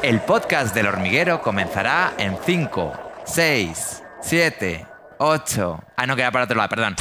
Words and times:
El 0.00 0.20
podcast 0.20 0.72
del 0.74 0.86
hormiguero 0.86 1.42
comenzará 1.42 2.14
en 2.18 2.38
5, 2.46 2.92
6, 3.24 4.02
7, 4.20 4.86
8. 5.18 5.80
Ah, 5.96 6.06
no, 6.06 6.14
queda 6.14 6.30
para 6.30 6.44
otro 6.44 6.56
lado, 6.56 6.68
perdón. 6.68 6.94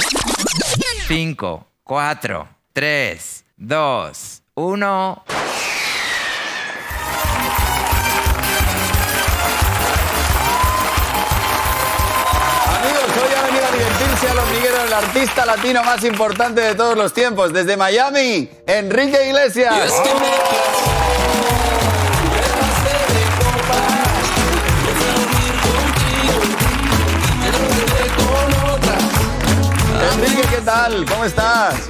5, 1.07 1.67
4, 1.83 2.49
3, 2.73 3.45
2, 3.57 4.43
1. 4.55 5.23
Amigos, 12.65 13.03
hoy 13.15 13.35
ha 13.35 13.45
venido 13.45 13.65
a 13.65 13.71
divertirse 13.71 14.29
al 14.29 14.39
hormiguero 14.39 14.81
el 14.81 14.93
artista 14.93 15.45
latino 15.45 15.83
más 15.83 16.03
importante 16.03 16.61
de 16.61 16.73
todos 16.73 16.97
los 16.97 17.13
tiempos. 17.13 17.53
Desde 17.53 17.77
Miami, 17.77 18.49
Enrique 18.65 19.27
Iglesias. 19.27 19.93
Enrique, 30.17 30.41
¿qué 30.49 30.61
tal? 30.65 31.05
¿Cómo 31.05 31.25
estás? 31.25 31.89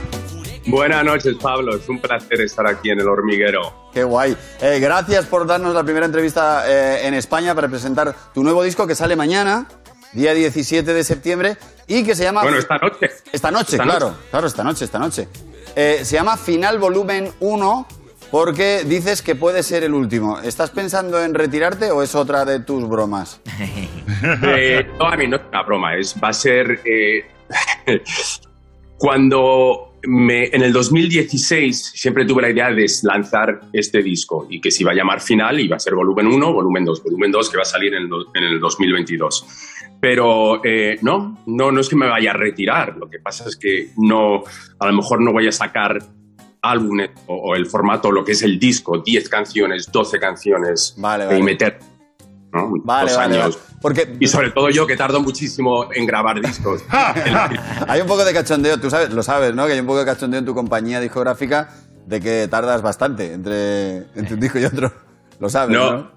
Buenas 0.65 1.03
noches, 1.05 1.35
Pablo. 1.41 1.75
Es 1.77 1.87
un 1.87 1.99
placer 1.99 2.41
estar 2.41 2.67
aquí 2.67 2.89
en 2.89 2.99
el 2.99 3.07
hormiguero. 3.07 3.89
Qué 3.93 4.03
guay. 4.03 4.35
Eh, 4.61 4.79
gracias 4.81 5.25
por 5.25 5.47
darnos 5.47 5.73
la 5.73 5.83
primera 5.83 6.05
entrevista 6.05 6.65
eh, 6.67 7.07
en 7.07 7.13
España 7.13 7.55
para 7.55 7.69
presentar 7.69 8.13
tu 8.33 8.43
nuevo 8.43 8.63
disco 8.63 8.85
que 8.85 8.95
sale 8.95 9.15
mañana, 9.15 9.67
día 10.11 10.33
17 10.33 10.93
de 10.93 11.03
septiembre, 11.05 11.57
y 11.87 12.03
que 12.03 12.15
se 12.15 12.23
llama... 12.23 12.41
Bueno, 12.43 12.57
esta 12.57 12.77
noche. 12.77 13.09
Esta 13.31 13.49
noche, 13.49 13.71
Esta 13.77 13.83
claro. 13.83 14.07
noche. 14.09 14.19
Claro, 14.29 14.47
esta 14.47 14.63
noche, 14.63 14.85
esta 14.85 14.99
noche. 14.99 15.27
Eh, 15.75 15.99
se 16.03 16.15
llama 16.15 16.35
Final 16.35 16.79
Volumen 16.79 17.31
1 17.39 17.87
porque 18.29 18.83
dices 18.85 19.21
que 19.21 19.35
puede 19.35 19.63
ser 19.63 19.85
el 19.85 19.93
último. 19.93 20.39
¿Estás 20.39 20.71
pensando 20.71 21.23
en 21.23 21.33
retirarte 21.33 21.91
o 21.91 22.03
es 22.03 22.13
otra 22.13 22.43
de 22.43 22.59
tus 22.59 22.87
bromas? 22.89 23.39
No, 24.99 25.05
a 25.05 25.15
mí 25.15 25.27
no 25.27 25.35
es 25.35 25.43
una 25.49 25.61
broma. 25.63 25.95
Es, 25.95 26.15
va 26.21 26.29
a 26.29 26.33
ser. 26.33 26.81
cuando 28.97 29.93
me, 30.03 30.45
en 30.45 30.61
el 30.61 30.71
2016 30.73 31.91
siempre 31.95 32.25
tuve 32.25 32.41
la 32.43 32.49
idea 32.49 32.71
de 32.71 32.85
lanzar 33.03 33.61
este 33.73 34.01
disco 34.01 34.47
y 34.49 34.61
que 34.61 34.71
se 34.71 34.83
iba 34.83 34.91
a 34.91 34.95
llamar 34.95 35.21
Final 35.21 35.59
y 35.59 35.67
va 35.67 35.75
a 35.75 35.79
ser 35.79 35.95
volumen 35.95 36.27
1, 36.27 36.53
volumen 36.53 36.85
2, 36.85 37.03
volumen 37.03 37.31
2 37.31 37.49
que 37.49 37.57
va 37.57 37.63
a 37.63 37.65
salir 37.65 37.93
en 37.93 38.03
el, 38.03 38.09
do- 38.09 38.27
en 38.33 38.43
el 38.43 38.59
2022. 38.59 39.45
Pero 39.99 40.63
eh, 40.63 40.97
no, 41.01 41.43
no, 41.47 41.71
no 41.71 41.81
es 41.81 41.89
que 41.89 41.95
me 41.95 42.07
vaya 42.07 42.31
a 42.31 42.33
retirar. 42.35 42.95
Lo 42.97 43.09
que 43.09 43.19
pasa 43.19 43.45
es 43.47 43.55
que 43.55 43.89
no, 43.97 44.43
a 44.79 44.87
lo 44.87 44.93
mejor 44.93 45.21
no 45.21 45.31
voy 45.33 45.47
a 45.47 45.51
sacar 45.51 45.99
álbumes 46.61 47.09
o, 47.27 47.35
o 47.35 47.55
el 47.55 47.65
formato, 47.65 48.11
lo 48.11 48.23
que 48.23 48.33
es 48.33 48.43
el 48.43 48.59
disco, 48.59 48.99
10 48.99 49.29
canciones, 49.29 49.91
12 49.91 50.19
canciones 50.19 50.95
Vale, 50.97 51.37
y 51.37 51.41
meter 51.41 51.79
¿no? 52.53 52.71
Vale, 52.83 53.09
dos 53.09 53.17
vale, 53.17 53.35
años. 53.35 53.55
vale. 53.55 53.67
Porque 53.81 54.15
Y 54.19 54.27
sobre 54.27 54.51
todo 54.51 54.69
yo, 54.69 54.87
que 54.87 54.95
tardo 54.97 55.21
muchísimo 55.21 55.91
en 55.93 56.05
grabar 56.05 56.41
discos. 56.41 56.83
hay 57.87 58.01
un 58.01 58.07
poco 58.07 58.25
de 58.25 58.33
cachondeo, 58.33 58.79
tú 58.79 58.89
sabes, 58.89 59.11
lo 59.11 59.21
sabes, 59.21 59.53
¿no? 59.53 59.67
Que 59.67 59.73
hay 59.73 59.79
un 59.79 59.85
poco 59.85 59.99
de 59.99 60.05
cachondeo 60.05 60.39
en 60.39 60.45
tu 60.45 60.55
compañía 60.55 60.99
discográfica 60.99 61.69
de 62.05 62.21
que 62.21 62.47
tardas 62.49 62.81
bastante 62.81 63.33
entre, 63.33 63.97
entre 64.15 64.33
un 64.33 64.39
disco 64.39 64.59
y 64.59 64.65
otro. 64.65 64.91
Lo 65.39 65.49
sabes, 65.49 65.77
¿no? 65.77 65.91
No, 65.91 66.11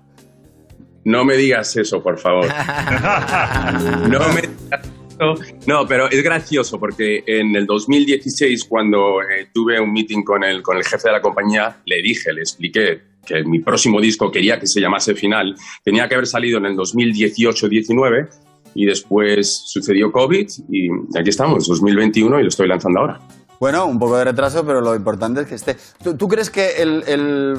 no 1.05 1.25
me 1.25 1.37
digas 1.37 1.77
eso, 1.77 2.03
por 2.03 2.19
favor. 2.19 2.47
No 4.09 4.21
me 4.33 4.43
digas 4.43 4.81
eso. 5.19 5.35
No, 5.67 5.87
pero 5.87 6.09
es 6.11 6.23
gracioso 6.23 6.81
porque 6.81 7.23
en 7.27 7.55
el 7.55 7.67
2016, 7.67 8.65
cuando 8.65 9.21
eh, 9.21 9.49
tuve 9.53 9.79
un 9.79 9.93
meeting 9.93 10.23
con 10.23 10.43
el, 10.43 10.63
con 10.63 10.79
el 10.79 10.85
jefe 10.85 11.09
de 11.09 11.13
la 11.13 11.21
compañía, 11.21 11.77
le 11.85 12.01
dije, 12.01 12.33
le 12.33 12.41
expliqué 12.41 13.03
que 13.25 13.45
mi 13.45 13.61
próximo 13.61 14.01
disco 14.01 14.31
quería 14.31 14.59
que 14.59 14.67
se 14.67 14.81
llamase 14.81 15.15
Final. 15.15 15.55
Tenía 15.85 16.09
que 16.09 16.15
haber 16.15 16.27
salido 16.27 16.59
en 16.59 16.67
el 16.67 16.77
2018-19 16.77 18.29
y 18.75 18.87
después 18.87 19.63
sucedió 19.67 20.13
COVID 20.13 20.49
y 20.71 20.89
aquí 21.19 21.31
estamos, 21.31 21.67
2021 21.67 22.39
y 22.41 22.43
lo 22.43 22.49
estoy 22.49 22.69
lanzando 22.69 23.01
ahora. 23.01 23.21
Bueno, 23.59 23.85
un 23.87 23.99
poco 23.99 24.17
de 24.17 24.25
retraso, 24.25 24.65
pero 24.65 24.81
lo 24.81 24.95
importante 24.95 25.43
es 25.43 25.47
que 25.47 25.55
esté. 25.55 25.77
¿Tú, 26.03 26.17
tú 26.17 26.29
crees 26.29 26.49
que 26.51 26.77
el, 26.83 27.05
el- 27.07 27.59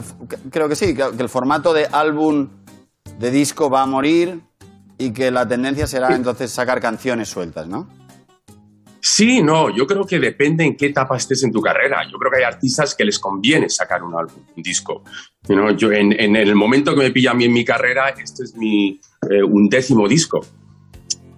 Creo 0.50 0.68
que 0.68 0.75
sí, 0.75 0.96
que 0.96 1.03
que 1.16 1.22
el 1.24 1.30
formato 1.30 1.74
de 1.74 1.86
álbum, 1.91 2.50
de 3.19 3.30
disco 3.30 3.69
va 3.69 3.84
a 3.84 3.86
morir 3.86 4.40
y 4.97 5.12
que 5.12 5.30
la 5.30 5.47
tendencia 5.47 5.86
será 5.86 6.16
entonces 6.16 6.52
sacar 6.52 6.80
canciones 6.80 7.30
sueltas, 7.30 7.68
¿no? 7.68 7.88
Sí, 9.01 9.41
no, 9.41 9.75
yo 9.75 9.88
creo 9.88 10.06
que 10.06 10.19
depende 10.19 10.63
en 10.63 10.78
qué 10.78 10.88
etapa 10.88 11.17
estés 11.17 11.44
en 11.44 11.51
tu 11.51 11.59
carrera. 11.59 12.03
Yo 12.09 12.19
creo 12.19 12.31
que 12.31 12.38
hay 12.38 12.44
artistas 12.44 12.94
que 12.94 13.03
les 13.03 13.17
conviene 13.17 13.67
sacar 13.67 14.03
un 14.03 14.16
álbum, 14.16 14.44
un 14.56 14.62
disco. 14.62 15.03
You 15.50 15.56
know, 15.56 15.75
yo 15.75 15.91
en, 15.91 16.13
en 16.19 16.35
el 16.35 16.53
momento 16.53 16.94
que 16.94 17.01
me 17.01 17.12
pilla 17.12 17.31
a 17.31 17.34
mí 17.34 17.45
en 17.45 17.53
mi 17.53 17.66
carrera, 17.66 18.09
este 18.09 18.44
es 18.44 18.56
mi 18.56 19.00
eh, 19.29 19.41
undécimo 19.41 20.07
disco. 20.07 20.41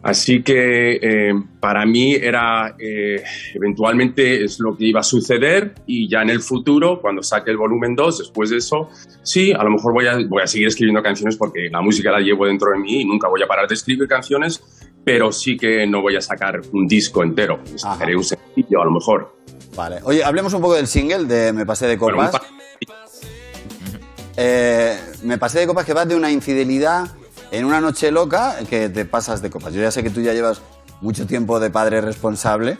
Así 0.03 0.43
que 0.43 0.99
eh, 1.01 1.33
para 1.61 1.85
mí 1.85 2.13
era, 2.13 2.75
eh, 2.77 3.23
eventualmente 3.53 4.43
es 4.43 4.59
lo 4.59 4.75
que 4.75 4.87
iba 4.87 4.99
a 4.99 5.03
suceder 5.03 5.75
y 5.87 6.09
ya 6.09 6.21
en 6.21 6.29
el 6.29 6.41
futuro, 6.41 6.99
cuando 6.99 7.23
saque 7.23 7.51
el 7.51 7.57
volumen 7.57 7.95
2, 7.95 8.17
después 8.17 8.49
de 8.49 8.57
eso, 8.57 8.89
sí, 9.21 9.53
a 9.53 9.63
lo 9.63 9.69
mejor 9.69 9.93
voy 9.93 10.07
a, 10.07 10.17
voy 10.27 10.43
a 10.43 10.47
seguir 10.47 10.67
escribiendo 10.67 11.01
canciones 11.01 11.37
porque 11.37 11.69
la 11.71 11.79
música 11.79 12.11
la 12.11 12.19
llevo 12.19 12.45
dentro 12.45 12.71
de 12.71 12.79
mí 12.79 12.99
y 12.99 13.05
nunca 13.05 13.29
voy 13.29 13.41
a 13.43 13.47
parar 13.47 13.65
de 13.65 13.75
escribir 13.75 14.05
canciones, 14.09 14.82
pero 15.03 15.31
sí 15.31 15.57
que 15.57 15.85
no 15.87 16.01
voy 16.01 16.15
a 16.15 16.21
sacar 16.21 16.61
un 16.71 16.87
disco 16.87 17.23
entero. 17.23 17.59
Sacaré 17.75 18.15
un 18.15 18.23
sencillo 18.23 18.81
a 18.81 18.85
lo 18.85 18.91
mejor. 18.91 19.35
Vale. 19.75 19.99
Oye, 20.03 20.23
hablemos 20.23 20.53
un 20.53 20.61
poco 20.61 20.75
del 20.75 20.87
single 20.87 21.25
de 21.25 21.51
Me 21.53 21.65
pasé 21.65 21.87
de 21.87 21.97
Bueno, 21.97 22.17
copas. 22.17 22.31
pa- 22.41 22.47
Eh, 24.35 24.97
me 25.23 25.37
pasé 25.37 25.59
de 25.59 25.67
copas 25.67 25.85
que 25.85 25.93
vas 25.93 26.07
de 26.07 26.15
una 26.15 26.31
infidelidad 26.31 27.07
en 27.51 27.65
una 27.65 27.79
noche 27.79 28.09
loca 28.11 28.55
que 28.69 28.89
te 28.89 29.05
pasas 29.05 29.41
de 29.41 29.49
copas. 29.51 29.73
Yo 29.73 29.81
ya 29.81 29.91
sé 29.91 30.01
que 30.01 30.09
tú 30.09 30.21
ya 30.21 30.33
llevas 30.33 30.61
mucho 31.01 31.27
tiempo 31.27 31.59
de 31.59 31.69
padre 31.69 32.01
responsable, 32.01 32.77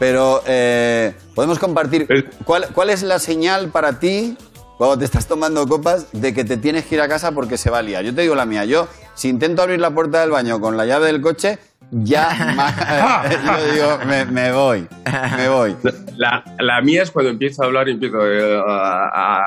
pero 0.00 0.42
eh, 0.46 1.14
podemos 1.34 1.58
compartir 1.60 2.08
¿cuál, 2.44 2.66
cuál 2.74 2.90
es 2.90 3.02
la 3.02 3.18
señal 3.20 3.68
para 3.68 4.00
ti 4.00 4.36
cuando 4.76 4.98
te 4.98 5.04
estás 5.04 5.26
tomando 5.26 5.66
copas 5.68 6.06
de 6.12 6.34
que 6.34 6.44
te 6.44 6.56
tienes 6.56 6.84
que 6.86 6.96
ir 6.96 7.00
a 7.00 7.08
casa 7.08 7.30
porque 7.32 7.58
se 7.58 7.70
va 7.70 7.78
a 7.78 7.82
liar. 7.82 8.04
Yo 8.04 8.12
te 8.14 8.22
digo 8.22 8.34
la 8.34 8.46
mía, 8.46 8.64
yo 8.64 8.88
si 9.18 9.28
intento 9.28 9.62
abrir 9.62 9.80
la 9.80 9.90
puerta 9.90 10.20
del 10.20 10.30
baño 10.30 10.60
con 10.60 10.76
la 10.76 10.86
llave 10.86 11.06
del 11.06 11.20
coche, 11.20 11.58
ya 11.90 12.28
yo 13.66 13.72
digo, 13.72 13.98
me, 14.06 14.24
me 14.26 14.52
voy, 14.52 14.86
me 15.36 15.48
voy. 15.48 15.76
La, 16.16 16.44
la 16.58 16.80
mía 16.82 17.02
es 17.02 17.10
cuando 17.10 17.30
empiezo 17.30 17.62
a 17.62 17.66
hablar 17.66 17.88
y 17.88 17.92
empiezo... 17.92 18.18
eh, 18.26 18.62
a- 18.66 19.44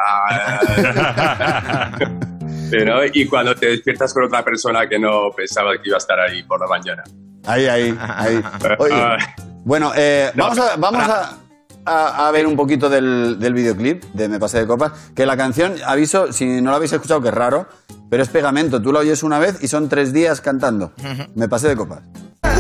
Pero, 2.70 3.02
y 3.14 3.26
cuando 3.28 3.54
te 3.56 3.66
despiertas 3.68 4.14
con 4.14 4.24
otra 4.24 4.44
persona 4.44 4.88
que 4.88 4.98
no 4.98 5.30
pensaba 5.36 5.72
que 5.74 5.90
iba 5.90 5.98
a 5.98 6.00
estar 6.00 6.18
ahí 6.20 6.42
por 6.44 6.60
la 6.60 6.68
mañana. 6.68 7.04
Ahí, 7.46 7.66
ahí, 7.68 7.98
ahí. 8.00 8.42
Oye, 8.80 8.94
Ah, 8.96 9.18
Bueno, 9.66 9.92
eh, 9.96 10.32
No, 10.36 10.46
vamos, 10.46 10.60
a, 10.60 10.76
vamos 10.78 11.04
a, 11.04 11.38
a- 11.86 12.28
a 12.28 12.32
ver 12.32 12.48
un 12.48 12.56
poquito 12.56 12.90
del, 12.90 13.38
del 13.40 13.54
videoclip 13.54 14.04
de 14.14 14.30
Me 14.30 14.40
pasé 14.40 14.60
de 14.60 14.68
copas. 14.68 15.12
Que 15.14 15.26
la 15.26 15.36
canción, 15.36 15.76
aviso, 15.86 16.32
si 16.32 16.62
no 16.62 16.72
la 16.72 16.78
habéis 16.78 16.94
escuchado, 16.94 17.22
que 17.22 17.28
es 17.28 17.34
raro, 17.34 17.68
pero 18.12 18.24
es 18.24 18.30
pegamento. 18.30 18.82
Tú 18.82 18.92
la 18.92 19.00
oyes 19.00 19.24
una 19.24 19.40
vez 19.40 19.60
y 19.62 19.70
son 19.70 19.88
tres 19.88 20.12
días 20.12 20.42
cantando. 20.42 20.92
Me 21.34 21.48
pasé 21.48 21.70
de 21.70 21.78
copas. 21.78 22.02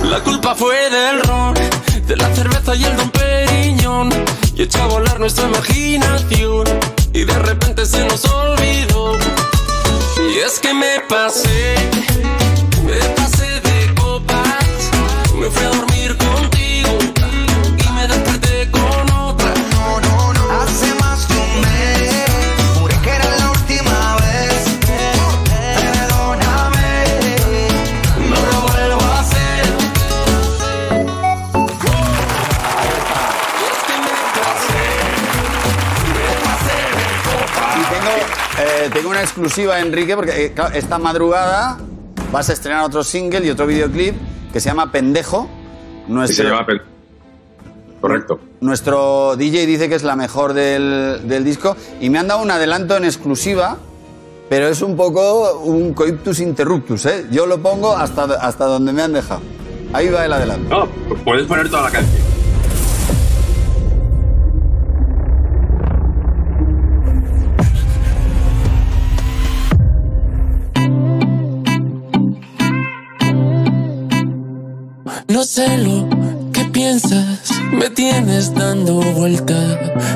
La 0.05 0.21
culpa 0.21 0.55
fue 0.55 0.89
del 0.89 1.21
ron, 1.23 1.53
de 2.07 2.15
la 2.15 2.33
cerveza 2.33 2.73
y 2.73 2.85
el 2.85 2.95
don 2.95 3.11
Periñón. 3.11 4.09
Y 4.55 4.61
echó 4.61 4.81
a 4.81 4.87
volar 4.87 5.19
nuestra 5.19 5.49
imaginación. 5.49 6.67
Y 7.11 7.25
de 7.25 7.37
repente 7.39 7.85
se 7.85 8.05
nos 8.05 8.23
olvidó. 8.23 9.17
Y 10.31 10.37
es 10.37 10.57
que 10.61 10.73
me 10.73 11.01
pasé, 11.09 11.75
exclusiva, 39.41 39.79
Enrique, 39.79 40.15
porque 40.15 40.45
eh, 40.45 40.53
esta 40.73 40.99
madrugada 40.99 41.77
vas 42.31 42.49
a 42.49 42.53
estrenar 42.53 42.83
otro 42.83 43.03
single 43.03 43.45
y 43.45 43.49
otro 43.49 43.65
videoclip 43.65 44.15
que 44.53 44.59
se 44.59 44.69
llama 44.69 44.91
Pendejo. 44.91 45.49
Nuestro, 46.07 46.43
se 46.45 46.49
llama... 46.49 46.65
Pel- 46.67 46.81
Correcto. 47.99 48.39
Nuestro 48.61 49.35
DJ 49.35 49.65
dice 49.65 49.87
que 49.89 49.95
es 49.95 50.03
la 50.03 50.15
mejor 50.15 50.53
del, 50.53 51.21
del 51.27 51.43
disco 51.43 51.75
y 51.99 52.09
me 52.09 52.17
han 52.19 52.27
dado 52.27 52.41
un 52.41 52.49
adelanto 52.51 52.95
en 52.97 53.05
exclusiva, 53.05 53.77
pero 54.49 54.67
es 54.67 54.81
un 54.81 54.95
poco 54.95 55.59
un 55.59 55.93
coiptus 55.93 56.39
interruptus, 56.39 57.05
¿eh? 57.05 57.25
Yo 57.31 57.45
lo 57.45 57.61
pongo 57.61 57.95
hasta, 57.95 58.23
hasta 58.23 58.65
donde 58.65 58.91
me 58.93 59.01
han 59.03 59.13
dejado. 59.13 59.41
Ahí 59.93 60.09
va 60.09 60.25
el 60.25 60.33
adelanto. 60.33 60.69
No, 60.69 61.15
puedes 61.23 61.45
poner 61.47 61.69
toda 61.69 61.83
la 61.83 61.91
canción. 61.91 62.30
No 75.41 75.45
sé 75.47 75.75
lo 75.79 76.07
que 76.53 76.65
piensas, 76.65 77.49
me 77.71 77.89
tienes 77.89 78.53
dando 78.53 79.01
vuelta. 79.01 79.55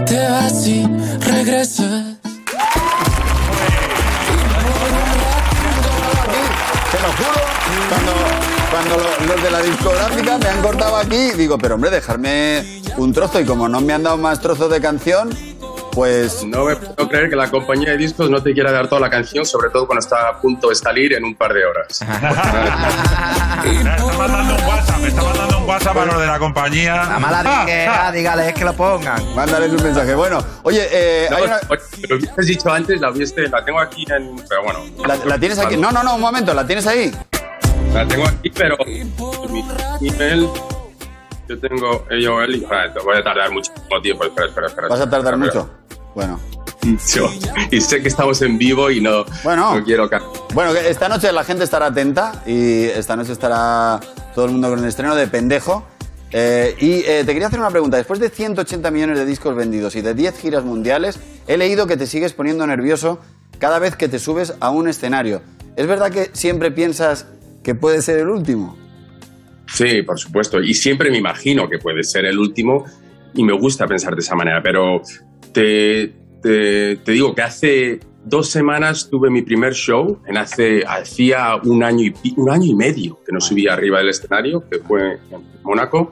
Te 0.05 0.19
vas 0.29 0.67
y 0.67 0.85
regresas. 1.19 2.13
Lo 7.01 7.11
juro, 7.11 7.41
cuando, 7.89 8.11
cuando 8.69 8.97
lo- 8.97 9.33
los 9.33 9.43
de 9.43 9.49
la 9.49 9.61
discográfica 9.63 10.37
me 10.37 10.45
han 10.47 10.61
cortado 10.61 10.95
aquí, 10.97 11.31
digo, 11.31 11.57
pero 11.57 11.73
hombre, 11.73 11.89
dejarme 11.89 12.81
un 12.97 13.11
trozo 13.11 13.39
y 13.39 13.45
como 13.45 13.67
no 13.67 13.81
me 13.81 13.93
han 13.93 14.03
dado 14.03 14.17
más 14.17 14.39
trozos 14.41 14.69
de 14.69 14.79
canción, 14.79 15.31
pues 15.95 16.43
No 16.43 16.65
me 16.65 16.75
puedo 16.75 17.07
creer 17.09 17.29
que 17.29 17.35
la 17.35 17.49
compañía 17.49 17.91
de 17.91 17.97
discos 17.97 18.29
no 18.29 18.43
te 18.43 18.53
quiera 18.53 18.71
dar 18.71 18.87
toda 18.87 19.01
la 19.01 19.09
canción, 19.09 19.45
sobre 19.45 19.69
todo 19.69 19.87
cuando 19.87 20.01
está 20.01 20.27
a 20.29 20.39
punto 20.41 20.69
de 20.69 20.75
salir 20.75 21.13
en 21.13 21.23
un 21.23 21.33
par 21.35 21.53
de 21.53 21.65
horas. 21.65 22.01
Me 22.01 23.71
está 23.79 24.17
mandando 24.17 24.55
un 24.55 24.63
WhatsApp, 24.67 24.97
me 24.99 25.07
está 25.07 25.23
mandando 25.23 25.57
un 25.59 25.63
WhatsApp 25.69 25.97
a 25.97 26.05
los 26.05 26.19
de 26.19 26.25
la 26.27 26.39
compañía. 26.39 26.95
La 27.05 27.19
mala 27.19 27.43
disquera, 27.65 28.11
dígales 28.11 28.53
que 28.53 28.65
lo 28.65 28.73
pongan. 28.73 29.35
mándales 29.35 29.71
un 29.71 29.83
mensaje. 29.83 30.13
Bueno, 30.15 30.43
oye, 30.63 30.87
eh, 30.91 31.27
No, 31.31 31.37
hay 31.37 31.43
una- 31.43 31.59
oye, 31.69 31.81
lo 32.09 32.15
hubieses 32.17 32.47
dicho 32.47 32.71
antes, 32.71 32.99
la 33.01 33.09
hubiese, 33.11 33.47
la 33.49 33.63
tengo 33.63 33.79
aquí 33.79 34.05
en. 34.11 34.35
Pero 34.49 34.63
bueno. 34.63 34.79
la, 35.07 35.15
la 35.25 35.39
tienes 35.39 35.57
aquí. 35.59 35.77
No, 35.77 35.91
no, 35.91 36.03
no, 36.03 36.15
un 36.15 36.21
momento, 36.21 36.53
¿la 36.53 36.65
tienes 36.67 36.85
ahí? 36.87 37.11
La 37.93 38.05
tengo 38.07 38.27
aquí, 38.27 38.49
pero 38.49 38.75
mi 39.49 39.63
email. 40.07 40.49
Yo 41.47 41.59
tengo 41.59 42.03
ello, 42.09 42.41
él, 42.41 42.65
voy 43.03 43.17
a 43.17 43.23
tardar 43.23 43.51
muchísimo 43.51 44.01
tiempo. 44.01 44.23
Espera, 44.25 44.47
espera, 44.47 44.67
espera. 44.67 44.87
¿Vas 44.87 44.99
a 44.99 45.07
tardar 45.09 45.35
Espera, 45.35 45.53
mucho? 45.61 45.69
Bueno. 46.15 46.39
Yo- 47.15 47.29
y 47.71 47.81
sé 47.81 48.01
que 48.01 48.07
estamos 48.07 48.41
en 48.41 48.57
vivo 48.57 48.89
y 48.91 49.01
no, 49.01 49.25
Bueno. 49.43 49.75
no 49.75 49.83
quiero 49.83 50.09
Bueno, 50.53 50.71
esta 50.73 51.09
noche 51.09 51.31
la 51.31 51.43
gente 51.43 51.63
estará 51.63 51.87
atenta 51.87 52.43
y 52.45 52.83
esta 52.85 53.15
noche 53.15 53.31
estará 53.31 53.99
todo 54.33 54.45
el 54.45 54.51
mundo 54.51 54.69
con 54.69 54.79
el 54.79 54.85
estreno 54.85 55.15
de 55.15 55.27
Pendejo. 55.27 55.85
Eh, 56.31 56.75
y 56.79 56.93
eh, 57.05 57.23
te 57.25 57.33
quería 57.33 57.47
hacer 57.47 57.59
una 57.59 57.69
pregunta. 57.71 57.97
Después 57.97 58.19
de 58.19 58.29
180 58.29 58.91
millones 58.91 59.17
de 59.17 59.25
discos 59.25 59.55
vendidos 59.55 59.95
y 59.95 60.01
de 60.01 60.13
10 60.13 60.37
giras 60.39 60.63
mundiales, 60.63 61.19
he 61.47 61.57
leído 61.57 61.87
que 61.87 61.97
te 61.97 62.07
sigues 62.07 62.33
poniendo 62.33 62.65
nervioso 62.67 63.19
cada 63.57 63.79
vez 63.79 63.95
que 63.95 64.07
te 64.07 64.19
subes 64.19 64.53
a 64.59 64.69
un 64.69 64.87
escenario. 64.87 65.41
¿Es 65.77 65.87
verdad 65.87 66.11
que 66.11 66.29
siempre 66.33 66.71
piensas 66.71 67.25
que 67.63 67.73
puede 67.73 68.01
ser 68.01 68.19
el 68.19 68.29
último? 68.29 68.77
Sí, 69.73 70.01
por 70.03 70.19
supuesto. 70.19 70.61
Y 70.61 70.73
siempre 70.73 71.09
me 71.09 71.17
imagino 71.17 71.67
que 71.69 71.79
puede 71.79 72.03
ser 72.03 72.25
el 72.25 72.37
último 72.37 72.85
y 73.33 73.43
me 73.43 73.53
gusta 73.53 73.87
pensar 73.87 74.13
de 74.13 74.21
esa 74.21 74.35
manera. 74.35 74.61
Pero 74.61 75.01
te, 75.55 76.13
te- 76.41 76.97
te 76.97 77.11
digo 77.13 77.33
que 77.33 77.41
hace 77.41 77.99
dos 78.25 78.49
semanas 78.49 79.07
tuve 79.09 79.29
mi 79.29 79.41
primer 79.41 79.73
show. 79.73 80.19
En 80.27 80.37
hace, 80.37 80.83
hacía 80.85 81.55
un 81.63 81.81
año, 81.83 82.11
y, 82.23 82.33
un 82.39 82.49
año 82.51 82.65
y 82.65 82.75
medio 82.75 83.19
que 83.25 83.31
no 83.31 83.39
subía 83.39 83.73
arriba 83.73 83.99
del 83.99 84.09
escenario, 84.09 84.63
que 84.69 84.79
fue 84.79 85.13
en 85.31 85.43
Mónaco. 85.63 86.11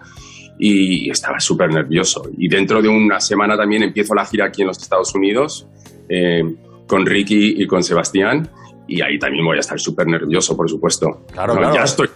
Y 0.57 1.09
estaba 1.09 1.39
súper 1.39 1.71
nervioso. 1.73 2.23
Y 2.37 2.47
dentro 2.47 2.81
de 2.81 2.87
una 2.87 3.19
semana 3.19 3.57
también 3.57 3.83
empiezo 3.83 4.15
la 4.15 4.25
gira 4.25 4.45
aquí 4.45 4.61
en 4.61 4.67
los 4.67 4.77
Estados 4.81 5.13
Unidos 5.13 5.67
eh, 6.07 6.43
con 6.87 7.05
Ricky 7.05 7.61
y 7.61 7.67
con 7.67 7.83
Sebastián. 7.83 8.49
Y 8.87 9.01
ahí 9.01 9.17
también 9.19 9.43
voy 9.45 9.57
a 9.57 9.59
estar 9.59 9.79
súper 9.79 10.07
nervioso, 10.07 10.55
por 10.55 10.69
supuesto. 10.69 11.25
Claro, 11.33 11.55
claro. 11.57 11.75
Ya 11.75 11.83
estoy. 11.83 12.07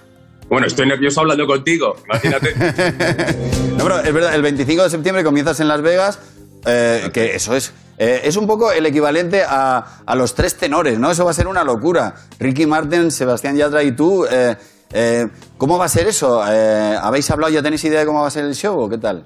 Bueno, 0.49 0.65
estoy 0.67 0.87
nervioso 0.87 1.19
hablando 1.21 1.45
contigo, 1.45 1.95
imagínate. 2.05 2.53
No, 3.77 3.83
pero 3.83 3.99
es 3.99 4.13
verdad, 4.13 4.33
el 4.33 4.41
25 4.41 4.83
de 4.83 4.89
septiembre 4.89 5.23
comienzas 5.23 5.59
en 5.59 5.67
Las 5.67 5.81
Vegas, 5.83 6.19
eh, 6.67 7.09
que 7.13 7.35
eso 7.35 7.55
es... 7.55 7.73
eh, 7.97 8.21
es 8.23 8.35
un 8.37 8.45
poco 8.45 8.71
el 8.71 8.85
equivalente 8.85 9.43
a, 9.47 10.03
a 10.05 10.15
los 10.15 10.35
tres 10.35 10.55
tenores, 10.55 10.99
¿no? 10.99 11.09
Eso 11.09 11.25
va 11.25 11.31
a 11.31 11.33
ser 11.33 11.47
una 11.47 11.63
locura. 11.63 12.13
Ricky 12.39 12.65
Martin, 12.65 13.09
Sebastián 13.09 13.55
Yatra 13.55 13.81
y 13.83 13.93
tú. 13.93 14.25
eh, 14.29 15.27
¿Cómo 15.57 15.77
va 15.77 15.85
a 15.85 15.89
ser 15.89 16.07
eso? 16.07 16.41
¿Habéis 16.41 17.29
hablado, 17.31 17.51
ya 17.51 17.61
tenéis 17.63 17.83
idea 17.83 18.01
de 18.01 18.05
cómo 18.05 18.21
va 18.21 18.27
a 18.27 18.31
ser 18.31 18.45
el 18.45 18.55
show 18.55 18.79
o 18.79 18.87
qué 18.89 18.97
tal? 18.97 19.25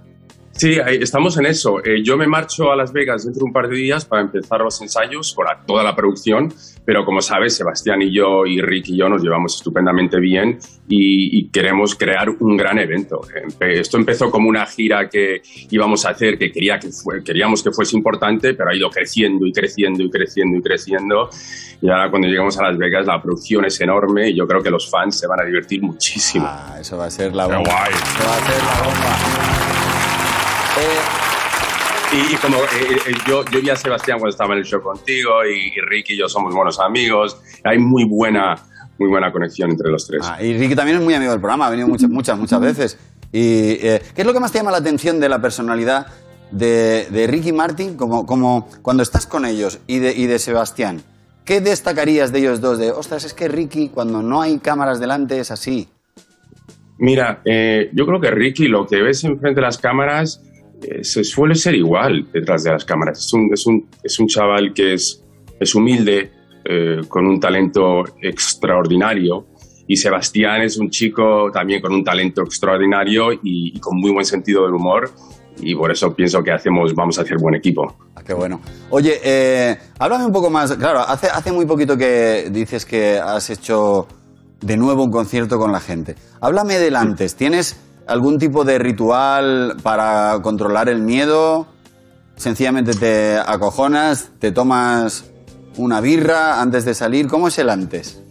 Sí, 0.62 0.78
estamos 1.00 1.38
en 1.40 1.48
eso. 1.48 1.84
Eh, 1.84 2.04
yo 2.04 2.18
me 2.18 2.28
marcho 2.28 2.72
a 2.72 2.76
Las 2.76 2.94
Vegas 2.94 3.24
dentro 3.26 3.40
de 3.40 3.46
un 3.46 3.52
par 3.54 3.68
de 3.68 3.76
días 3.76 4.06
para 4.06 4.22
empezar 4.22 4.62
los 4.62 4.80
ensayos 4.80 5.34
con 5.34 5.48
toda 5.66 5.84
la 5.84 5.96
producción, 5.96 6.54
pero 6.86 7.04
como 7.04 7.20
sabes, 7.20 7.56
Sebastián 7.58 8.00
y 8.04 8.14
yo 8.14 8.46
y 8.46 8.62
Rick 8.62 8.90
y 8.90 8.98
yo 8.98 9.10
nos 9.10 9.24
llevamos 9.24 9.56
estupendamente 9.56 10.20
bien 10.20 10.60
y, 10.88 11.40
y 11.40 11.50
queremos 11.50 11.96
crear 11.96 12.30
un 12.30 12.58
gran 12.58 12.78
evento. 12.78 13.22
Esto 13.60 13.98
empezó 13.98 14.30
como 14.30 14.50
una 14.50 14.68
gira 14.68 15.10
que 15.10 15.42
íbamos 15.72 16.06
a 16.06 16.10
hacer, 16.12 16.38
que, 16.38 16.52
quería 16.52 16.78
que 16.78 16.90
fue- 16.92 17.24
queríamos 17.24 17.64
que 17.64 17.72
fuese 17.72 17.98
importante, 17.98 18.54
pero 18.54 18.70
ha 18.70 18.76
ido 18.76 18.90
creciendo 18.92 19.48
y 19.48 19.52
creciendo 19.52 20.04
y 20.04 20.12
creciendo 20.12 20.60
y 20.60 20.62
creciendo. 20.62 21.30
Y 21.82 21.90
ahora 21.90 22.12
cuando 22.12 22.28
llegamos 22.28 22.60
a 22.60 22.68
Las 22.68 22.78
Vegas 22.78 23.08
la 23.08 23.20
producción 23.20 23.66
es 23.66 23.82
enorme 23.82 24.30
y 24.30 24.36
yo 24.36 24.46
creo 24.48 24.62
que 24.62 24.70
los 24.70 24.88
fans 24.92 25.18
se 25.18 25.26
van 25.26 25.42
a 25.42 25.44
divertir 25.44 25.82
muchísimo. 25.82 26.46
Ah, 26.48 26.78
eso 26.80 26.98
va 26.98 27.06
a 27.06 27.10
ser 27.10 27.34
la 27.34 27.48
Qué 27.48 27.56
bomba. 27.56 27.72
guay. 27.72 27.92
Eso 27.94 28.28
va 28.30 28.38
a 28.38 28.46
ser 28.46 28.64
la 28.64 28.84
bomba. 28.84 29.51
Eh, 30.82 32.14
Y, 32.14 32.34
y 32.34 32.38
como 32.38 32.58
eh, 32.58 32.98
eh, 33.08 33.14
yo, 33.26 33.46
yo 33.46 33.62
vi 33.62 33.70
a 33.70 33.76
Sebastián 33.78 34.20
cuando 34.20 34.32
estaba 34.32 34.54
en 34.54 34.60
el 34.60 34.66
show 34.66 34.82
contigo 34.82 35.46
y, 35.46 35.72
y 35.78 35.80
Ricky 35.80 36.14
y 36.14 36.18
yo 36.18 36.28
somos 36.28 36.54
buenos 36.54 36.78
amigos, 36.82 37.38
hay 37.64 37.78
muy 37.78 38.04
buena, 38.04 38.56
muy 39.00 39.08
buena 39.08 39.32
conexión 39.32 39.72
entre 39.72 39.90
los 39.90 40.06
tres. 40.08 40.22
ah, 40.26 40.44
y 40.44 40.58
Ricky 40.58 40.76
también 40.76 40.98
es 40.98 41.04
muy 41.04 41.14
amigo 41.14 41.32
del 41.32 41.40
programa, 41.40 41.68
ha 41.68 41.70
venido 41.70 41.88
muchas, 41.88 42.10
muchas, 42.10 42.38
muchas 42.38 42.60
veces. 42.60 42.98
Y, 43.32 43.78
eh, 43.88 44.02
¿Qué 44.14 44.22
es 44.24 44.28
lo 44.28 44.34
que 44.34 44.42
más 44.42 44.52
te 44.52 44.58
llama 44.58 44.72
la 44.72 44.80
atención 44.80 45.22
de 45.22 45.30
la 45.30 45.40
personalidad 45.42 46.08
de, 46.52 47.08
de 47.10 47.28
Ricky 47.28 47.54
Martin 47.54 47.96
como, 47.96 48.26
como 48.26 48.68
cuando 48.82 49.04
estás 49.04 49.26
con 49.26 49.46
ellos 49.46 49.80
y 49.88 50.00
de, 50.00 50.12
y 50.12 50.26
de 50.26 50.38
Sebastián? 50.38 51.02
¿Qué 51.46 51.62
destacarías 51.62 52.34
de 52.34 52.40
ellos 52.40 52.60
dos? 52.60 52.78
De, 52.78 52.92
ostras, 52.92 53.24
es 53.24 53.34
que 53.34 53.48
Ricky 53.48 53.88
cuando 53.88 54.22
no 54.22 54.42
hay 54.42 54.60
cámaras 54.60 55.00
delante 55.00 55.40
es 55.40 55.50
así. 55.50 55.88
Mira, 56.98 57.42
eh, 57.46 57.90
yo 57.94 58.06
creo 58.06 58.20
que 58.20 58.32
Ricky, 58.32 58.68
lo 58.68 58.86
que 58.86 59.02
ves 59.02 59.24
enfrente 59.24 59.62
de 59.62 59.66
las 59.66 59.78
cámaras, 59.78 60.42
eh, 60.44 60.51
se 61.02 61.24
suele 61.24 61.56
ser 61.56 61.76
igual 61.76 62.28
detrás 62.32 62.64
de 62.64 62.72
las 62.72 62.86
cámaras. 62.86 63.20
Es 63.20 63.34
un, 63.34 63.50
es 63.54 63.66
un, 63.66 63.88
es 64.04 64.20
un 64.20 64.28
chaval 64.28 64.74
que 64.74 64.94
es, 64.94 65.24
es 65.60 65.76
humilde, 65.76 66.32
eh, 66.64 67.02
con 67.08 67.26
un 67.26 67.40
talento 67.40 68.04
extraordinario. 68.22 69.48
Y 69.88 69.96
Sebastián 69.98 70.62
es 70.62 70.78
un 70.78 70.90
chico 70.90 71.50
también 71.52 71.82
con 71.82 71.92
un 71.92 72.04
talento 72.04 72.44
extraordinario 72.44 73.32
y, 73.42 73.80
con 73.80 73.98
muy 74.00 74.12
buen 74.12 74.26
sentido 74.26 74.66
del 74.66 74.76
humor. 74.76 75.10
Y 75.60 75.76
por 75.76 75.92
eso 75.92 76.14
pienso 76.14 76.44
que 76.44 76.52
hacemos, 76.52 76.94
vamos 76.94 77.18
a 77.18 77.24
hacer 77.24 77.38
buen 77.38 77.56
equipo. 77.56 77.96
Ah, 78.16 78.22
qué 78.24 78.34
bueno. 78.34 78.62
Oye, 78.92 79.20
eh, 79.24 79.78
háblame 79.98 80.26
un 80.26 80.32
poco 80.32 80.50
más. 80.50 80.76
Claro, 80.78 81.00
hace, 81.00 81.28
hace 81.28 81.52
muy 81.52 81.66
poquito 81.66 81.98
que 81.98 82.50
dices 82.52 82.86
que 82.86 83.18
has 83.18 83.50
hecho 83.50 84.08
de 84.62 84.78
nuevo 84.78 85.04
un 85.04 85.12
concierto 85.12 85.58
con 85.58 85.72
la 85.72 85.80
gente. 85.80 86.16
Háblame 86.40 86.78
del 86.78 86.96
antes. 86.96 87.36
¿Tienes 87.36 87.76
algún 88.08 88.40
tipo 88.40 88.64
de 88.64 88.78
ritual 88.80 89.78
para 89.84 90.40
controlar 90.42 90.90
el 90.90 91.02
miedo? 91.02 91.68
Sencillamente 92.36 92.94
te 92.94 93.38
acojonas, 93.38 94.32
te 94.40 94.52
tomas 94.52 95.26
una 95.78 96.02
birra 96.02 96.62
antes 96.62 96.86
de 96.86 96.94
salir. 96.94 97.28
¿Cómo 97.28 97.48
es 97.48 97.58
el 97.60 97.70
antes? 97.70 98.22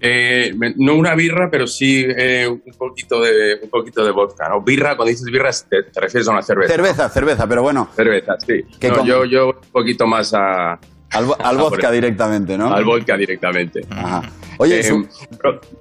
Eh, 0.00 0.54
no 0.76 0.94
una 0.94 1.16
birra, 1.16 1.48
pero 1.50 1.66
sí 1.66 2.04
eh, 2.06 2.46
un, 2.46 2.62
poquito 2.78 3.20
de, 3.20 3.58
un 3.60 3.68
poquito 3.68 4.04
de 4.04 4.12
vodka. 4.12 4.48
¿no? 4.48 4.62
Birra, 4.62 4.94
cuando 4.96 5.10
dices 5.10 5.26
birra, 5.26 5.50
te, 5.68 5.82
te 5.82 6.00
refieres 6.00 6.28
a 6.28 6.32
una 6.32 6.42
cerveza. 6.42 6.68
¿no? 6.76 6.84
Cerveza, 6.84 7.08
cerveza, 7.08 7.46
pero 7.48 7.62
bueno, 7.62 7.88
Cerveza, 7.96 8.34
sí. 8.46 8.62
¿Qué 8.78 8.90
No, 8.90 9.04
yo, 9.04 9.24
yo 9.24 9.48
un 9.48 9.54
poquito 9.72 10.06
más 10.06 10.32
a, 10.34 10.74
al, 11.10 11.26
vo- 11.26 11.36
al 11.42 11.56
vodka 11.56 11.90
directamente, 11.90 12.56
¿no? 12.56 12.72
al 12.72 12.84
vodka 12.84 13.16
directamente. 13.16 13.80
Ajá. 13.90 14.22
Oye, 14.58 14.80
Eh, 14.80 15.04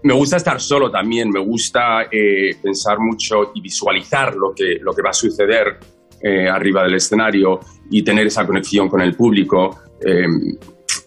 me 0.03 0.13
gusta 0.13 0.37
estar 0.37 0.59
solo 0.61 0.89
también, 0.91 1.29
me 1.29 1.39
gusta 1.39 2.03
eh, 2.11 2.55
pensar 2.61 2.99
mucho 2.99 3.51
y 3.55 3.61
visualizar 3.61 4.35
lo 4.35 4.53
que, 4.55 4.77
lo 4.81 4.93
que 4.93 5.01
va 5.01 5.09
a 5.09 5.13
suceder 5.13 5.77
eh, 6.21 6.47
arriba 6.49 6.83
del 6.83 6.95
escenario 6.95 7.59
y 7.91 8.01
tener 8.03 8.27
esa 8.27 8.45
conexión 8.45 8.87
con 8.89 9.01
el 9.01 9.15
público 9.15 9.79
eh, 10.05 10.25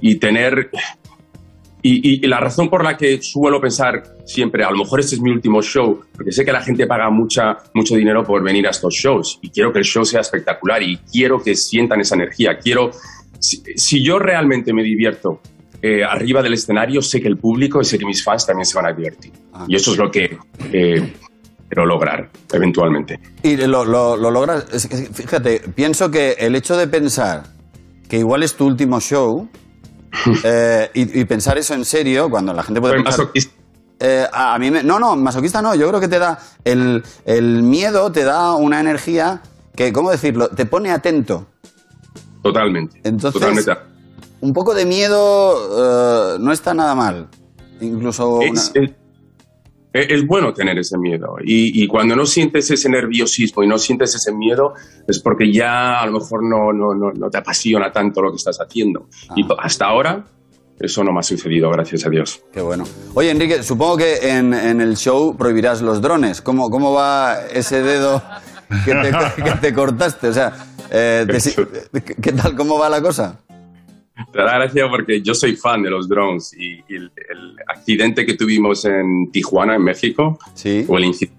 y 0.01 0.17
tener... 0.17 0.71
Y, 1.83 1.95
y- 2.11 2.25
y 2.25 2.29
la 2.29 2.39
razón 2.41 2.69
por 2.69 2.85
la 2.85 2.95
que 2.95 3.23
suelo 3.23 3.59
pensar 3.59 4.03
siempre, 4.27 4.63
a 4.65 4.71
lo 4.71 4.77
mejor 4.77 5.01
este 5.01 5.15
es 5.15 5.21
mi 5.23 5.31
último 5.31 5.63
show, 5.63 5.99
porque 6.15 6.31
sé 6.31 6.45
que 6.45 6.53
la 6.53 6.61
gente 6.61 6.87
paga 6.87 7.09
mucha, 7.09 7.57
mucho 7.73 7.97
dinero 7.97 8.23
por 8.23 8.43
venir 8.43 8.67
a 8.67 8.71
estos 8.71 8.93
shows 8.95 9.39
y 9.41 9.49
quiero 9.49 9.73
que 9.73 9.79
el 9.79 9.87
show 9.87 10.05
sea 10.05 10.21
espectacular 10.21 10.83
y 10.83 10.99
quiero 11.11 11.41
que 11.43 11.55
sientan 11.57 12.01
esa 12.01 12.17
energía. 12.17 12.59
Quiero, 12.59 12.91
si, 13.39 13.63
si 13.77 14.05
yo 14.05 14.19
realmente 14.19 14.75
me 14.75 14.83
divierto 14.83 15.41
eh, 15.83 16.05
arriba 16.05 16.43
del 16.43 16.55
escenario, 16.55 17.01
sé 17.03 17.21
que 17.21 17.29
el 17.29 17.37
público 17.39 17.81
y 17.81 17.85
sé 17.85 17.99
que 17.99 18.05
mis 18.07 18.23
fans 18.23 18.47
también 18.47 18.67
se 18.67 18.77
van 18.77 18.87
a 18.87 18.93
divertir. 18.93 19.33
Ah. 19.53 19.65
Y 19.69 19.77
eso 19.77 19.93
es 19.93 19.99
lo 19.99 20.11
que 20.11 20.39
eh, 20.73 21.13
quiero 21.69 21.87
lograr 21.87 22.29
eventualmente. 22.53 23.19
Y 23.43 23.57
lo, 23.57 23.85
lo- 23.85 24.17
lo 24.17 24.31
logras. 24.31 24.67
es 24.73 24.87
que, 24.87 24.97
fíjate, 24.97 25.61
pienso 25.75 26.11
que 26.11 26.33
el 26.39 26.55
hecho 26.57 26.77
de 26.77 26.87
pensar 26.87 27.45
que 28.09 28.19
igual 28.19 28.43
es 28.43 28.55
tu 28.57 28.67
último 28.67 29.01
show 29.01 29.49
eh, 30.45 30.91
y, 30.95 31.21
y 31.21 31.25
pensar 31.25 31.57
eso 31.59 31.75
en 31.75 31.85
serio, 31.85 32.29
cuando 32.29 32.53
la 32.53 32.63
gente 32.63 32.81
puede 32.81 32.95
Soy 32.95 33.03
pensar. 33.05 33.21
masoquista. 33.21 33.55
Eh, 34.03 34.27
a, 34.33 34.55
a 34.55 34.59
mí 34.59 34.71
me- 34.71 34.83
no, 34.83 34.99
no, 34.99 35.15
masoquista 35.17 35.61
no. 35.63 35.75
Yo 35.75 35.87
creo 35.89 36.01
que 36.01 36.09
te 36.09 36.19
da. 36.19 36.39
El, 36.65 37.03
el 37.27 37.63
miedo 37.63 38.11
te 38.11 38.25
da 38.25 38.55
una 38.55 38.81
energía 38.81 39.43
que, 39.77 39.93
¿cómo 39.93 40.11
decirlo? 40.11 40.49
Te 40.49 40.67
pone 40.67 40.91
atento. 40.91 41.47
Totalmente. 42.43 43.01
Entonces- 43.05 43.41
Totalmente. 43.41 43.90
Un 44.41 44.53
poco 44.53 44.75
de 44.75 44.87
miedo 44.87 46.35
eh, 46.35 46.39
no 46.41 46.53
está 46.53 46.75
nada 46.75 46.95
mal. 46.95 47.29
Incluso. 47.81 48.37
una- 48.37 48.61
Es, 48.61 48.71
es- 48.75 48.91
Es, 49.93 50.07
es 50.09 50.25
bueno 50.27 50.55
tener 50.55 50.79
ese 50.79 50.97
miedo. 50.97 51.35
Y, 51.45 51.83
y 51.83 51.89
cuando 51.89 52.15
no 52.15 52.25
sientes 52.25 52.71
ese 52.71 52.89
nerviosismo 52.89 53.65
y 53.65 53.67
no 53.67 53.77
sientes 53.77 54.15
ese 54.15 54.31
miedo, 54.33 54.73
es 55.09 55.19
porque 55.19 55.53
ya 55.53 56.01
a 56.01 56.07
lo 56.07 56.13
mejor 56.21 56.45
no, 56.45 56.73
no, 56.73 56.95
no, 56.95 57.11
no 57.13 57.29
te 57.29 57.39
apasiona 57.39 57.91
tanto 57.91 58.23
lo 58.23 58.31
que 58.31 58.37
estás 58.37 58.59
haciendo. 58.61 59.09
Y 59.35 59.45
hasta 59.59 59.87
ahora, 59.87 60.25
eso 60.79 61.03
no 61.03 61.13
me 61.13 61.19
ha 61.19 61.23
sucedido, 61.25 61.69
gracias 61.73 62.07
a 62.07 62.09
Dios. 62.09 62.41
Qué 62.53 62.61
bueno. 62.61 62.85
Oye, 63.15 63.31
Enrique, 63.33 63.65
supongo 63.65 63.97
que 63.97 64.31
en, 64.31 64.55
en 64.55 64.81
el 64.81 64.97
show 64.97 65.37
prohibirás 65.37 65.83
los 65.83 66.01
drones. 66.01 66.41
¿Cómo, 66.41 66.71
cómo 66.71 66.93
va 66.93 67.41
ese 67.53 67.83
dedo 67.83 68.23
que 68.85 68.95
te, 68.95 69.43
que 69.43 69.51
te 69.61 69.75
cortaste? 69.75 70.29
O 70.29 70.33
sea, 70.33 70.53
eh, 70.93 71.27
te 71.29 71.41
si- 71.41 71.57
¿qué 71.93 72.15
qué 72.15 72.33
tal? 72.33 72.55
¿Cómo 72.55 72.79
va 72.79 72.89
la 72.89 73.03
cosa? 73.03 73.41
Te 74.33 74.39
da 74.39 74.57
gracia 74.59 74.89
porque 74.89 75.21
yo 75.23 75.35
soy 75.35 75.57
fan 75.57 75.83
de 75.83 75.91
los 75.91 76.09
drones 76.09 76.55
y, 76.59 76.75
y 76.89 76.97
el, 76.97 77.11
el 77.31 77.57
accidente 77.67 78.27
que 78.27 78.35
tuvimos 78.35 78.85
en 78.85 79.31
Tijuana, 79.33 79.77
en 79.77 79.83
México, 79.85 80.39
Sí. 80.55 80.85
o 80.89 80.99
el 80.99 81.05
incidente, 81.05 81.39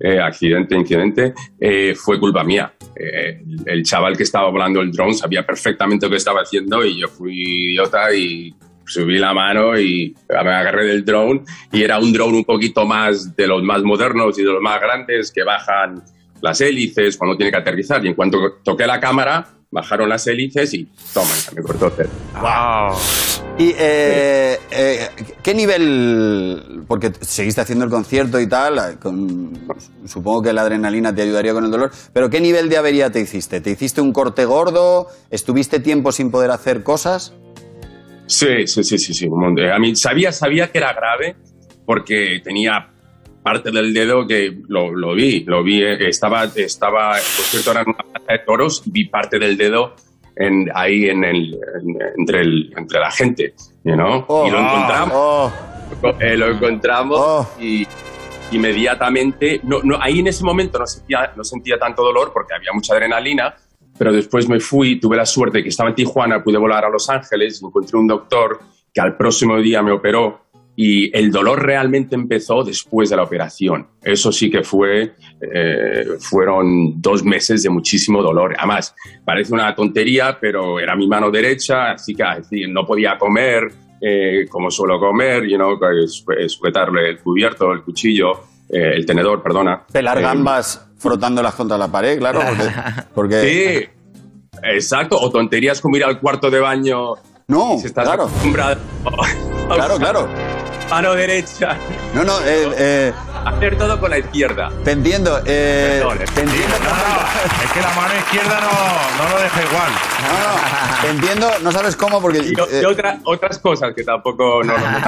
eh, 0.00 0.20
accidente, 0.20 0.74
incidente, 0.76 1.34
eh, 1.58 1.94
fue 1.96 2.20
culpa 2.20 2.44
mía. 2.44 2.72
Eh, 2.94 3.40
el, 3.42 3.62
el 3.66 3.82
chaval 3.84 4.16
que 4.16 4.24
estaba 4.24 4.50
volando 4.50 4.80
el 4.82 4.92
drone 4.92 5.14
sabía 5.14 5.46
perfectamente 5.46 6.06
lo 6.06 6.10
que 6.10 6.16
estaba 6.18 6.40
haciendo 6.42 6.84
y 6.84 7.00
yo 7.00 7.08
fui 7.08 7.70
idiota 7.72 8.12
y 8.14 8.54
subí 8.84 9.18
la 9.18 9.32
mano 9.32 9.78
y 9.78 10.14
me 10.28 10.36
agarré 10.36 10.84
del 10.86 11.04
drone 11.04 11.42
y 11.72 11.82
era 11.82 11.98
un 11.98 12.12
drone 12.12 12.38
un 12.38 12.44
poquito 12.44 12.84
más 12.84 13.34
de 13.36 13.46
los 13.46 13.62
más 13.62 13.82
modernos 13.82 14.38
y 14.38 14.42
de 14.42 14.50
los 14.52 14.60
más 14.60 14.80
grandes 14.80 15.30
que 15.32 15.42
bajan 15.44 16.02
las 16.42 16.60
hélices 16.60 17.16
cuando 17.16 17.36
tiene 17.36 17.52
que 17.52 17.58
aterrizar 17.58 18.04
y 18.04 18.08
en 18.08 18.14
cuanto 18.14 18.58
toqué 18.64 18.86
la 18.86 18.98
cámara 19.00 19.46
bajaron 19.70 20.08
las 20.08 20.26
hélices 20.26 20.74
y 20.74 20.88
toma, 21.14 21.30
ya 21.46 21.52
me 21.52 21.62
cortó 21.62 21.86
el 21.88 21.96
dedo. 21.96 22.10
Wow. 22.40 22.98
Y, 23.58 23.74
eh, 23.78 24.58
eh, 24.70 25.08
¿qué 25.42 25.54
nivel? 25.54 26.82
Porque 26.88 27.12
seguiste 27.20 27.60
haciendo 27.60 27.84
el 27.84 27.90
concierto 27.90 28.40
y 28.40 28.48
tal, 28.48 28.78
eh, 28.78 28.96
con- 29.00 29.52
supongo 30.06 30.42
que 30.42 30.52
la 30.52 30.62
adrenalina 30.62 31.14
te 31.14 31.22
ayudaría 31.22 31.52
con 31.52 31.64
el 31.64 31.70
dolor, 31.70 31.90
pero 32.12 32.30
¿qué 32.30 32.40
nivel 32.40 32.68
de 32.68 32.78
avería 32.78 33.10
te 33.10 33.20
hiciste? 33.20 33.60
¿Te 33.60 33.70
hiciste 33.70 34.00
un 34.00 34.12
corte 34.12 34.44
gordo? 34.44 35.06
¿Estuviste 35.30 35.78
tiempo 35.80 36.10
sin 36.12 36.30
poder 36.30 36.50
hacer 36.50 36.82
cosas? 36.82 37.34
Sí, 38.26 38.66
sí, 38.66 38.82
sí, 38.84 38.98
sí, 38.98 39.12
sí. 39.14 39.26
un 39.26 39.40
montón. 39.40 39.70
A 39.70 39.78
mí 39.78 39.94
sabía, 39.96 40.32
sabía 40.32 40.70
que 40.70 40.78
era 40.78 40.92
grave 40.92 41.36
porque 41.84 42.40
tenía 42.42 42.89
parte 43.42 43.70
del 43.70 43.92
dedo 43.94 44.26
que 44.26 44.58
lo, 44.68 44.92
lo 44.94 45.14
vi, 45.14 45.44
lo 45.44 45.62
vi, 45.62 45.82
eh, 45.82 46.08
estaba, 46.08 46.44
estaba, 46.44 47.12
por 47.12 47.20
cierto, 47.46 47.70
era 47.72 47.80
en 47.82 47.88
una 47.88 47.98
plaza 47.98 48.32
de 48.32 48.38
toros, 48.40 48.82
vi 48.86 49.06
parte 49.06 49.38
del 49.38 49.56
dedo 49.56 49.94
en, 50.36 50.70
ahí 50.74 51.06
en 51.08 51.24
el, 51.24 51.54
en- 51.54 51.98
entre, 52.18 52.40
el, 52.42 52.72
entre 52.76 53.00
la 53.00 53.10
gente, 53.10 53.54
you 53.84 53.94
know? 53.94 54.24
Oh, 54.28 54.46
y 54.46 54.50
lo 54.50 54.58
encontramos, 54.60 55.52
Oh, 56.02 56.12
eh, 56.20 56.36
lo 56.36 56.48
encontramos 56.50 57.18
Oh. 57.20 57.48
y 57.60 57.86
inmediatamente, 58.52 59.60
no, 59.64 59.80
no, 59.82 59.96
ahí 60.00 60.20
en 60.20 60.26
ese 60.28 60.44
momento 60.44 60.78
no 60.78 60.86
sentía, 60.86 61.32
no 61.36 61.44
sentía 61.44 61.78
tanto 61.78 62.02
dolor 62.02 62.30
porque 62.32 62.54
había 62.54 62.72
mucha 62.72 62.94
adrenalina, 62.94 63.54
pero 63.98 64.12
después 64.12 64.48
me 64.48 64.60
fui, 64.60 64.98
tuve 65.00 65.16
la 65.16 65.26
suerte 65.26 65.62
que 65.62 65.68
estaba 65.68 65.88
en 65.90 65.94
Tijuana, 65.94 66.42
pude 66.42 66.58
volar 66.58 66.84
a 66.84 66.88
Los 66.90 67.08
Ángeles, 67.10 67.60
encontré 67.62 67.98
un 67.98 68.06
doctor 68.06 68.60
que 68.92 69.00
al 69.00 69.16
próximo 69.16 69.56
día 69.58 69.82
me 69.82 69.92
operó 69.92 70.46
y 70.82 71.14
el 71.14 71.30
dolor 71.30 71.62
realmente 71.62 72.14
empezó 72.14 72.64
después 72.64 73.10
de 73.10 73.16
la 73.16 73.24
operación. 73.24 73.86
Eso 74.02 74.32
sí 74.32 74.50
que 74.50 74.62
fue, 74.62 75.12
eh, 75.42 76.06
fueron 76.20 77.02
dos 77.02 77.22
meses 77.22 77.62
de 77.62 77.68
muchísimo 77.68 78.22
dolor. 78.22 78.54
Además, 78.56 78.94
parece 79.22 79.52
una 79.52 79.74
tontería, 79.74 80.38
pero 80.40 80.80
era 80.80 80.96
mi 80.96 81.06
mano 81.06 81.30
derecha, 81.30 81.90
así 81.90 82.14
que 82.14 82.22
así, 82.22 82.66
no 82.66 82.86
podía 82.86 83.18
comer 83.18 83.70
eh, 84.00 84.46
como 84.48 84.70
suelo 84.70 84.98
comer, 84.98 85.46
you 85.46 85.56
know, 85.56 85.78
sujetarle 86.48 87.10
el 87.10 87.18
cubierto, 87.18 87.70
el 87.72 87.82
cuchillo, 87.82 88.44
eh, 88.70 88.92
el 88.94 89.04
tenedor, 89.04 89.42
perdona. 89.42 89.84
pelar 89.92 90.16
Eh, 90.16 90.22
gambas 90.22 90.88
frotándolas 90.96 91.56
contra 91.56 91.76
la 91.76 91.88
pared, 91.88 92.18
claro, 92.18 92.40
porque... 92.48 92.72
porque- 93.14 93.90
Sí, 93.92 94.58
exacto. 94.62 95.18
O 95.20 95.28
tonterías 95.28 95.78
como 95.78 95.98
ir 95.98 96.04
al 96.04 96.18
cuarto 96.18 96.50
de 96.50 96.58
baño. 96.58 97.16
No, 97.48 97.76
si 97.78 97.86
estás 97.86 98.06
claro, 98.06 98.22
acostumbrado 98.22 98.80
claro, 99.74 99.96
claro. 99.98 100.49
Mano 100.90 101.14
derecha. 101.14 101.76
No, 102.14 102.24
no, 102.24 102.40
eh, 102.40 102.68
eh, 102.76 103.12
Hacer 103.46 103.78
todo 103.78 103.98
con 104.00 104.10
la 104.10 104.18
izquierda. 104.18 104.70
te 104.84 104.90
entiendo, 104.90 105.40
eh, 105.46 106.00
Perdón, 106.02 106.18
te 106.34 106.40
entiendo 106.42 106.76
No, 106.82 106.90
no, 106.90 107.64
es 107.64 107.72
que 107.72 107.80
la 107.80 107.90
mano 107.94 108.14
izquierda 108.18 108.60
no, 108.60 109.22
no 109.24 109.30
lo 109.30 109.40
deja 109.40 109.62
igual. 109.62 109.90
No, 110.22 110.32
no, 110.48 111.02
te 111.02 111.08
entiendo, 111.10 111.50
no 111.62 111.72
sabes 111.72 111.94
cómo 111.96 112.20
porque... 112.20 112.38
Y, 112.38 112.52
eh, 112.52 112.80
y 112.82 112.84
otra- 112.84 113.18
otras 113.24 113.58
cosas 113.60 113.94
que 113.94 114.02
tampoco 114.02 114.62
no, 114.64 114.76
no- 114.76 115.00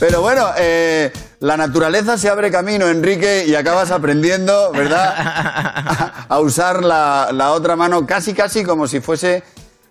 pero 0.00 0.22
bueno, 0.22 0.48
eh, 0.56 1.12
la 1.40 1.56
naturaleza 1.58 2.16
se 2.16 2.30
abre 2.30 2.50
camino, 2.50 2.88
Enrique, 2.88 3.44
y 3.46 3.54
acabas 3.54 3.90
aprendiendo, 3.90 4.72
¿verdad? 4.72 5.14
A, 5.18 6.24
a 6.28 6.38
usar 6.40 6.82
la, 6.82 7.28
la 7.32 7.52
otra 7.52 7.76
mano 7.76 8.06
casi, 8.06 8.32
casi 8.32 8.64
como 8.64 8.86
si 8.88 9.00
fuese 9.00 9.42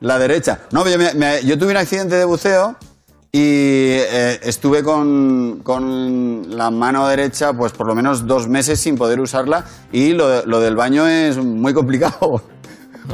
la 0.01 0.17
derecha. 0.19 0.59
No, 0.71 0.87
yo, 0.87 0.97
me- 0.97 1.13
me- 1.13 1.43
yo 1.43 1.57
tuve 1.57 1.71
un 1.71 1.77
accidente 1.77 2.15
de 2.15 2.25
buceo 2.25 2.75
y 3.31 3.39
eh, 3.41 4.39
estuve 4.43 4.81
con, 4.83 5.59
con 5.63 6.57
la 6.57 6.71
mano 6.71 7.07
derecha 7.07 7.53
pues 7.53 7.73
por 7.73 7.85
lo 7.85 7.93
menos 7.95 8.25
dos 8.25 8.47
meses 8.47 8.79
sin 8.79 8.97
poder 8.97 9.19
usarla 9.19 9.65
y 9.91 10.13
lo, 10.13 10.45
lo 10.45 10.59
del 10.61 10.75
baño 10.75 11.07
es 11.07 11.37
muy 11.37 11.73
complicado. 11.73 12.41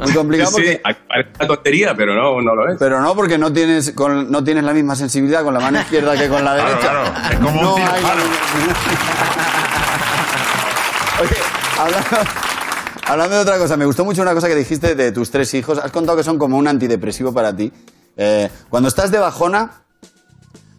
Muy 0.02 0.12
complicado 0.12 0.50
Sí, 0.50 0.56
porque... 0.56 0.82
parece 1.08 1.30
una 1.38 1.46
tontería, 1.48 1.94
pero 1.96 2.14
no, 2.14 2.42
no 2.42 2.54
lo 2.54 2.70
es. 2.70 2.76
Pero 2.78 3.00
no, 3.00 3.14
porque 3.14 3.38
no 3.38 3.50
tienes, 3.50 3.92
con- 3.92 4.30
no 4.30 4.44
tienes 4.44 4.62
la 4.64 4.74
misma 4.74 4.94
sensibilidad 4.94 5.42
con 5.42 5.54
la 5.54 5.60
mano 5.60 5.80
izquierda 5.80 6.14
que 6.18 6.28
con 6.28 6.44
la 6.44 6.52
Claro, 6.54 6.68
derecha. 6.68 6.90
claro, 6.90 7.04
es 7.32 7.38
como 7.38 7.60
un 7.60 7.64
No 7.64 7.76
hay- 7.76 7.82
cirujano. 7.94 8.22
Oye, 11.22 11.36
hablando, 11.78 12.08
hablando 13.06 13.36
de 13.36 13.42
otra 13.42 13.58
cosa, 13.58 13.76
me 13.76 13.86
gustó 13.86 14.04
mucho 14.04 14.22
una 14.22 14.34
cosa 14.34 14.48
que 14.48 14.54
dijiste 14.54 14.94
de 14.94 15.12
tus 15.12 15.30
tres 15.30 15.52
hijos. 15.54 15.78
Has 15.78 15.92
contado 15.92 16.18
que 16.18 16.24
son 16.24 16.38
como 16.38 16.58
un 16.58 16.68
antidepresivo 16.68 17.32
para 17.32 17.54
ti. 17.54 17.72
Eh, 18.16 18.48
cuando 18.68 18.88
estás 18.88 19.10
de 19.10 19.18
bajona, 19.18 19.82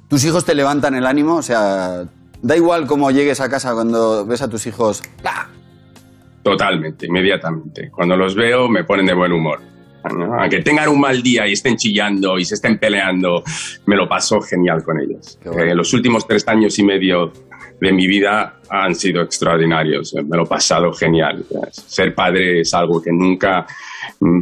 tus 0.10 0.24
hijos 0.26 0.46
te 0.46 0.54
levantan 0.54 0.96
el 0.96 1.06
ánimo. 1.06 1.36
O 1.36 1.42
sea, 1.42 2.06
da 2.42 2.56
igual 2.56 2.86
cómo 2.86 3.12
llegues 3.12 3.40
a 3.40 3.50
casa 3.50 3.74
cuando 3.74 4.26
ves 4.26 4.42
a 4.42 4.50
tus 4.50 4.68
hijos. 4.68 5.02
¡ah! 5.24 5.48
Totalmente, 6.44 7.08
inmediatamente. 7.08 7.90
Cuando 7.92 8.16
los 8.16 8.36
veo 8.36 8.70
me 8.70 8.84
ponen 8.84 9.06
de 9.06 9.14
buen 9.14 9.32
humor. 9.32 9.60
¿no? 10.18 10.40
Aunque 10.40 10.62
tengan 10.62 10.88
un 10.90 11.02
mal 11.02 11.22
día 11.22 11.48
y 11.48 11.54
estén 11.54 11.76
chillando 11.76 12.40
y 12.40 12.46
se 12.46 12.56
estén 12.56 12.78
peleando, 12.78 13.44
me 13.86 13.96
lo 13.96 14.08
paso 14.08 14.40
genial 14.42 14.84
con 14.84 15.00
ellos. 15.00 15.38
Bueno. 15.44 15.62
Eh, 15.62 15.76
los 15.76 15.94
últimos 15.94 16.26
tres 16.26 16.48
años 16.48 16.78
y 16.80 16.84
medio 16.84 17.34
de 17.80 17.92
mi 17.92 18.08
vida 18.08 18.56
han 18.70 18.96
sido 18.96 19.22
extraordinarios. 19.22 20.14
Me 20.14 20.36
lo 20.36 20.44
he 20.44 20.48
pasado 20.48 20.92
genial. 20.94 21.46
Ser 21.72 22.14
padre 22.14 22.62
es 22.62 22.74
algo 22.74 23.02
que 23.02 23.12
nunca, 23.12 23.66
mm, 24.20 24.42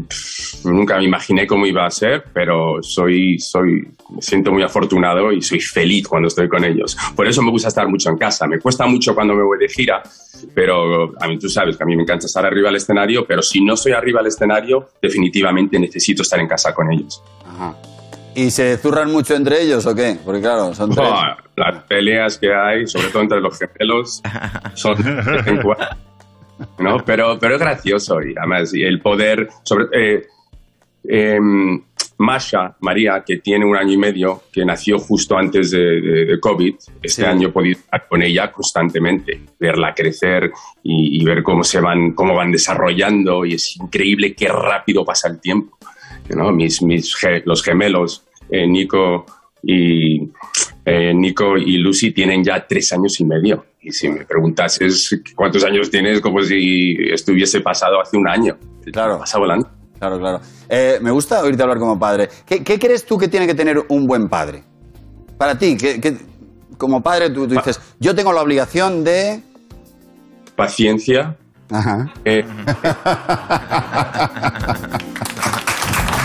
nunca 0.66 0.98
me 0.98 1.04
imaginé 1.04 1.46
cómo 1.46 1.66
iba 1.66 1.86
a 1.86 1.92
ser, 1.92 2.26
pero 2.34 2.82
soy, 2.82 3.38
soy, 3.40 3.88
me 4.10 4.22
siento 4.22 4.52
muy 4.52 4.64
afortunado 4.64 5.32
y 5.32 5.42
soy 5.42 5.60
feliz 5.60 6.08
cuando 6.08 6.28
estoy 6.28 6.48
con 6.48 6.64
ellos. 6.64 6.98
Por 7.16 7.28
eso 7.28 7.42
me 7.42 7.52
gusta 7.52 7.68
estar 7.68 7.88
mucho 7.88 8.10
en 8.10 8.18
casa. 8.18 8.48
Me 8.48 8.60
cuesta 8.60 8.86
mucho 8.86 9.14
cuando 9.14 9.36
me 9.36 9.44
voy 9.44 9.60
de 9.60 9.68
gira, 9.68 10.02
pero 10.54 11.14
a 11.22 11.28
mí 11.28 11.38
tú 11.38 11.50
sabes 11.50 11.78
que 11.78 11.84
a 11.84 11.86
mí 11.86 11.96
me 11.96 12.04
encanta 12.04 12.26
estar 12.26 12.46
arriba 12.46 12.70
del 12.70 12.78
escenario, 12.78 13.26
pero 13.26 13.42
si 13.42 13.64
no 13.64 13.74
estoy 13.74 13.92
arriba 13.92 14.20
del 14.22 14.28
escenario, 14.28 14.90
definitivamente 15.02 15.78
necesito 15.78 16.22
estar 16.22 16.40
en 16.40 16.48
casa 16.48 16.74
con 16.74 16.92
ellos. 16.92 17.22
Ajá. 17.46 17.76
¿Y 18.36 18.52
se 18.52 18.78
zurran 18.78 19.12
mucho 19.12 19.34
entre 19.36 19.62
ellos 19.62 19.86
o 19.86 19.96
qué? 19.96 20.18
Porque 20.24 20.42
claro, 20.42 20.74
son 20.74 20.90
tres. 20.94 21.08
Buah, 21.08 21.38
las 21.56 21.84
peleas 21.86 22.38
que 22.38 22.54
hay, 22.54 22.86
sobre 22.86 23.08
todo 23.08 23.22
entre 23.24 23.40
los 23.42 23.58
gemelos, 23.58 24.22
son 24.74 24.98
¿no? 26.80 26.98
Pero, 27.06 27.38
pero 27.40 27.56
es 27.56 27.60
gracioso 27.60 28.22
y 28.22 28.34
además 28.38 28.74
y 28.74 28.84
el 28.84 29.00
poder, 29.02 29.48
sobre 29.64 29.86
eh, 29.94 30.26
em, 31.08 31.82
Masha, 32.18 32.76
María, 32.80 33.24
que 33.26 33.38
tiene 33.38 33.66
un 33.66 33.76
año 33.76 33.92
y 33.94 33.98
medio, 33.98 34.44
que 34.52 34.64
nació 34.66 34.98
justo 35.00 35.38
antes 35.38 35.72
de, 35.72 35.80
de- 36.02 36.26
de 36.26 36.40
COVID, 36.40 36.76
este 37.04 37.24
Sí. 37.24 37.26
año 37.26 37.50
he 37.50 37.52
podido 37.52 37.80
estar 37.80 38.08
con 38.08 38.22
ella 38.24 38.52
constantemente, 38.52 39.42
verla 39.60 39.94
crecer 39.94 40.52
y, 40.82 41.22
y 41.22 41.26
ver 41.26 41.44
cómo 41.44 41.64
se 41.64 41.82
van, 41.82 42.14
cómo 42.14 42.36
van 42.36 42.52
desarrollando 42.52 43.44
y 43.46 43.56
es 43.56 43.76
increíble 43.78 44.34
qué 44.34 44.48
rápido 44.48 45.04
pasa 45.04 45.28
el 45.28 45.42
tiempo. 45.42 45.78
¿No? 46.30 46.52
Mis, 46.52 46.82
mis 46.82 47.16
los 47.46 47.64
gemelos, 47.64 48.24
eh, 48.50 48.68
Nico 48.68 49.26
y 49.64 50.30
eh, 50.86 51.14
Nico 51.14 51.58
y 51.58 51.78
Lucy 51.78 52.12
tienen 52.12 52.44
ya 52.44 52.66
tres 52.68 52.92
años 52.94 53.20
y 53.20 53.26
medio. 53.26 53.66
Y 53.82 53.92
si 53.92 54.10
me 54.10 54.26
preguntases 54.26 55.10
cuántos 55.36 55.64
años 55.64 55.90
tienes, 55.92 56.22
como 56.22 56.42
si 56.42 56.96
estuviese 57.12 57.62
pasado 57.62 58.02
hace 58.02 58.18
un 58.18 58.28
año. 58.28 58.58
Claro. 58.92 59.20
Pasa 59.20 59.38
volando. 59.40 59.70
Claro, 60.00 60.20
claro. 60.20 60.42
Eh, 60.70 61.00
me 61.02 61.12
gusta 61.12 61.42
oírte 61.42 61.62
hablar 61.64 61.80
como 61.80 61.98
padre. 61.98 62.30
¿Qué, 62.46 62.64
qué 62.64 62.78
crees 62.80 63.06
tú 63.06 63.18
que 63.18 63.28
tiene 63.28 63.48
que 63.48 63.56
tener 63.56 63.84
un 63.90 64.06
buen 64.08 64.28
padre? 64.28 64.64
Para 65.38 65.58
ti, 65.58 65.78
¿qué- 65.78 66.00
qué- 66.02 66.18
como 66.78 67.02
padre 67.02 67.30
tú, 67.30 67.48
tú 67.48 67.56
dices, 67.56 67.80
yo 68.00 68.14
tengo 68.16 68.34
la 68.34 68.42
obligación 68.42 69.04
de... 69.04 69.40
Paciencia. 70.56 71.38
Ajá. 71.72 72.12
eh, 72.26 72.44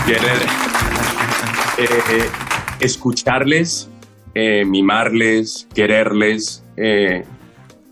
querer 0.05 0.37
eh, 1.77 2.29
escucharles 2.79 3.91
eh, 4.33 4.63
mimarles, 4.63 5.67
quererles, 5.75 6.63
eh, 6.77 7.25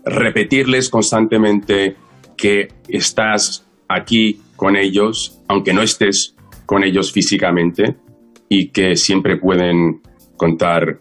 repetirles 0.06 0.88
constantemente 0.88 1.96
que 2.34 2.68
estás 2.88 3.66
aquí 3.88 4.40
con 4.56 4.74
ellos, 4.76 5.38
aunque 5.48 5.74
no 5.74 5.82
estés 5.82 6.34
con 6.64 6.82
ellos 6.82 7.12
físicamente, 7.12 7.96
y 8.48 8.68
que 8.68 8.96
siempre 8.96 9.36
pueden 9.36 10.00
contar 10.36 11.00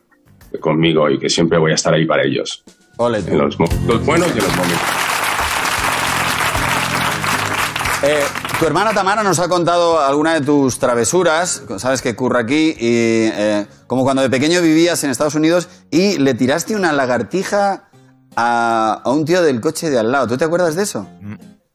conmigo 0.60 1.10
y 1.10 1.18
que 1.18 1.30
siempre 1.30 1.58
voy 1.58 1.72
a 1.72 1.76
estar 1.76 1.94
ahí 1.94 2.06
para 2.06 2.24
ellos. 2.24 2.64
Ole. 2.98 3.20
En 3.20 3.38
los 3.38 3.58
momentos 3.58 4.06
buenos 4.06 4.28
y 4.28 4.40
en 4.40 4.44
los 4.44 4.58
momentos. 4.58 4.88
Eh, 8.04 8.24
tu 8.60 8.66
hermana 8.66 8.94
Tamara 8.94 9.24
nos 9.24 9.40
ha 9.40 9.48
contado 9.48 10.00
alguna 10.02 10.34
de 10.34 10.42
tus 10.42 10.80
travesuras, 10.80 11.64
sabes 11.78 12.02
que 12.02 12.16
curra 12.16 12.42
aquí, 12.42 12.76
y, 12.78 13.30
eh, 13.32 13.66
como 13.88 14.04
cuando 14.04 14.22
de 14.22 14.30
pequeño 14.30 14.62
vivías 14.62 15.02
en 15.04 15.12
Estados 15.12 15.36
Unidos 15.36 15.70
y 15.92 16.18
le 16.18 16.34
tiraste 16.34 16.76
una 16.76 16.92
lagartija 16.92 17.90
a, 18.36 19.02
a 19.04 19.10
un 19.12 19.24
tío 19.24 19.42
del 19.42 19.62
coche 19.62 19.90
de 19.90 19.98
al 20.00 20.12
lado. 20.12 20.28
¿Tú 20.28 20.38
te 20.38 20.44
acuerdas 20.46 20.76
de 20.76 20.84
eso? 20.84 21.08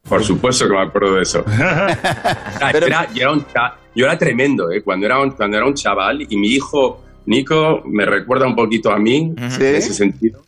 Por 0.06 0.22
supuesto 0.22 0.66
que 0.66 0.72
me 0.74 0.82
acuerdo 0.82 1.14
de 1.14 1.22
eso. 1.22 1.42
Pero- 2.72 2.86
era- 2.86 3.08
yo, 3.14 3.22
era 3.22 3.32
un 3.32 3.46
cha- 3.46 3.76
yo 3.94 4.04
era 4.04 4.18
tremendo, 4.18 4.70
¿eh? 4.70 4.82
cuando, 4.82 5.06
era 5.06 5.18
un, 5.20 5.30
cuando 5.30 5.56
era 5.56 5.66
un 5.66 5.74
chaval 5.74 6.20
y 6.28 6.36
mi 6.36 6.48
hijo 6.48 7.00
Nico 7.26 7.82
me 7.86 8.04
recuerda 8.04 8.46
un 8.46 8.54
poquito 8.54 8.90
a 8.92 8.98
mí 8.98 9.34
Sí. 9.48 9.64
en 9.64 9.74
ese 9.76 9.94
sentido. 9.94 10.42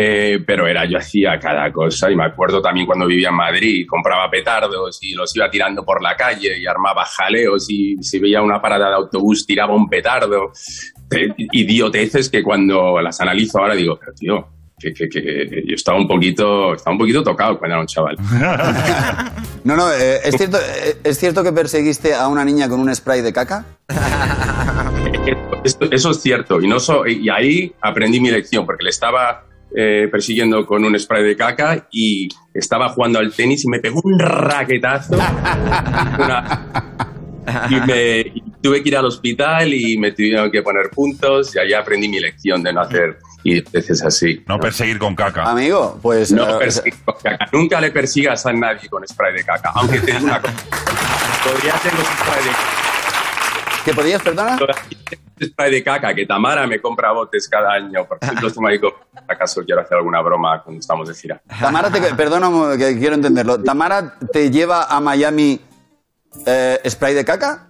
Eh, 0.00 0.38
pero 0.46 0.68
era, 0.68 0.84
yo 0.84 0.96
hacía 0.98 1.40
cada 1.40 1.72
cosa 1.72 2.08
y 2.08 2.14
me 2.14 2.24
acuerdo 2.24 2.62
también 2.62 2.86
cuando 2.86 3.04
vivía 3.06 3.30
en 3.30 3.34
Madrid, 3.34 3.84
compraba 3.88 4.30
petardos 4.30 5.00
y 5.02 5.12
los 5.14 5.34
iba 5.34 5.50
tirando 5.50 5.84
por 5.84 6.00
la 6.00 6.14
calle 6.14 6.56
y 6.56 6.66
armaba 6.66 7.04
jaleos 7.04 7.66
y 7.68 7.96
si 8.00 8.20
veía 8.20 8.40
una 8.40 8.60
parada 8.62 8.90
de 8.90 8.94
autobús 8.94 9.44
tiraba 9.44 9.74
un 9.74 9.88
petardo. 9.88 10.52
Eh, 11.10 11.34
idioteces 11.52 12.28
que 12.30 12.44
cuando 12.44 13.00
las 13.00 13.20
analizo 13.20 13.58
ahora 13.58 13.74
digo, 13.74 13.98
pero 13.98 14.12
tío, 14.12 14.48
que, 14.78 14.92
que- 14.94 15.08
que 15.08 15.62
yo 15.66 15.74
estaba 15.74 15.98
un 15.98 16.06
poquito, 16.06 16.74
estaba 16.74 16.92
un 16.92 16.98
poquito 16.98 17.24
tocado 17.24 17.58
cuando 17.58 17.74
era 17.74 17.80
un 17.80 17.86
chaval. 17.88 18.16
No, 19.64 19.76
no, 19.76 19.92
eh, 19.92 20.20
¿es, 20.24 20.36
cierto, 20.36 20.56
eh, 20.58 20.96
¿es 21.02 21.18
cierto 21.18 21.42
que 21.42 21.52
perseguiste 21.52 22.14
a 22.14 22.28
una 22.28 22.44
niña 22.44 22.68
con 22.68 22.78
un 22.80 22.94
spray 22.94 23.20
de 23.20 23.32
caca? 23.32 23.66
Eso 25.90 26.10
es 26.12 26.20
cierto. 26.22 26.60
Y, 26.62 26.68
no 26.68 26.78
so- 26.80 27.06
y 27.06 27.28
ahí 27.28 27.72
aprendí 27.80 28.20
mi 28.20 28.30
lección, 28.30 28.64
porque 28.64 28.84
le 28.84 28.90
estaba 28.90 29.44
eh, 29.74 30.08
persiguiendo 30.10 30.66
con 30.66 30.84
un 30.84 30.98
spray 30.98 31.24
de 31.24 31.36
caca 31.36 31.88
y 31.90 32.28
estaba 32.54 32.88
jugando 32.90 33.18
al 33.18 33.32
tenis 33.32 33.64
y 33.64 33.68
me 33.68 33.80
pegó 33.80 34.00
un 34.02 34.18
raquetazo. 34.18 35.14
Una- 36.18 36.94
y, 37.70 37.74
me, 37.80 38.20
y 38.20 38.42
tuve 38.62 38.82
que 38.82 38.90
ir 38.90 38.96
al 38.96 39.06
hospital 39.06 39.72
y 39.72 39.96
me 39.96 40.12
tuvieron 40.12 40.50
que 40.50 40.62
poner 40.62 40.90
puntos 40.90 41.54
y 41.54 41.58
ahí 41.58 41.72
aprendí 41.72 42.08
mi 42.08 42.20
lección 42.20 42.62
de 42.62 42.72
no 42.72 42.82
hacer 42.82 43.18
veces 43.72 44.02
así. 44.02 44.42
No 44.46 44.58
perseguir 44.58 44.98
con 44.98 45.14
caca. 45.14 45.44
Amigo, 45.44 45.98
pues... 46.02 46.32
No 46.32 46.56
eh, 46.56 46.58
perseguir 46.58 46.94
con 47.04 47.14
caca. 47.22 47.48
Nunca 47.52 47.80
le 47.80 47.90
persigas 47.90 48.44
a 48.46 48.52
nadie 48.52 48.88
con 48.88 49.06
spray 49.06 49.34
de 49.34 49.44
caca. 49.44 49.72
Aunque 49.74 50.00
te 50.00 50.12
digo 50.12 50.24
una 50.24 50.40
cosa. 50.40 50.54
Podría 51.44 51.72
los 51.72 52.06
spray 52.06 52.44
de 52.44 52.50
caca. 52.50 53.84
¿Que 53.84 53.94
podías, 53.94 54.22
perdona? 54.22 54.58
Spray 55.42 55.70
de 55.70 55.82
caca 55.82 56.14
que 56.14 56.26
Tamara 56.26 56.66
me 56.66 56.80
compra 56.80 57.12
botes 57.12 57.48
cada 57.48 57.72
año. 57.72 58.06
Por 58.06 58.18
ejemplo, 58.20 58.48
este 58.48 58.60
marico, 58.60 58.94
acaso 59.26 59.64
quiero 59.64 59.80
hacer 59.80 59.98
alguna 59.98 60.20
broma 60.20 60.62
cuando 60.62 60.80
estamos 60.80 61.08
de 61.08 61.14
gira. 61.14 61.42
Tamara, 61.60 61.90
te, 61.90 62.00
perdona 62.14 62.76
que 62.76 62.98
quiero 62.98 63.14
entenderlo. 63.14 63.62
¿Tamara 63.62 64.18
te 64.32 64.50
lleva 64.50 64.84
a 64.84 65.00
Miami 65.00 65.60
eh, 66.46 66.80
spray 66.88 67.14
de 67.14 67.24
caca? 67.24 67.68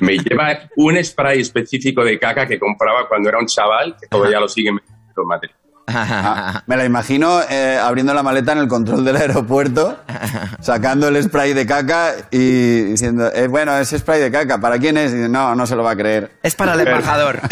Me 0.00 0.16
lleva 0.16 0.58
un 0.76 1.02
spray 1.04 1.40
específico 1.40 2.04
de 2.04 2.18
caca 2.18 2.46
que 2.46 2.58
compraba 2.58 3.08
cuando 3.08 3.28
era 3.28 3.38
un 3.38 3.46
chaval, 3.46 3.96
que 4.00 4.06
todavía 4.06 4.40
lo 4.40 4.48
sigue 4.48 4.72
metiendo 4.72 5.22
en 5.22 5.26
Madrid. 5.26 5.50
Ah, 5.92 6.62
me 6.66 6.76
la 6.76 6.84
imagino 6.84 7.40
eh, 7.48 7.78
abriendo 7.82 8.14
la 8.14 8.22
maleta 8.22 8.52
en 8.52 8.58
el 8.58 8.68
control 8.68 9.04
del 9.04 9.16
aeropuerto, 9.16 9.98
sacando 10.60 11.08
el 11.08 11.22
spray 11.22 11.52
de 11.52 11.66
caca 11.66 12.12
y 12.30 12.82
diciendo, 12.82 13.30
eh, 13.34 13.48
bueno, 13.48 13.76
ese 13.76 13.98
spray 13.98 14.20
de 14.20 14.30
caca, 14.30 14.58
¿para 14.58 14.78
quién 14.78 14.96
es? 14.96 15.12
Y 15.12 15.28
no, 15.28 15.54
no 15.54 15.66
se 15.66 15.76
lo 15.76 15.82
va 15.82 15.92
a 15.92 15.96
creer. 15.96 16.32
Es 16.42 16.54
para 16.54 16.74
el 16.74 16.80
embajador. 16.80 17.40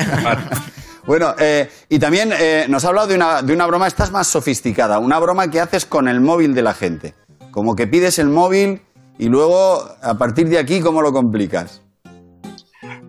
Bueno, 1.09 1.35
eh, 1.39 1.71
y 1.89 1.99
también 1.99 2.35
eh, 2.39 2.67
nos 2.69 2.85
ha 2.85 2.89
hablado 2.89 3.07
de 3.07 3.15
una, 3.15 3.41
de 3.41 3.55
una 3.55 3.65
broma, 3.65 3.87
esta 3.87 4.05
es 4.05 4.11
más 4.11 4.27
sofisticada, 4.27 4.99
una 4.99 5.19
broma 5.19 5.51
que 5.51 5.59
haces 5.59 5.87
con 5.87 6.07
el 6.07 6.21
móvil 6.21 6.55
de 6.55 6.61
la 6.61 6.75
gente. 6.75 7.15
Como 7.51 7.75
que 7.75 7.87
pides 7.87 8.19
el 8.19 8.29
móvil 8.29 8.83
y 9.19 9.31
luego, 9.31 9.89
a 10.03 10.19
partir 10.19 10.51
de 10.51 10.59
aquí, 10.59 10.83
¿cómo 10.83 11.01
lo 11.01 11.11
complicas? 11.15 11.81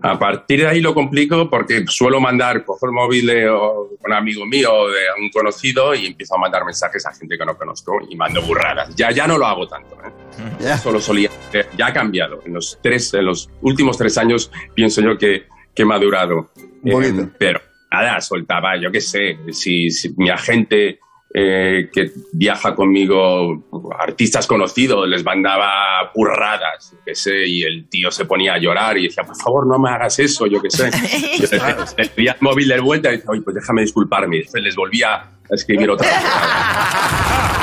A 0.02 0.18
partir 0.18 0.60
de 0.60 0.66
ahí 0.68 0.80
lo 0.80 0.94
complico 0.94 1.50
porque 1.50 1.84
suelo 1.86 2.20
mandar, 2.20 2.64
cojo 2.64 2.86
el 2.86 2.92
móvil 2.92 3.26
de 3.26 3.48
o- 3.50 3.90
un 4.02 4.12
amigo 4.12 4.46
mío 4.46 4.72
o 4.72 4.88
de 4.88 5.00
un 5.20 5.28
conocido 5.30 5.94
y 5.94 6.06
empiezo 6.06 6.34
a 6.36 6.38
mandar 6.38 6.64
mensajes 6.64 7.04
a 7.06 7.12
gente 7.12 7.36
que 7.36 7.44
no 7.44 7.56
conozco 7.56 7.98
y 8.08 8.16
mando 8.16 8.40
burradas. 8.42 8.94
Ya, 8.96 9.10
ya 9.10 9.26
no 9.26 9.36
lo 9.36 9.46
hago 9.46 9.68
tanto. 9.68 9.94
¿eh? 10.04 10.10
Ya. 10.60 10.78
Solo 10.78 11.00
solía 11.00 11.28
hacer. 11.28 11.68
Ya 11.76 11.88
ha 11.88 11.92
cambiado. 11.92 12.40
En 12.46 12.54
los, 12.54 12.78
tres, 12.82 13.12
en 13.14 13.26
los 13.26 13.50
últimos 13.60 13.98
tres 13.98 14.16
años 14.16 14.50
pienso 14.74 15.00
yo 15.02 15.18
que, 15.18 15.46
que 15.74 15.82
he 15.82 15.86
madurado. 15.86 16.50
Eh, 16.84 17.26
pero 17.38 17.60
nada, 17.92 18.20
soltaba, 18.22 18.80
yo 18.80 18.90
qué 18.90 19.00
sé, 19.02 19.36
si, 19.52 19.90
si 19.90 20.14
mi 20.16 20.30
agente 20.30 21.00
eh, 21.32 21.88
que 21.92 22.10
viaja 22.32 22.74
conmigo, 22.74 23.64
artistas 23.98 24.46
conocidos, 24.46 25.08
les 25.08 25.24
mandaba 25.24 26.10
burradas, 26.14 26.90
yo 26.92 26.98
qué 27.04 27.14
sé, 27.14 27.46
y 27.46 27.62
el 27.62 27.88
tío 27.88 28.10
se 28.10 28.24
ponía 28.24 28.54
a 28.54 28.58
llorar 28.58 28.98
y 28.98 29.04
decía, 29.04 29.22
por 29.22 29.36
favor, 29.36 29.66
no 29.66 29.78
me 29.78 29.90
hagas 29.90 30.18
eso, 30.18 30.46
yo 30.46 30.60
qué 30.60 30.70
sé. 30.70 30.90
Yo 31.40 31.46
le, 31.96 32.08
pedía 32.08 32.32
el 32.32 32.38
móvil 32.40 32.68
de 32.68 32.80
vuelta 32.80 33.10
y 33.10 33.16
decía, 33.16 33.30
oye, 33.30 33.42
pues 33.42 33.54
déjame 33.54 33.82
disculparme. 33.82 34.36
Y 34.36 34.40
después 34.40 34.62
les 34.62 34.74
volvía 34.74 35.14
a 35.14 35.54
escribir 35.54 35.90
otra 35.90 36.08
vez. 36.08 36.16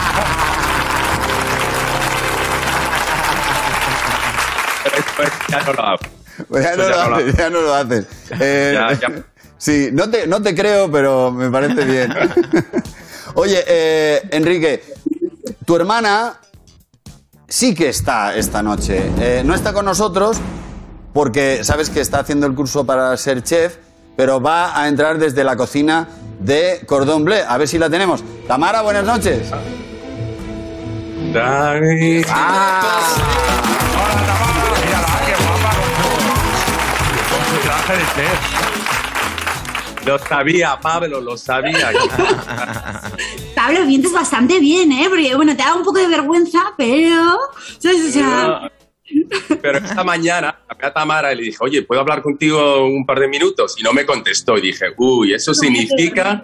Pero 5.18 5.32
ya 5.50 5.62
no 5.64 5.74
lo 5.74 5.84
hago. 5.84 6.00
Pues 6.48 6.64
ya, 6.64 6.76
no 6.76 6.84
ya 6.84 6.90
lo 6.90 7.04
no 7.04 7.10
lo 7.10 7.16
haces, 7.16 7.38
ya 7.38 7.50
no 7.50 7.62
lo 7.62 7.74
haces. 7.74 8.08
Eh, 8.40 8.72
Ya, 8.74 8.94
ya. 8.94 9.24
Sí, 9.58 9.90
no 9.92 10.10
te, 10.10 10.28
no 10.28 10.42
te 10.42 10.54
creo, 10.54 10.92
pero 10.92 11.32
me 11.32 11.50
parece 11.50 11.84
bien. 11.84 12.14
Oye, 13.40 13.64
eh, 13.68 14.28
Enrique, 14.32 14.84
tu 15.64 15.76
hermana 15.76 16.40
sí 17.48 17.76
que 17.76 17.90
está 17.90 18.36
esta 18.36 18.64
noche. 18.64 19.12
Eh, 19.20 19.44
no 19.46 19.54
está 19.54 19.74
con 19.74 19.86
nosotros 19.86 20.38
porque 21.14 21.64
sabes 21.64 21.92
que 21.92 22.02
está 22.02 22.18
haciendo 22.22 22.48
el 22.48 22.56
curso 22.56 22.84
para 22.84 23.16
ser 23.16 23.44
chef, 23.44 23.76
pero 24.16 24.42
va 24.42 24.76
a 24.82 24.88
entrar 24.88 25.20
desde 25.20 25.44
la 25.44 25.56
cocina 25.56 26.08
de 26.40 26.82
Cordon 26.88 27.26
Bleu. 27.26 27.46
A 27.48 27.60
ver 27.60 27.68
si 27.68 27.78
la 27.78 27.92
tenemos. 27.92 28.24
Tamara, 28.48 28.82
buenas 28.82 29.04
noches. 29.06 29.52
Dani. 31.32 32.24
Ah, 32.30 33.14
Hola, 33.94 34.26
Tamara. 34.26 34.80
Mírala, 34.84 35.26
qué 35.28 35.36
guapa 35.46 35.76
con 35.78 35.90
su, 35.94 37.36
con 37.36 37.42
su 37.46 37.68
traje 37.68 37.94
de 37.94 38.04
chef. 38.16 38.87
Lo 40.08 40.18
sabía, 40.18 40.80
Pablo, 40.82 41.20
lo 41.20 41.38
sabía. 41.38 41.92
Pablo, 43.56 43.86
mientes 43.86 44.14
bastante 44.14 44.58
bien, 44.58 44.90
¿eh? 44.94 45.08
Porque, 45.10 45.36
bueno, 45.36 45.56
te 45.56 45.64
da 45.64 45.76
un 45.76 45.84
poco 45.84 46.00
de 46.00 46.08
vergüenza, 46.08 46.74
pero... 46.78 47.38
¿sabes? 47.78 48.06
O 48.08 48.12
sea, 48.12 48.72
Pero 49.62 49.80
esta 49.80 50.06
mañana 50.06 50.62
a 50.70 50.94
Tamara 50.94 51.34
y 51.34 51.36
le 51.36 51.44
dije, 51.44 51.58
oye, 51.60 51.82
¿puedo 51.82 52.00
hablar 52.00 52.22
contigo 52.22 52.86
un 52.86 53.06
par 53.06 53.20
de 53.20 53.28
minutos? 53.28 53.76
Y 53.78 53.84
no 53.84 53.92
me 53.92 54.06
contestó. 54.06 54.58
Y 54.58 54.62
dije, 54.62 54.86
uy, 54.98 55.34
eso 55.34 55.54
significa... 55.54 56.42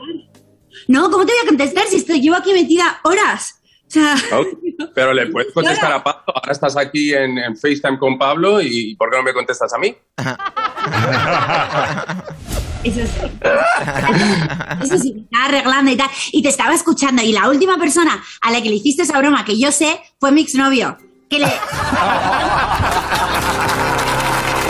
no, 0.89 1.09
¿cómo 1.09 1.25
te 1.25 1.31
voy 1.31 1.41
a 1.43 1.47
contestar 1.47 1.87
si 1.87 1.95
estoy, 1.95 2.19
llevo 2.19 2.35
aquí 2.35 2.51
metida 2.51 2.99
horas? 3.03 3.61
O 3.87 3.91
sea, 3.93 4.15
¿no? 4.29 4.45
Pero 4.93 5.13
le 5.13 5.27
puedes 5.27 5.53
contestar 5.53 5.93
a 5.93 6.03
Pablo. 6.03 6.33
Ahora 6.35 6.51
estás 6.51 6.75
aquí 6.75 7.13
en, 7.13 7.37
en 7.37 7.55
FaceTime 7.55 7.97
con 7.97 8.17
Pablo 8.17 8.61
y 8.61 8.93
¿por 8.95 9.09
qué 9.09 9.15
no 9.15 9.23
me 9.23 9.33
contestas 9.33 9.73
a 9.73 9.77
mí? 9.77 9.95
eso 12.83 12.99
sí. 13.01 13.21
Eso 14.83 14.97
sí, 14.97 15.13
me 15.13 15.21
estaba 15.21 15.45
arreglando 15.45 15.91
y 15.91 15.97
tal. 15.97 16.09
Y 16.31 16.41
te 16.41 16.49
estaba 16.49 16.73
escuchando. 16.73 17.21
Y 17.21 17.31
la 17.31 17.47
última 17.49 17.77
persona 17.77 18.23
a 18.41 18.51
la 18.51 18.61
que 18.61 18.69
le 18.69 18.75
hiciste 18.75 19.03
esa 19.03 19.17
broma 19.19 19.45
que 19.45 19.57
yo 19.57 19.71
sé 19.71 20.01
fue 20.19 20.31
mi 20.31 20.41
exnovio. 20.41 20.97
Que 21.29 21.39
le... 21.39 21.47
Y 21.47 21.49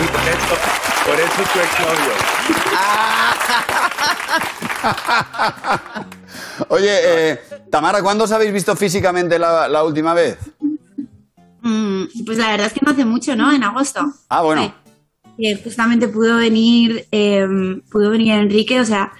por 0.07 0.21
eso, 0.21 0.55
por 1.05 1.19
eso 1.19 1.43
tu 1.53 1.59
exnovio. 1.59 2.13
oye, 6.69 7.31
eh, 7.31 7.41
Tamara, 7.71 8.01
¿cuándo 8.01 8.25
os 8.25 8.31
habéis 8.31 8.53
visto 8.53 8.75
físicamente 8.75 9.39
la, 9.39 9.67
la 9.67 9.83
última 9.83 10.13
vez? 10.13 10.37
Mm, 11.61 12.03
pues 12.25 12.37
la 12.37 12.51
verdad 12.51 12.67
es 12.67 12.73
que 12.73 12.81
no 12.85 12.91
hace 12.91 13.05
mucho, 13.05 13.35
¿no? 13.35 13.51
En 13.51 13.63
agosto. 13.63 14.01
Ah, 14.29 14.41
bueno. 14.41 14.63
Sí. 14.63 14.82
Que 15.37 15.55
justamente 15.63 16.07
pudo 16.07 16.37
venir, 16.37 17.05
eh, 17.11 17.47
pudo 17.91 18.09
venir 18.11 18.33
Enrique, 18.33 18.79
o 18.79 18.85
sea, 18.85 19.11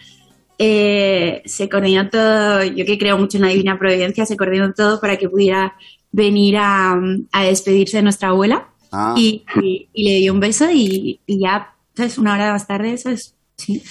eh, 0.60 1.41
se 1.45 1.67
coordinó 1.69 2.10
todo, 2.10 2.63
yo 2.63 2.86
que 2.86 2.97
creo 2.97 3.17
mucho 3.17 3.38
en 3.38 3.43
la 3.43 3.49
divina 3.49 3.78
providencia, 3.80 4.26
se 4.26 4.38
coordinó 4.38 4.73
todo 4.73 4.99
para 5.02 5.17
que 5.17 5.28
pudiera 5.30 5.73
venir 6.12 6.58
a, 6.58 6.99
a 7.32 7.43
despedirse 7.43 7.97
de 7.97 8.04
nuestra 8.04 8.30
abuela 8.30 8.67
Ah. 8.95 9.15
y, 9.17 9.43
y- 9.63 9.89
y 9.91 10.04
le 10.08 10.19
dio 10.19 10.34
un 10.34 10.39
beso 10.39 10.69
y, 10.71 11.19
y 11.26 11.39
ya, 11.39 11.73
¿sabes? 11.95 12.19
Una 12.19 12.34
hora 12.36 12.52
más 12.52 12.67
tarde, 12.67 12.93
eso 12.93 13.10
es, 13.10 13.34
sí. 13.58 13.82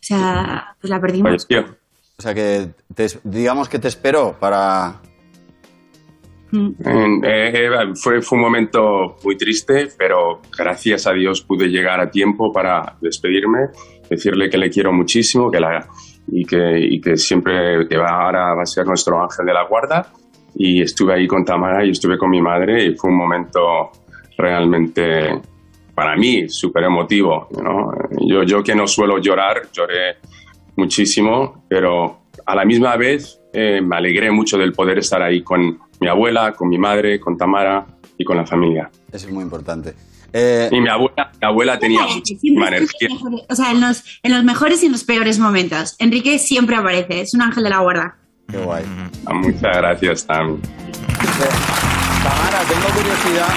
sea, 0.00 0.76
pues 0.80 0.88
la 0.90 1.00
perdimos. 1.00 1.44
O 2.16 2.22
sea 2.22 2.32
que 2.34 2.68
te- 2.94 3.18
digamos 3.24 3.68
que 3.68 3.80
te 3.80 3.88
esperó 3.88 4.38
para... 4.38 5.00
Eh, 6.54 7.52
eh, 7.54 7.70
fue, 7.94 8.22
fue 8.22 8.38
un 8.38 8.44
momento 8.44 9.16
muy 9.24 9.36
triste, 9.36 9.88
pero 9.98 10.40
gracias 10.56 11.06
a 11.06 11.12
Dios 11.12 11.42
pude 11.42 11.68
llegar 11.68 12.00
a 12.00 12.10
tiempo 12.10 12.52
para 12.52 12.96
despedirme, 13.00 13.68
decirle 14.08 14.48
que 14.48 14.58
le 14.58 14.70
quiero 14.70 14.92
muchísimo 14.92 15.50
que 15.50 15.60
la, 15.60 15.86
y, 16.28 16.44
que, 16.44 16.78
y 16.78 17.00
que 17.00 17.16
siempre 17.16 17.86
que 17.88 17.96
va, 17.96 18.24
ahora 18.24 18.54
va 18.54 18.62
a 18.62 18.66
ser 18.66 18.86
nuestro 18.86 19.22
ángel 19.22 19.46
de 19.46 19.52
la 19.52 19.64
guarda. 19.64 20.12
Y 20.56 20.82
estuve 20.82 21.14
ahí 21.14 21.26
con 21.26 21.44
Tamara 21.44 21.84
y 21.84 21.90
estuve 21.90 22.16
con 22.16 22.30
mi 22.30 22.40
madre 22.40 22.84
y 22.84 22.94
fue 22.94 23.10
un 23.10 23.16
momento 23.16 23.90
realmente 24.38 25.40
para 25.94 26.16
mí 26.16 26.48
súper 26.48 26.84
emotivo. 26.84 27.48
¿no? 27.62 27.90
Yo, 28.28 28.44
yo 28.44 28.62
que 28.62 28.74
no 28.74 28.86
suelo 28.86 29.18
llorar, 29.18 29.62
lloré 29.72 30.16
muchísimo, 30.76 31.64
pero 31.68 32.24
a 32.46 32.54
la 32.54 32.64
misma 32.64 32.96
vez 32.96 33.40
eh, 33.52 33.80
me 33.80 33.96
alegré 33.96 34.30
mucho 34.30 34.58
del 34.58 34.72
poder 34.72 34.98
estar 34.98 35.22
ahí 35.22 35.42
con 35.42 35.78
mi 36.00 36.08
abuela, 36.08 36.52
con 36.52 36.68
mi 36.68 36.78
madre, 36.78 37.18
con 37.20 37.36
Tamara 37.36 37.86
y 38.18 38.24
con 38.24 38.36
la 38.36 38.46
familia. 38.46 38.90
Eso 39.12 39.26
es 39.28 39.32
muy 39.32 39.42
importante. 39.42 39.94
Eh, 40.32 40.68
Y 40.72 40.80
mi 40.80 40.88
abuela, 40.88 41.30
mi 41.40 41.46
abuela 41.46 41.78
tenía 41.78 42.02
muchísima 42.06 42.68
energía. 42.68 43.08
los 43.08 43.22
mejores- 43.22 43.46
O 43.48 43.54
sea, 43.54 43.70
en 43.70 43.80
los, 43.80 44.02
en 44.22 44.32
los 44.32 44.42
mejores 44.44 44.82
y 44.82 44.86
en 44.86 44.92
los 44.92 45.04
peores 45.04 45.38
momentos. 45.38 45.94
Enrique 45.98 46.38
siempre 46.38 46.74
aparece, 46.76 47.20
es 47.20 47.34
un 47.34 47.42
ángel 47.42 47.62
de 47.64 47.70
la 47.70 47.78
guarda. 47.78 48.16
qué 48.50 48.58
guay. 48.58 48.84
Ah, 49.26 49.32
Muchas 49.34 49.76
gracias, 49.76 50.26
Tam. 50.26 50.60
Tamara, 52.22 52.58
tengo 52.68 52.86
curiosidad 52.94 53.48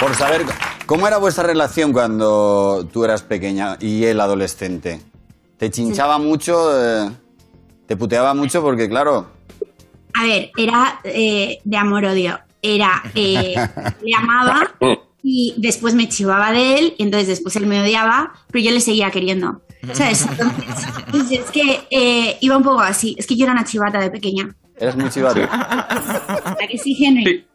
por 0.00 0.14
saber 0.14 0.42
cómo 0.86 1.06
era 1.06 1.18
vuestra 1.18 1.44
relación 1.44 1.92
cuando 1.92 2.86
tú 2.92 3.04
eras 3.04 3.22
pequeña 3.22 3.76
y 3.80 4.04
él 4.04 4.20
adolescente. 4.20 5.00
¿Te 5.58 5.70
chinchaba 5.70 6.18
mucho? 6.18 6.70
eh, 6.74 7.10
¿Te 7.86 7.96
puteaba 7.96 8.34
mucho? 8.34 8.62
Porque 8.62 8.88
claro, 8.88 9.26
A 10.14 10.24
ver, 10.24 10.50
era 10.56 11.00
eh, 11.04 11.58
de 11.64 11.76
amor-odio. 11.76 12.38
Era, 12.62 13.02
eh, 13.14 13.54
le 14.04 14.14
amaba 14.16 14.74
y 15.22 15.54
después 15.58 15.94
me 15.94 16.08
chivaba 16.08 16.52
de 16.52 16.78
él 16.78 16.94
y 16.98 17.02
entonces 17.04 17.28
después 17.28 17.54
él 17.56 17.66
me 17.66 17.80
odiaba, 17.82 18.32
pero 18.50 18.64
yo 18.64 18.70
le 18.70 18.80
seguía 18.80 19.10
queriendo. 19.10 19.62
¿Sabes? 19.92 20.26
Entonces, 21.06 21.40
es 21.40 21.50
que 21.50 21.80
eh, 21.90 22.36
iba 22.42 22.56
un 22.56 22.62
poco 22.62 22.80
así. 22.80 23.14
Es 23.18 23.26
que 23.26 23.34
yo 23.36 23.44
era 23.44 23.52
una 23.52 23.64
chivata 23.64 23.98
de 23.98 24.10
pequeña. 24.10 24.54
eras 24.78 24.94
muy 24.96 25.08
chivato. 25.08 25.40
¿A 25.50 26.56
que 26.68 26.76
sí, 26.76 27.02
Henry? 27.02 27.24
Sí. 27.24 27.46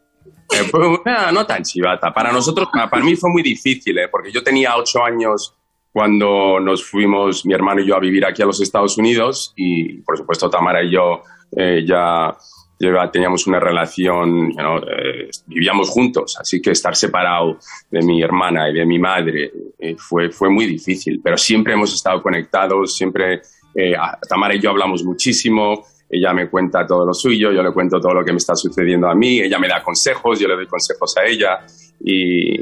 Eh, 0.52 0.64
fue 0.70 0.88
una- 0.88 1.32
no 1.32 1.46
tan 1.46 1.62
chivata. 1.64 2.12
Para 2.14 2.32
nosotros, 2.32 2.68
para 2.72 2.90
para 2.90 3.04
mí 3.04 3.16
fue 3.16 3.30
muy 3.32 3.44
difícil, 3.44 3.98
eh, 4.00 4.08
porque 4.10 4.32
yo 4.32 4.44
tenía 4.44 4.76
ocho 4.76 5.04
años 5.04 5.54
cuando 5.96 6.60
nos 6.60 6.84
fuimos, 6.84 7.46
mi 7.46 7.54
hermano 7.54 7.80
y 7.80 7.88
yo, 7.88 7.96
a 7.96 8.02
vivir 8.02 8.26
aquí 8.26 8.42
a 8.42 8.46
los 8.46 8.60
Estados 8.60 8.98
Unidos 8.98 9.54
y, 9.56 10.00
por 10.02 10.18
supuesto, 10.18 10.50
Tamara 10.50 10.84
y 10.84 10.92
yo 10.92 11.22
eh, 11.56 11.86
ya 11.88 12.36
lleva- 12.78 13.10
teníamos 13.10 13.48
una 13.48 13.62
relación, 13.62 14.50
you 14.52 14.58
know, 14.58 14.78
eh, 14.80 15.30
vivíamos 15.48 15.90
juntos, 15.90 16.36
así 16.38 16.62
que 16.62 16.72
estar 16.72 16.98
separado 16.98 17.60
de 17.90 18.02
mi 18.02 18.22
hermana 18.22 18.70
y 18.70 18.74
de 18.74 18.86
mi 18.86 19.00
madre 19.00 19.54
eh, 19.80 19.96
fue, 19.98 20.30
fue 20.32 20.50
muy 20.50 20.66
difícil, 20.66 21.22
pero 21.24 21.38
siempre 21.38 21.76
hemos 21.76 21.94
estado 21.96 22.22
conectados, 22.22 22.94
siempre 22.98 23.42
eh, 23.74 23.94
Tamara 24.28 24.54
y 24.54 24.60
yo 24.60 24.72
hablamos 24.72 25.02
muchísimo, 25.02 25.86
ella 26.10 26.34
me 26.34 26.50
cuenta 26.50 26.86
todo 26.86 27.06
lo 27.06 27.14
suyo, 27.14 27.54
yo 27.54 27.64
le 27.64 27.72
cuento 27.72 28.02
todo 28.02 28.16
lo 28.16 28.26
que 28.26 28.34
me 28.34 28.38
está 28.40 28.54
sucediendo 28.54 29.08
a 29.08 29.16
mí, 29.16 29.40
ella 29.40 29.60
me 29.60 29.70
da 29.70 29.82
consejos, 29.82 30.42
yo 30.42 30.50
le 30.50 30.56
doy 30.56 30.68
consejos 30.68 31.16
a 31.16 31.24
ella 31.26 31.66
y 32.04 32.58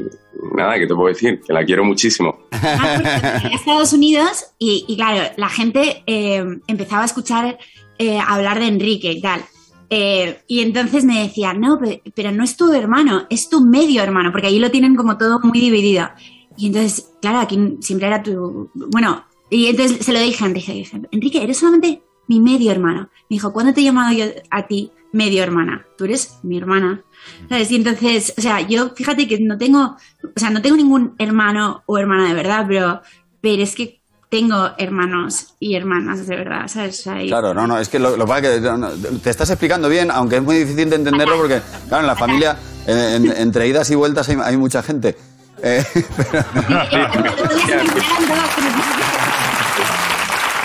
nada, 0.54 0.78
¿qué 0.78 0.86
te 0.86 0.94
puedo 0.94 1.08
decir? 1.08 1.40
Que 1.46 1.52
la 1.52 1.64
quiero 1.64 1.84
muchísimo. 1.84 2.38
Ah, 2.52 2.94
porque 2.96 3.38
llegué 3.42 3.54
a 3.54 3.56
Estados 3.56 3.92
Unidos 3.92 4.44
y, 4.58 4.84
y 4.88 4.96
claro, 4.96 5.32
la 5.36 5.48
gente 5.48 6.02
eh, 6.06 6.44
empezaba 6.66 7.02
a 7.02 7.06
escuchar 7.06 7.58
eh, 7.98 8.18
hablar 8.18 8.58
de 8.58 8.66
Enrique 8.66 9.12
y 9.12 9.20
tal. 9.20 9.42
Eh, 9.90 10.40
y 10.48 10.60
entonces 10.60 11.04
me 11.04 11.22
decían, 11.22 11.60
no, 11.60 11.78
pe- 11.78 12.02
pero, 12.14 12.32
no 12.32 12.42
es 12.42 12.56
tu 12.56 12.72
hermano, 12.72 13.26
es 13.30 13.48
tu 13.48 13.60
medio 13.64 14.02
hermano, 14.02 14.32
porque 14.32 14.48
allí 14.48 14.58
lo 14.58 14.70
tienen 14.70 14.96
como 14.96 15.18
todo 15.18 15.40
muy 15.42 15.60
dividido. 15.60 16.08
Y 16.56 16.66
entonces, 16.68 17.12
claro, 17.20 17.40
aquí 17.40 17.76
siempre 17.80 18.08
era 18.08 18.22
tu... 18.22 18.70
Bueno, 18.74 19.24
y 19.50 19.66
entonces 19.66 20.04
se 20.04 20.12
lo 20.12 20.20
dije 20.20 20.42
a 20.42 20.46
Enrique, 20.48 20.72
dije, 20.72 21.02
Enrique, 21.10 21.42
eres 21.42 21.58
solamente 21.58 22.02
mi 22.28 22.40
medio 22.40 22.70
hermano. 22.72 23.10
Me 23.28 23.34
dijo, 23.36 23.52
¿cuándo 23.52 23.72
te 23.74 23.82
he 23.82 23.84
llamado 23.84 24.16
yo 24.16 24.24
a 24.50 24.66
ti 24.66 24.90
medio 25.14 25.42
hermana? 25.42 25.86
Tú 25.96 26.04
eres 26.04 26.38
mi 26.42 26.58
hermana. 26.58 27.00
¿Sabes? 27.48 27.70
Y 27.70 27.76
entonces, 27.76 28.34
o 28.36 28.40
sea, 28.42 28.60
yo 28.60 28.90
fíjate 28.90 29.26
que 29.26 29.38
no 29.40 29.56
tengo, 29.56 29.96
o 30.24 30.38
sea, 30.38 30.50
no 30.50 30.60
tengo 30.60 30.76
ningún 30.76 31.14
hermano 31.18 31.82
o 31.86 31.96
hermana 31.98 32.28
de 32.28 32.34
verdad, 32.34 32.66
pero, 32.68 33.00
pero 33.40 33.62
es 33.62 33.74
que 33.74 34.00
tengo 34.28 34.72
hermanos 34.78 35.54
y 35.60 35.74
hermanas 35.76 36.26
de 36.26 36.36
verdad, 36.36 36.66
¿sabes? 36.68 37.00
O 37.00 37.02
sea, 37.04 37.22
y- 37.22 37.28
Claro, 37.28 37.54
no, 37.54 37.66
no, 37.66 37.78
es 37.78 37.88
que 37.88 37.98
lo, 37.98 38.10
lo 38.16 38.24
que 38.24 38.28
pasa 38.28 38.48
es 38.54 38.60
que 38.60 38.66
no, 38.66 38.76
no, 38.76 38.90
te 38.90 39.30
estás 39.30 39.48
explicando 39.48 39.88
bien, 39.88 40.10
aunque 40.10 40.36
es 40.36 40.42
muy 40.42 40.56
difícil 40.56 40.90
de 40.90 40.96
entenderlo 40.96 41.36
porque, 41.36 41.62
claro, 41.88 42.02
en 42.02 42.08
la 42.08 42.16
familia, 42.16 42.56
en- 42.86 43.24
en- 43.26 43.36
entre 43.38 43.68
idas 43.68 43.88
y 43.90 43.94
vueltas 43.94 44.28
hay, 44.28 44.36
hay 44.42 44.56
mucha 44.56 44.82
gente. 44.82 45.16
Eh, 45.62 45.82
pero- 45.94 46.44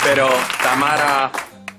Pero 0.04 0.28
Tamara, 0.64 1.32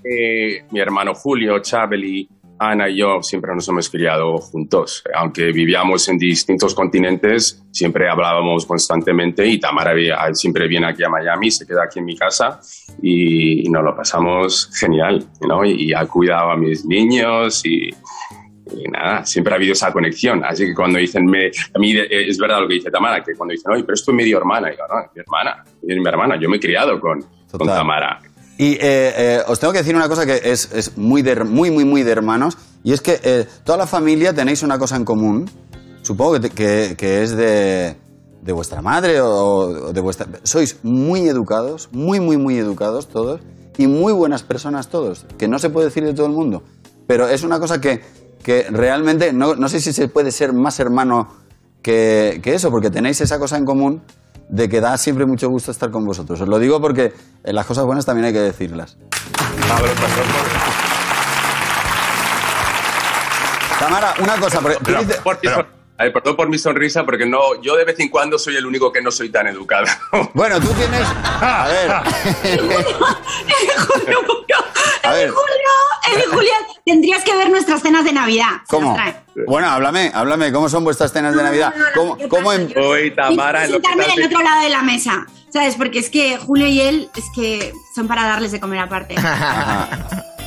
eh, 0.05 0.65
mi 0.71 0.79
hermano 0.81 1.15
Julio, 1.15 1.59
Chabeli, 1.61 2.29
Ana 2.63 2.91
y 2.91 2.99
yo 2.99 3.23
siempre 3.23 3.55
nos 3.55 3.67
hemos 3.71 3.89
criado 3.89 4.37
juntos. 4.37 5.03
Aunque 5.15 5.51
vivíamos 5.51 6.07
en 6.11 6.19
distintos 6.19 6.75
continentes, 6.75 7.65
siempre 7.73 8.07
hablábamos 8.09 8.67
constantemente 8.67 9.47
y 9.47 9.59
Tamara 9.59 9.95
vi- 9.95 10.11
siempre 10.35 10.69
viene 10.69 10.87
aquí 10.87 11.03
a 11.03 11.09
Miami, 11.09 11.51
se 11.51 11.67
queda 11.67 11.85
aquí 11.85 12.01
en 12.01 12.05
mi 12.05 12.15
casa 12.17 12.61
y, 13.03 13.67
nos 13.71 13.83
lo 13.83 13.97
pasamos 13.97 14.71
genial, 14.79 15.25
¿no? 15.49 15.65
Y, 15.65 15.95
ha 15.95 16.05
cuidado 16.07 16.51
a 16.51 16.57
mis 16.57 16.85
niños 16.85 17.65
y, 17.65 17.89
y 17.89 18.89
nada, 18.91 19.25
siempre 19.25 19.55
ha 19.55 19.57
habido 19.57 19.73
esa 19.73 19.91
conexión. 19.91 20.45
Así 20.45 20.67
que 20.67 20.75
cuando 20.75 20.99
dicen, 20.99 21.25
me, 21.25 21.47
a 21.47 21.79
mí 21.79 21.93
eh, 21.97 22.29
es 22.29 22.37
verdad 22.37 22.61
lo 22.61 22.69
que 22.69 22.75
dice 22.75 22.91
Tamara, 22.91 23.23
que 23.25 23.33
cuando 23.35 23.53
dicen, 23.53 23.73
oye, 23.73 23.85
pero 23.85 23.95
es 23.95 24.05
tu 24.05 24.13
medio 24.13 24.37
hermana, 24.37 24.69
digo, 24.69 24.83
no, 24.87 25.01
es 25.01 25.11
mi 25.15 25.21
hermana, 25.23 25.65
es 25.89 25.97
mi 25.99 26.07
hermana, 26.09 26.37
yo 26.39 26.51
me 26.51 26.59
he 26.59 26.61
criado 26.61 27.01
con, 27.01 27.21
con. 27.51 27.67
Tamara. 27.67 28.21
Y 28.61 28.73
eh, 28.75 28.79
eh, 28.83 29.43
os 29.49 29.59
tengo 29.59 29.73
que 29.73 29.79
decir 29.79 29.97
una 29.97 30.07
cosa 30.07 30.27
que 30.27 30.39
es, 30.45 30.69
es 30.75 30.95
muy, 30.99 31.23
de, 31.23 31.45
muy, 31.45 31.71
muy, 31.71 31.87
muy 31.87 32.03
de 32.03 32.11
hermanos, 32.13 32.59
y 32.85 32.93
es 32.93 33.01
que 33.01 33.19
eh, 33.25 33.47
toda 33.65 33.79
la 33.79 33.87
familia 33.87 34.35
tenéis 34.35 34.63
una 34.63 34.79
cosa 34.79 34.97
en 34.97 35.07
común, 35.07 35.49
supongo 36.03 36.39
que, 36.39 36.51
que- 36.51 36.95
que 36.99 37.23
es 37.23 37.31
de, 37.35 37.97
de 38.43 38.53
vuestra 38.53 38.83
madre 38.83 39.23
o, 39.23 39.31
o 39.89 39.93
de 39.95 40.01
vuestra... 40.03 40.27
Sois 40.43 40.77
muy 40.83 41.27
educados, 41.27 41.89
muy, 41.93 42.21
muy, 42.21 42.37
muy 42.37 42.59
educados 42.59 43.09
todos, 43.09 43.41
y 43.79 43.87
muy 43.87 44.13
buenas 44.13 44.43
personas 44.43 44.89
todos, 44.89 45.25
que 45.39 45.49
no 45.49 45.59
se 45.59 45.71
puede 45.71 45.87
decir 45.87 46.05
de 46.05 46.13
todo 46.13 46.27
el 46.27 46.33
mundo, 46.33 46.63
pero 47.07 47.29
es 47.31 47.43
una 47.45 47.61
cosa 47.61 47.81
que, 47.81 48.03
que 48.43 48.65
realmente, 48.71 49.33
no, 49.33 49.55
no 49.55 49.71
sé 49.71 49.81
si 49.81 49.95
se 49.95 50.09
puede 50.09 50.33
ser 50.33 50.53
más 50.53 50.79
hermano 50.81 51.29
que, 51.81 52.41
que 52.43 52.53
eso, 52.57 52.71
porque 52.71 52.91
tenéis 52.91 53.23
esa 53.23 53.39
cosa 53.39 53.57
en 53.57 53.65
común 53.65 54.03
de 54.51 54.69
que 54.69 54.81
da 54.81 54.97
siempre 54.99 55.27
mucho 55.27 55.49
gusto 55.49 55.71
estar 55.71 55.91
con 55.91 56.05
vosotros. 56.05 56.41
Os 56.41 56.49
lo 56.49 56.59
digo 56.59 56.81
porque 56.81 57.15
eh, 57.45 57.53
las 57.53 57.67
cosas 57.67 57.85
buenas 57.85 58.05
también 58.05 58.27
hay 58.27 58.33
que 58.33 58.41
decirlas. 58.41 58.97
Tamara, 63.79 64.15
una 64.23 64.37
cosa, 64.37 64.61
porque 64.61 64.77
tú 64.77 64.85
Pero- 64.85 65.01
dices- 65.01 65.21
Ay, 66.03 66.11
perdón 66.13 66.35
por 66.35 66.49
mi 66.49 66.57
sonrisa, 66.59 67.05
porque 67.05 67.27
no, 67.27 67.61
yo 67.61 67.77
de 67.77 67.85
vez 67.85 68.01
en 68.01 68.09
cuando 68.09 68.39
soy 68.39 68.57
el 68.57 68.65
único 68.65 68.91
que 68.91 69.03
no 69.03 69.11
soy 69.11 69.29
tan 69.29 69.47
educado. 69.49 69.85
bueno, 70.35 70.59
tú 70.59 70.69
tienes... 70.73 71.03
A 71.43 71.69
ver, 71.69 71.91
A 75.03 75.13
ver. 75.13 75.31
Julio, 75.31 76.25
julio 76.33 76.53
tendrías 76.87 77.23
que 77.23 77.37
ver 77.37 77.51
nuestras 77.51 77.83
cenas 77.83 78.05
de 78.05 78.13
Navidad. 78.13 78.63
¿cómo? 78.69 78.97
Bueno, 79.47 79.69
háblame, 79.69 80.11
háblame, 80.15 80.51
¿cómo 80.53 80.71
son 80.71 80.85
vuestras 80.85 81.13
cenas 81.13 81.37
de 81.37 81.43
Navidad? 81.43 81.75
¿Cómo, 81.95 82.17
¿qué 82.17 82.29
cómo 82.29 82.47
pasa? 82.51 82.63
en- 82.63 82.79
Hoy 82.79 83.15
Tamara 83.15 83.65
en 83.67 83.73
del 83.73 84.25
otro 84.27 84.43
lado 84.43 84.63
de 84.63 84.71
la 84.71 84.83
mesa, 84.83 85.27
¿sabes? 85.53 85.77
Porque 85.77 85.99
es 85.99 86.09
que 86.09 86.39
Julio 86.39 86.67
y 86.67 86.81
él 86.81 87.11
es 87.15 87.25
que 87.35 87.73
son 87.95 88.09
para 88.09 88.25
darles 88.25 88.53
de 88.53 88.61
comer 88.61 88.79
aparte. 88.81 89.17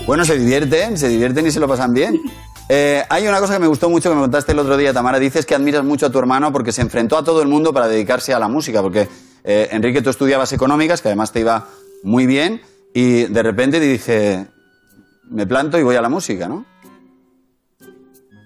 Bueno, 0.06 0.26
se 0.26 0.38
divierten, 0.38 0.98
se 0.98 1.08
divierten 1.08 1.48
y 1.48 1.52
se 1.52 1.60
lo 1.60 1.68
pasan 1.68 1.94
bien. 1.94 2.22
Eh, 2.70 3.04
hay 3.10 3.28
una 3.28 3.42
cosa 3.42 3.56
que 3.56 3.60
me 3.60 3.68
gustó 3.68 3.89
mucho 3.89 4.10
que 4.10 4.16
me 4.16 4.22
contaste 4.22 4.54
el 4.54 4.60
otro 4.60 4.78
día, 4.78 4.94
Tamara. 4.94 5.20
Dices 5.20 5.46
que 5.46 5.54
admiras 5.54 5.84
mucho 5.84 6.06
a 6.06 6.10
tu 6.10 6.18
hermano 6.18 6.54
porque 6.54 6.72
se 6.72 6.82
enfrentó 6.82 7.18
a 7.18 7.24
todo 7.24 7.42
el 7.42 7.50
mundo 7.50 7.74
para 7.74 7.89
dedicarse 7.89 8.34
a 8.34 8.39
la 8.39 8.48
música. 8.48 8.82
Porque, 8.82 9.10
eh, 9.44 9.68
Enrique, 9.72 10.02
tú 10.02 10.10
estudiabas 10.10 10.54
económicas, 10.54 11.02
que 11.02 11.10
además 11.10 11.34
te 11.34 11.42
iba 11.42 11.68
muy 12.04 12.26
bien, 12.26 12.62
y 12.94 13.26
de 13.26 13.44
repente 13.44 13.80
te 13.80 13.86
dije, 13.86 14.48
me 15.30 15.46
planto 15.46 15.78
y 15.78 15.84
voy 15.84 15.98
a 15.98 16.02
la 16.02 16.08
música, 16.08 16.48
¿no? 16.48 16.66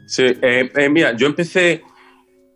Sí, 0.07 0.23
eh, 0.23 0.71
eh, 0.75 0.89
mira, 0.89 1.15
yo 1.15 1.27
empecé, 1.27 1.83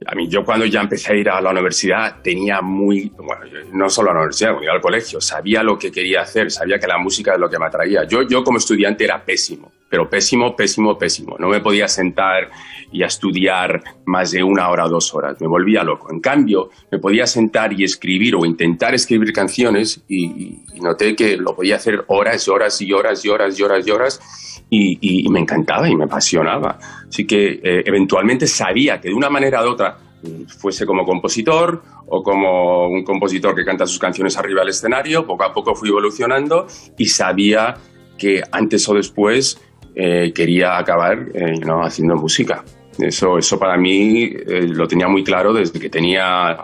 a 0.06 0.16
mí, 0.16 0.28
yo 0.28 0.44
cuando 0.44 0.66
ya 0.66 0.82
empecé 0.82 1.14
a 1.14 1.16
ir 1.16 1.30
a 1.30 1.42
la 1.42 1.52
universidad 1.52 2.22
tenía 2.24 2.62
muy, 2.62 3.12
bueno, 3.18 3.46
no 3.74 3.90
solo 3.90 4.10
a 4.10 4.14
la 4.14 4.20
universidad, 4.22 4.50
cuando 4.50 4.66
iba 4.66 4.74
al 4.74 4.82
colegio, 4.82 5.22
sabía 5.22 5.62
lo 5.62 5.78
que 5.78 5.92
quería 5.92 6.22
hacer, 6.22 6.52
sabía 6.52 6.80
que 6.80 6.88
la 6.88 6.98
música 6.98 7.34
es 7.34 7.40
lo 7.40 7.50
que 7.50 7.60
me 7.60 7.66
atraía. 7.66 8.04
Yo, 8.06 8.24
yo 8.24 8.44
como 8.44 8.58
estudiante 8.58 9.04
era 9.04 9.24
pésimo, 9.24 9.72
pero 9.92 10.10
pésimo, 10.10 10.56
pésimo, 10.56 10.98
pésimo. 10.98 11.36
No 11.38 11.50
me 11.50 11.60
podía 11.60 11.88
sentar 11.90 12.50
y 12.94 13.04
estudiar 13.04 13.84
más 14.06 14.32
de 14.32 14.42
una 14.44 14.70
hora 14.70 14.86
o 14.86 14.90
dos 14.90 15.14
horas, 15.14 15.40
me 15.42 15.48
volvía 15.48 15.84
loco. 15.84 16.12
En 16.12 16.20
cambio, 16.22 16.70
me 16.92 16.98
podía 16.98 17.28
sentar 17.28 17.74
y 17.74 17.84
escribir 17.84 18.36
o 18.36 18.46
intentar 18.46 18.96
escribir 18.96 19.32
canciones 19.34 20.02
y, 20.08 20.62
y 20.74 20.80
noté 20.82 21.16
que 21.16 21.38
lo 21.38 21.56
podía 21.56 21.76
hacer 21.76 22.06
horas 22.08 22.48
y 22.48 22.52
horas 22.52 22.82
y 22.82 22.92
horas 22.92 23.24
y 23.26 23.30
horas 23.30 23.60
y 23.60 23.64
horas 23.64 23.88
y 23.88 23.92
horas 23.92 24.22
y, 24.70 24.92
y- 25.02 25.26
y 25.26 25.30
me 25.30 25.40
encantaba 25.42 25.88
y 25.90 25.96
me 25.96 26.06
apasionaba. 26.06 26.80
Así 27.08 27.28
que 27.28 27.60
eh, 27.64 27.84
eventualmente 27.86 28.48
sabía 28.48 29.00
que 29.02 29.10
de 29.10 29.14
una 29.14 29.30
manera 29.30 29.64
u 29.66 29.70
otra, 29.72 29.98
mm, 30.24 30.46
fuese 30.58 30.86
como 30.86 31.06
compositor 31.06 31.84
o 32.08 32.24
como 32.24 32.88
un 32.88 33.04
compositor 33.04 33.54
que 33.56 33.64
canta 33.66 33.86
sus 33.86 34.00
canciones 34.00 34.38
arriba 34.38 34.62
del 34.62 34.70
escenario, 34.70 35.26
poco 35.28 35.44
a 35.44 35.54
poco 35.54 35.76
fui 35.76 35.90
evolucionando 35.90 36.68
y 36.98 37.06
sabía 37.08 37.76
que 38.18 38.42
antes 38.52 38.88
o 38.90 38.94
después 38.94 39.60
eh, 39.96 40.32
quería 40.34 40.78
acabar 40.78 41.28
eh, 41.34 41.60
haciendo 41.84 42.16
música. 42.16 42.64
Eso, 43.00 43.38
eso 43.38 43.58
para 43.58 43.78
mí 43.78 44.24
eh, 44.26 44.64
lo 44.68 44.88
tenía 44.88 45.08
muy 45.08 45.24
claro 45.24 45.54
desde 45.54 45.80
que 45.80 45.90
tenía 45.90 46.58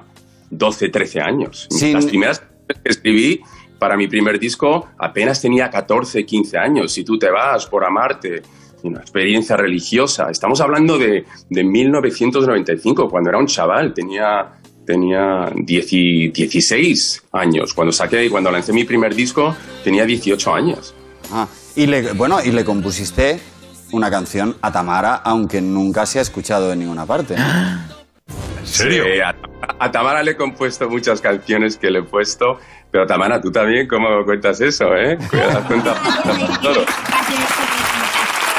12, 0.49 0.89
13 0.89 1.21
años. 1.21 1.67
Sin- 1.69 1.93
Las 1.93 2.05
primeras 2.05 2.39
que 2.67 2.75
escribí 2.89 3.41
para 3.79 3.95
mi 3.95 4.07
primer 4.07 4.39
disco 4.39 4.87
apenas 4.97 5.41
tenía 5.41 5.69
14, 5.69 6.25
15 6.25 6.57
años. 6.57 6.91
Si 6.91 7.03
tú 7.03 7.17
te 7.17 7.29
vas 7.29 7.65
por 7.67 7.85
amarte, 7.85 8.41
una 8.83 8.99
experiencia 8.99 9.55
religiosa. 9.57 10.29
Estamos 10.29 10.61
hablando 10.61 10.97
de, 10.97 11.25
de 11.49 11.63
1995, 11.63 13.09
cuando 13.09 13.29
era 13.29 13.39
un 13.39 13.47
chaval, 13.47 13.93
tenía, 13.93 14.53
tenía 14.85 15.51
10 15.55 15.89
16 16.33 17.23
años. 17.33 17.73
Cuando 17.73 17.91
saqué, 17.91 18.29
cuando 18.29 18.51
lancé 18.51 18.73
mi 18.73 18.83
primer 18.83 19.15
disco, 19.15 19.55
tenía 19.83 20.05
18 20.05 20.53
años. 20.53 20.93
Ah, 21.31 21.47
y 21.77 21.85
le, 21.85 22.13
bueno, 22.13 22.39
y 22.43 22.51
le 22.51 22.65
compusiste 22.65 23.39
una 23.91 24.09
canción 24.09 24.57
a 24.61 24.71
Tamara, 24.71 25.15
aunque 25.15 25.61
nunca 25.61 26.07
se 26.07 26.17
ha 26.17 26.23
escuchado 26.23 26.73
en 26.73 26.79
ninguna 26.79 27.05
parte. 27.05 27.35
¿En 28.59 28.67
serio? 28.67 29.03
Sí, 29.05 29.21
a, 29.21 29.35
a 29.79 29.91
Tamara 29.91 30.23
le 30.23 30.31
he 30.31 30.35
compuesto 30.35 30.89
muchas 30.89 31.21
canciones 31.21 31.77
que 31.77 31.91
le 31.91 31.99
he 31.99 32.03
puesto, 32.03 32.59
pero 32.91 33.05
Tamara, 33.05 33.39
tú 33.39 33.51
también, 33.51 33.87
¿cómo 33.87 34.25
cuentas 34.25 34.59
eso, 34.59 34.95
eh? 34.95 35.19
Cuidado, 35.29 35.63
cuenta 35.67 35.93
todo. 36.63 36.83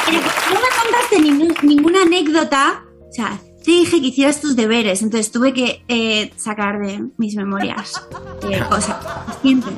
Pero 0.06 0.20
no 0.54 0.60
me 0.60 0.68
contaste 0.80 1.66
ninguna 1.66 2.02
anécdota. 2.02 2.84
O 3.00 3.12
sea, 3.12 3.36
te 3.64 3.72
dije 3.72 4.00
que 4.00 4.06
hicieras 4.06 4.40
tus 4.40 4.54
deberes, 4.54 5.02
entonces 5.02 5.32
tuve 5.32 5.52
que 5.52 5.82
eh, 5.88 6.32
sacar 6.36 6.78
de 6.78 7.02
mis 7.16 7.34
memorias 7.34 8.06
eh, 8.48 8.62
cosas. 8.70 8.96
Siento. 9.42 9.70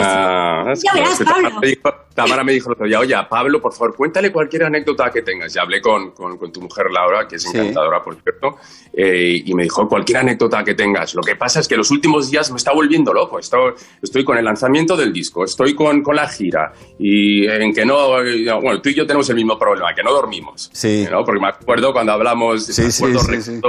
Ah, 0.00 0.72
Ya 0.82 0.92
verás, 0.94 1.22
Pablo. 1.24 1.50
me 1.60 1.66
dijo- 1.68 1.94
Tamara 2.14 2.42
me 2.42 2.52
dijo 2.52 2.68
el 2.70 2.72
otro 2.72 2.86
día, 2.86 2.98
oye, 2.98 3.14
Pablo, 3.30 3.60
por 3.60 3.72
favor, 3.72 3.94
cuéntale 3.94 4.32
cualquier 4.32 4.64
anécdota 4.64 5.08
que 5.10 5.22
tengas. 5.22 5.52
Ya 5.54 5.62
hablé 5.62 5.80
con, 5.80 6.10
con- 6.10 6.36
con 6.36 6.50
tu 6.50 6.60
mujer 6.60 6.86
Laura, 6.90 7.28
que 7.28 7.36
es 7.36 7.42
Sí. 7.42 7.56
encantadora, 7.56 8.02
por 8.02 8.20
cierto, 8.20 8.56
eh, 8.92 9.40
y 9.44 9.54
me 9.54 9.62
dijo, 9.62 9.88
cualquier 9.88 10.18
anécdota 10.18 10.64
que 10.64 10.74
tengas. 10.74 11.14
Lo 11.14 11.22
que 11.22 11.36
pasa 11.36 11.60
es 11.60 11.68
que 11.68 11.76
los 11.76 11.90
últimos 11.92 12.28
días 12.30 12.50
me 12.50 12.56
está 12.56 12.72
volviendo 12.72 13.12
loco. 13.14 13.38
Estoy, 13.38 13.72
estoy 14.02 14.24
con 14.24 14.36
el 14.36 14.44
lanzamiento 14.44 14.96
del 14.96 15.12
disco, 15.12 15.44
estoy 15.44 15.74
con, 15.76 16.02
con 16.02 16.16
la 16.16 16.26
gira, 16.28 16.72
y 16.98 17.46
en 17.46 17.72
que 17.72 17.86
no, 17.86 18.20
eh, 18.22 18.44
bueno, 18.60 18.80
tú 18.82 18.88
y 18.88 18.94
yo 18.94 19.06
tenemos 19.06 19.28
el 19.30 19.36
mismo 19.36 19.56
problema, 19.56 19.94
que 19.94 20.02
no 20.02 20.10
dormimos. 20.12 20.70
Sí. 20.72 21.06
¿no? 21.08 21.24
Porque 21.24 21.40
me 21.40 21.48
acuerdo 21.48 21.92
cuando 21.92 22.12
hablamos, 22.12 22.66
Sí, 22.66 22.82
me 22.82 22.88
acuerdo, 22.88 23.40
sí, 23.40 23.60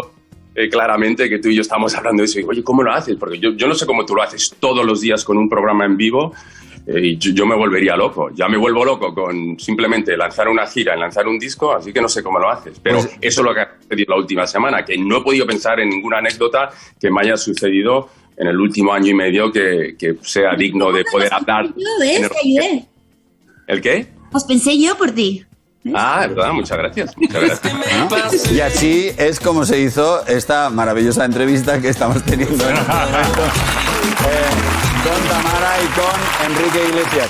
eh, 0.56 0.70
claramente 0.70 1.30
que 1.30 1.40
tú 1.40 1.50
y 1.50 1.56
yo 1.56 1.62
estamos 1.62 1.94
hablando 1.96 2.22
de 2.22 2.26
eso. 2.26 2.40
Y 2.40 2.44
oye, 2.44 2.64
¿cómo 2.64 2.84
lo 2.84 2.92
haces? 2.92 3.16
Porque 3.18 3.40
yo, 3.40 3.52
yo 3.54 3.68
no 3.68 3.76
sé 3.76 3.86
cómo 3.86 4.06
tú 4.06 4.16
lo 4.16 4.24
haces 4.24 4.56
todos 4.60 4.86
los 4.86 5.02
días 5.02 5.24
con 5.24 5.38
un 5.38 5.48
programa 5.50 5.86
en 5.86 5.96
vivo. 5.98 6.34
eh, 6.88 7.00
y 7.10 7.18
yo, 7.18 7.32
yo 7.32 7.46
me 7.46 7.56
volvería 7.56 7.96
loco. 7.96 8.30
Ya 8.34 8.48
me 8.48 8.58
vuelvo 8.58 8.84
loco 8.84 9.14
con 9.14 9.60
simplemente 9.60 10.18
lanzar 10.18 10.48
una 10.48 10.66
gira, 10.66 10.96
lanzar 10.96 11.28
un 11.28 11.38
disco, 11.38 11.74
así 11.76 11.94
que 11.94 12.02
no 12.02 12.10
sé 12.10 12.24
cómo 12.24 12.40
lo 12.40 12.50
haces. 12.50 12.80
Pero 12.82 12.98
Pues- 13.00 13.18
eso 13.22 13.42
es 13.42 13.46
lo 13.46 13.54
que 13.54 13.60
ha 13.62 13.78
sucedido 13.80 14.14
la 14.16 14.18
última 14.22 14.48
semana, 14.48 14.84
que 14.84 14.98
no 14.98 15.18
he 15.18 15.22
podido 15.22 15.46
pensar 15.46 15.80
en 15.80 15.90
ninguna 15.90 16.18
anécdota 16.18 16.70
que 17.00 17.12
me 17.12 17.22
haya 17.22 17.38
sucedido 17.38 18.10
en 18.38 18.48
el 18.48 18.60
último 18.60 18.92
año 18.94 19.12
y 19.12 19.14
medio 19.14 19.52
que, 19.52 19.96
que 20.00 20.16
sea 20.22 20.56
digno 20.56 20.92
de 20.92 21.04
poder 21.12 21.32
hablar. 21.34 21.68
¿ves? 22.00 22.30
en 22.44 22.64
el-. 22.64 22.86
¿El 23.68 23.82
qué? 23.82 24.08
Os 24.32 24.44
pensé 24.46 24.80
yo 24.82 24.96
por 24.98 25.12
ti. 25.12 25.44
Ah, 25.94 26.22
es 26.24 26.36
verdad, 26.36 26.52
muchas 26.52 26.78
gracias. 26.78 27.18
Muchas 27.18 27.42
gracias. 27.42 27.74
¿no? 28.50 28.54
Y 28.54 28.60
así 28.60 29.12
es 29.18 29.40
como 29.40 29.66
se 29.66 29.80
hizo 29.80 30.26
esta 30.28 30.70
maravillosa 30.70 31.26
entrevista 31.26 31.82
que 31.82 31.90
estamos 31.90 32.22
teniendo 32.24 32.70
en 32.70 32.76
este 32.76 32.92
momento 32.92 33.42
eh, 34.28 34.50
con 35.04 35.30
Tamara 35.30 35.78
y 35.82 35.88
con 36.00 36.52
Enrique 36.52 36.90
Iglesias. 36.90 37.28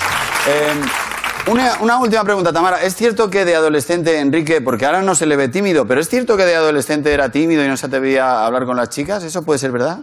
Eh, 0.48 1.50
una, 1.50 1.78
una 1.80 1.98
última 1.98 2.24
pregunta, 2.24 2.52
Tamara. 2.52 2.82
¿Es 2.82 2.96
cierto 2.96 3.30
que 3.30 3.44
de 3.44 3.54
adolescente, 3.54 4.18
Enrique, 4.18 4.60
porque 4.60 4.84
ahora 4.84 5.00
no 5.02 5.14
se 5.14 5.26
le 5.26 5.36
ve 5.36 5.48
tímido, 5.48 5.86
pero 5.86 6.00
es 6.00 6.08
cierto 6.08 6.36
que 6.36 6.44
de 6.44 6.56
adolescente 6.56 7.12
era 7.12 7.30
tímido 7.30 7.64
y 7.64 7.68
no 7.68 7.76
se 7.76 7.86
atrevía 7.86 8.26
a 8.26 8.46
hablar 8.46 8.66
con 8.66 8.76
las 8.76 8.90
chicas? 8.90 9.22
¿Eso 9.22 9.44
puede 9.44 9.58
ser 9.58 9.72
verdad? 9.72 10.00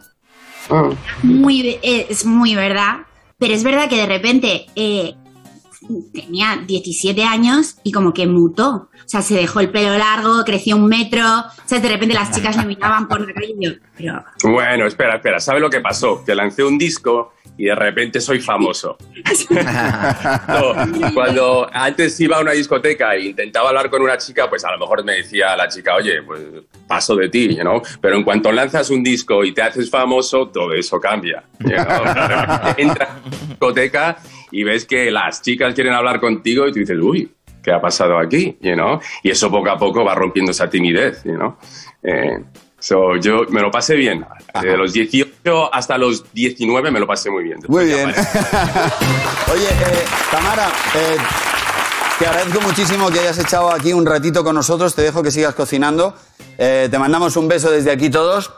Muy, 1.23 1.79
eh, 1.81 2.07
es 2.09 2.25
muy 2.25 2.55
verdad. 2.55 2.99
Pero 3.37 3.53
es 3.53 3.63
verdad 3.63 3.87
que 3.87 3.97
de 3.97 4.07
repente 4.07 4.65
eh, 4.75 5.15
tenía 6.13 6.63
17 6.65 7.23
años 7.23 7.77
y 7.83 7.91
como 7.91 8.13
que 8.13 8.27
mutó. 8.27 8.89
O 8.93 9.09
sea, 9.09 9.21
se 9.21 9.35
dejó 9.35 9.59
el 9.59 9.69
pelo 9.69 9.97
largo, 9.97 10.43
creció 10.43 10.75
un 10.75 10.87
metro. 10.87 11.23
O 11.25 11.67
sea, 11.67 11.79
de 11.79 11.89
repente 11.89 12.13
las 12.13 12.31
chicas 12.31 12.57
me 12.57 12.65
miraban 12.65 13.07
por 13.07 13.25
la 13.25 13.33
calle 13.33 13.55
y 13.57 13.65
yo, 13.65 13.71
pero 13.95 14.23
Bueno, 14.43 14.85
espera, 14.87 15.15
espera. 15.15 15.39
¿Sabe 15.39 15.59
lo 15.59 15.69
que 15.69 15.79
pasó? 15.79 16.23
Que 16.25 16.35
lancé 16.35 16.63
un 16.63 16.77
disco 16.77 17.33
y 17.57 17.65
de 17.65 17.75
repente 17.75 18.21
soy 18.21 18.39
famoso. 18.39 18.97
No, 20.47 21.13
cuando 21.13 21.69
antes 21.71 22.19
iba 22.19 22.37
a 22.37 22.41
una 22.41 22.51
discoteca 22.51 23.15
e 23.15 23.27
intentaba 23.27 23.69
hablar 23.69 23.89
con 23.89 24.01
una 24.01 24.17
chica, 24.17 24.49
pues 24.49 24.63
a 24.63 24.71
lo 24.71 24.79
mejor 24.79 25.03
me 25.03 25.15
decía 25.15 25.55
la 25.55 25.67
chica, 25.67 25.95
oye, 25.95 26.21
pues 26.23 26.41
paso 26.87 27.15
de 27.15 27.29
ti, 27.29 27.57
¿no? 27.63 27.81
Pero 28.01 28.15
en 28.15 28.23
cuanto 28.23 28.51
lanzas 28.51 28.89
un 28.89 29.03
disco 29.03 29.43
y 29.43 29.53
te 29.53 29.61
haces 29.61 29.89
famoso, 29.89 30.47
todo 30.47 30.73
eso 30.73 30.99
cambia. 30.99 31.43
repente 31.59 31.75
Entras 32.77 33.09
a 33.09 33.19
una 33.21 33.39
discoteca 33.47 34.17
y 34.51 34.63
ves 34.63 34.85
que 34.85 35.11
las 35.11 35.41
chicas 35.41 35.73
quieren 35.73 35.93
hablar 35.93 36.19
contigo 36.19 36.67
y 36.67 36.71
tú 36.71 36.79
dices, 36.79 36.97
uy, 37.01 37.31
¿qué 37.63 37.71
ha 37.71 37.81
pasado 37.81 38.17
aquí? 38.17 38.57
You 38.61 38.73
know? 38.75 38.99
Y 39.23 39.31
eso 39.31 39.49
poco 39.51 39.69
a 39.69 39.77
poco 39.77 40.03
va 40.05 40.15
rompiendo 40.15 40.51
esa 40.51 40.69
timidez, 40.69 41.23
you 41.25 41.35
know? 41.35 41.57
Eh, 42.03 42.39
so, 42.79 43.15
yo 43.17 43.41
me 43.49 43.61
lo 43.61 43.69
pasé 43.71 43.95
bien. 43.95 44.25
De 44.61 44.77
los 44.77 44.93
18 44.93 45.73
hasta 45.73 45.97
los 45.97 46.31
19 46.33 46.91
me 46.91 46.99
lo 46.99 47.07
pasé 47.07 47.29
muy 47.29 47.43
bien. 47.43 47.59
Muy 47.67 47.85
bien. 47.85 48.09
Oye, 49.53 49.67
eh, 49.69 50.05
Tamara, 50.31 50.67
eh, 50.95 51.17
te 52.19 52.25
agradezco 52.27 52.61
muchísimo 52.61 53.09
que 53.11 53.19
hayas 53.19 53.37
echado 53.39 53.71
aquí 53.71 53.93
un 53.93 54.05
ratito 54.05 54.43
con 54.43 54.55
nosotros. 54.55 54.95
Te 54.95 55.01
dejo 55.01 55.21
que 55.21 55.31
sigas 55.31 55.53
cocinando. 55.53 56.15
Eh, 56.57 56.87
te 56.89 56.97
mandamos 56.97 57.35
un 57.37 57.47
beso 57.47 57.69
desde 57.69 57.91
aquí 57.91 58.09
todos. 58.09 58.51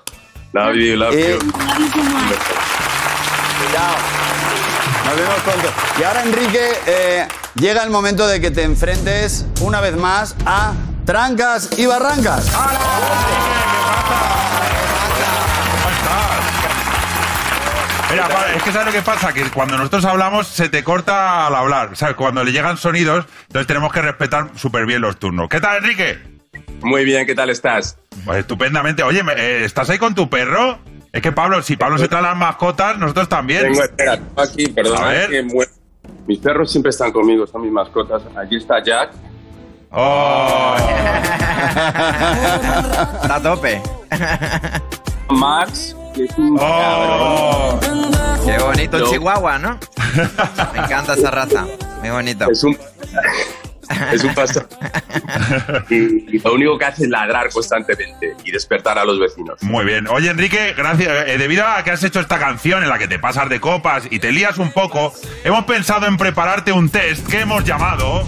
Love 0.53 0.75
you, 0.75 0.95
love 0.95 1.13
Eh, 1.15 1.37
you. 1.41 1.51
Chao. 3.73 4.28
Nos 5.09 5.17
vemos 5.17 5.39
pronto. 5.41 5.69
Y 5.99 6.03
ahora, 6.03 6.21
Enrique, 6.23 6.69
eh, 6.85 7.27
llega 7.55 7.83
el 7.83 7.89
momento 7.89 8.27
de 8.27 8.39
que 8.39 8.51
te 8.51 8.61
enfrentes 8.63 9.45
una 9.61 9.81
vez 9.81 9.95
más 9.97 10.35
a 10.45 10.73
Trancas 11.05 11.69
y 11.79 11.87
Barrancas. 11.87 12.51
Mira, 18.11 18.27
pa- 18.27 18.53
es 18.55 18.63
que 18.63 18.71
¿sabes 18.71 18.87
lo 18.87 18.91
que 18.93 19.01
pasa? 19.03 19.33
Que 19.33 19.43
cuando 19.51 19.77
nosotros 19.77 20.03
hablamos 20.05 20.47
se 20.47 20.67
te 20.69 20.83
corta 20.83 21.45
al 21.47 21.55
hablar. 21.55 21.95
¿Sabes? 21.95 22.15
Cuando 22.15 22.43
le 22.43 22.51
llegan 22.51 22.77
sonidos, 22.77 23.25
entonces 23.47 23.67
tenemos 23.67 23.93
que 23.93 24.01
respetar 24.01 24.49
súper 24.55 24.85
bien 24.87 25.01
los 25.01 25.17
turnos. 25.19 25.47
¿Qué 25.49 25.59
tal, 25.59 25.77
Enrique? 25.77 26.17
Muy 26.81 27.05
bien, 27.05 27.27
¿qué 27.27 27.35
tal 27.35 27.49
estás? 27.51 27.97
Pues 28.25 28.39
estupendamente. 28.39 29.03
Oye, 29.03 29.21
eh, 29.37 29.61
¿estás 29.63 29.89
ahí 29.91 29.99
con 29.99 30.15
tu 30.15 30.27
perro? 30.29 30.79
Es 31.11 31.21
que 31.21 31.31
Pablo, 31.31 31.61
si 31.63 31.75
Pablo 31.75 31.97
se 31.97 32.07
trae 32.07 32.21
las 32.21 32.37
mascotas, 32.37 32.97
nosotros 32.97 33.27
también. 33.29 33.63
Tengo, 33.63 33.83
espera, 33.83 34.19
aquí, 34.37 34.69
A 34.69 34.75
perdona, 34.75 35.05
ver. 35.07 35.21
es 35.23 35.29
que 35.29 35.43
mue- 35.45 35.69
mis 36.27 36.39
perros 36.39 36.71
siempre 36.71 36.91
están 36.91 37.11
conmigo, 37.11 37.47
son 37.47 37.63
mis 37.63 37.71
mascotas. 37.71 38.21
Aquí 38.37 38.57
está 38.57 38.83
Jack. 38.83 39.11
Oh. 39.91 40.75
Está 43.23 43.35
a 43.35 43.41
tope. 43.41 43.81
Max, 45.29 45.95
que 46.13 46.25
es 46.25 46.37
un 46.37 46.57
Oh. 46.61 47.79
Qué 48.45 48.57
bonito 48.59 48.99
No. 48.99 49.09
chihuahua, 49.09 49.57
¿no? 49.59 49.79
Me 50.73 50.79
encanta 50.79 51.13
esa 51.15 51.31
raza. 51.31 51.65
Muy 52.01 52.09
bonito. 52.09 52.49
Es 52.51 52.63
un, 52.63 52.77
es 54.13 54.23
un 54.23 54.33
pastor. 54.33 54.67
y, 55.89 55.95
y 56.35 56.39
lo 56.39 56.53
único 56.53 56.77
que 56.77 56.85
hace 56.85 57.03
es 57.03 57.09
ladrar 57.09 57.49
constantemente 57.49 58.35
y 58.43 58.51
despertar 58.51 58.97
a 58.97 59.05
los 59.05 59.19
vecinos. 59.19 59.61
Muy 59.63 59.85
bien. 59.85 60.07
Oye, 60.07 60.29
Enrique, 60.29 60.73
gracias. 60.77 61.27
eh, 61.27 61.37
debido 61.37 61.65
a 61.67 61.83
que 61.83 61.91
has 61.91 62.03
hecho 62.03 62.19
esta 62.19 62.39
canción 62.39 62.83
en 62.83 62.89
la 62.89 62.97
que 62.99 63.07
te 63.07 63.19
pasas 63.19 63.49
de 63.49 63.59
copas 63.59 64.03
y 64.09 64.19
te 64.19 64.31
lías 64.31 64.57
un 64.57 64.71
poco, 64.71 65.13
hemos 65.43 65.65
pensado 65.65 66.05
en 66.07 66.17
prepararte 66.17 66.71
un 66.71 66.89
test 66.89 67.27
que 67.27 67.41
hemos 67.41 67.63
llamado... 67.63 68.25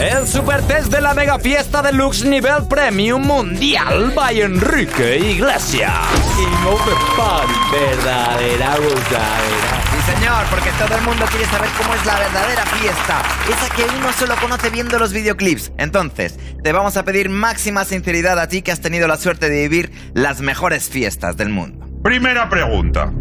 El 0.00 0.26
super 0.26 0.62
test 0.62 0.90
de 0.90 1.00
la 1.00 1.12
mega 1.14 1.38
fiesta 1.38 1.82
deluxe 1.82 2.24
nivel 2.24 2.66
premium 2.68 3.22
mundial 3.22 4.10
by 4.16 4.40
Enrique 4.40 5.18
Iglesias. 5.18 5.92
King 6.36 6.66
of 6.66 6.84
the 6.86 6.94
Party, 7.14 7.52
verdadera 7.70 8.76
gozadera. 8.78 9.91
Señor, 10.14 10.44
porque 10.50 10.70
todo 10.78 10.96
el 10.96 11.02
mundo 11.04 11.24
quiere 11.30 11.46
saber 11.46 11.68
cómo 11.78 11.94
es 11.94 12.04
la 12.04 12.18
verdadera 12.18 12.64
fiesta. 12.66 13.22
Esa 13.48 13.74
que 13.74 13.84
uno 13.84 14.12
solo 14.12 14.34
conoce 14.40 14.70
viendo 14.70 14.98
los 14.98 15.12
videoclips. 15.12 15.72
Entonces, 15.78 16.38
te 16.62 16.72
vamos 16.72 16.96
a 16.96 17.04
pedir 17.04 17.30
máxima 17.30 17.84
sinceridad 17.84 18.38
a 18.38 18.48
ti 18.48 18.62
que 18.62 18.72
has 18.72 18.80
tenido 18.80 19.08
la 19.08 19.16
suerte 19.16 19.48
de 19.48 19.62
vivir 19.68 19.92
las 20.14 20.40
mejores 20.40 20.88
fiestas 20.88 21.36
del 21.36 21.48
mundo. 21.48 21.86
Primera 22.02 22.48
pregunta. 22.48 23.12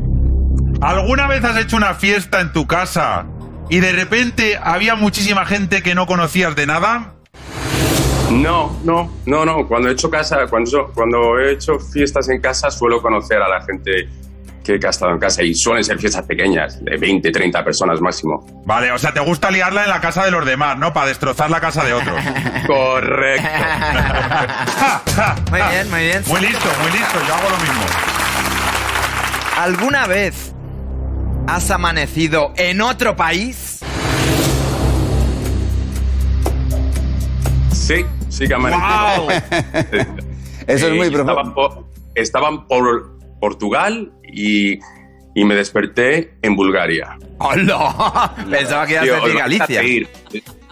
¿Alguna 0.82 1.28
vez 1.28 1.44
has 1.44 1.58
hecho 1.58 1.78
una 1.78 1.94
fiesta 1.94 2.42
en 2.42 2.52
tu 2.52 2.66
casa 2.68 3.26
y 3.70 3.80
de 3.80 3.92
repente 3.92 4.58
había 4.62 4.96
muchísima 4.96 5.46
gente 5.46 5.84
que 5.84 5.96
no 5.96 6.08
conocías 6.08 6.56
de 6.56 6.66
nada? 6.66 7.14
No, 8.32 8.80
no, 8.84 9.12
no, 9.26 9.46
no. 9.46 9.68
Cuando 9.68 9.90
he 9.90 9.92
hecho 9.92 10.10
casa, 10.10 10.48
cuando, 10.50 10.92
cuando 10.94 11.40
he 11.40 11.54
hecho 11.54 11.80
fiestas 11.80 12.30
en 12.30 12.42
casa, 12.42 12.72
suelo 12.72 13.02
conocer 13.02 13.42
a 13.42 13.48
la 13.48 13.62
gente 13.62 14.10
que 14.64 14.80
ha 14.86 14.90
estado 14.90 15.12
en 15.14 15.20
casa 15.20 15.44
y 15.44 15.54
suelen 15.56 15.84
ser 15.84 15.98
fiestas 16.00 16.26
pequeñas, 16.26 16.84
de 16.84 16.98
20, 16.98 17.32
30 17.32 17.64
personas 17.64 18.00
máximo. 18.02 18.46
Vale, 18.66 18.92
o 18.92 18.98
sea, 18.98 19.14
te 19.14 19.20
gusta 19.20 19.52
liarla 19.52 19.84
en 19.84 19.90
la 19.90 20.02
casa 20.02 20.24
de 20.24 20.32
los 20.32 20.46
demás, 20.46 20.78
¿no? 20.78 20.94
Para 20.94 21.08
destrozar 21.08 21.50
la 21.50 21.60
casa 21.60 21.84
de 21.84 21.94
otros. 21.94 22.16
Correcto. 22.68 23.48
Muy 25.52 25.60
bien, 25.72 25.90
muy 25.90 26.00
bien. 26.02 26.24
Muy 26.28 26.42
listo, 26.42 26.68
muy 26.82 26.92
listo. 26.92 27.20
Yo 27.28 27.34
hago 27.36 27.50
lo 27.50 27.58
mismo. 27.58 27.82
¿Alguna 29.58 30.08
vez 30.08 30.54
has 31.48 31.70
amanecido 31.72 32.54
en 32.56 32.82
otro 32.82 33.16
país? 33.16 33.80
Sí, 37.74 38.06
sí 38.30 38.48
que 38.48 38.54
amanecí. 38.54 38.82
¡Wow! 38.82 39.30
Eso 40.68 40.76
es 40.76 40.84
Eh, 40.84 40.92
muy 40.96 41.10
profundo. 41.10 41.32
estaban 41.34 41.54
por, 41.54 41.86
estaban 42.16 42.68
por 42.68 43.20
Portugal 43.42 44.14
y, 44.32 44.80
y 45.36 45.44
me 45.44 45.56
desperté 45.56 46.36
en 46.42 46.56
Bulgaria. 46.56 47.18
¡Hola! 47.40 48.34
Pensaba 48.50 48.86
que 48.88 48.94
ibas 48.94 49.10
a 49.10 49.16
decir 49.26 49.38
Galicia. 49.38 49.82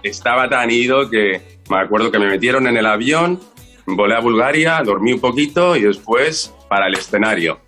Estaba 0.03 0.47
tan 0.49 0.71
ido 0.71 1.09
que 1.09 1.59
me 1.69 1.77
acuerdo 1.79 2.09
que 2.11 2.19
me 2.19 2.27
metieron 2.27 2.67
en 2.67 2.77
el 2.77 2.85
avión, 2.85 3.41
volé 3.85 4.15
a 4.15 4.19
Bulgaria, 4.21 4.81
dormí 4.85 5.11
un 5.11 5.19
poquito 5.19 5.75
y 5.75 5.81
después 5.81 6.53
para 6.69 6.87
el 6.87 6.93
escenario. 6.93 7.59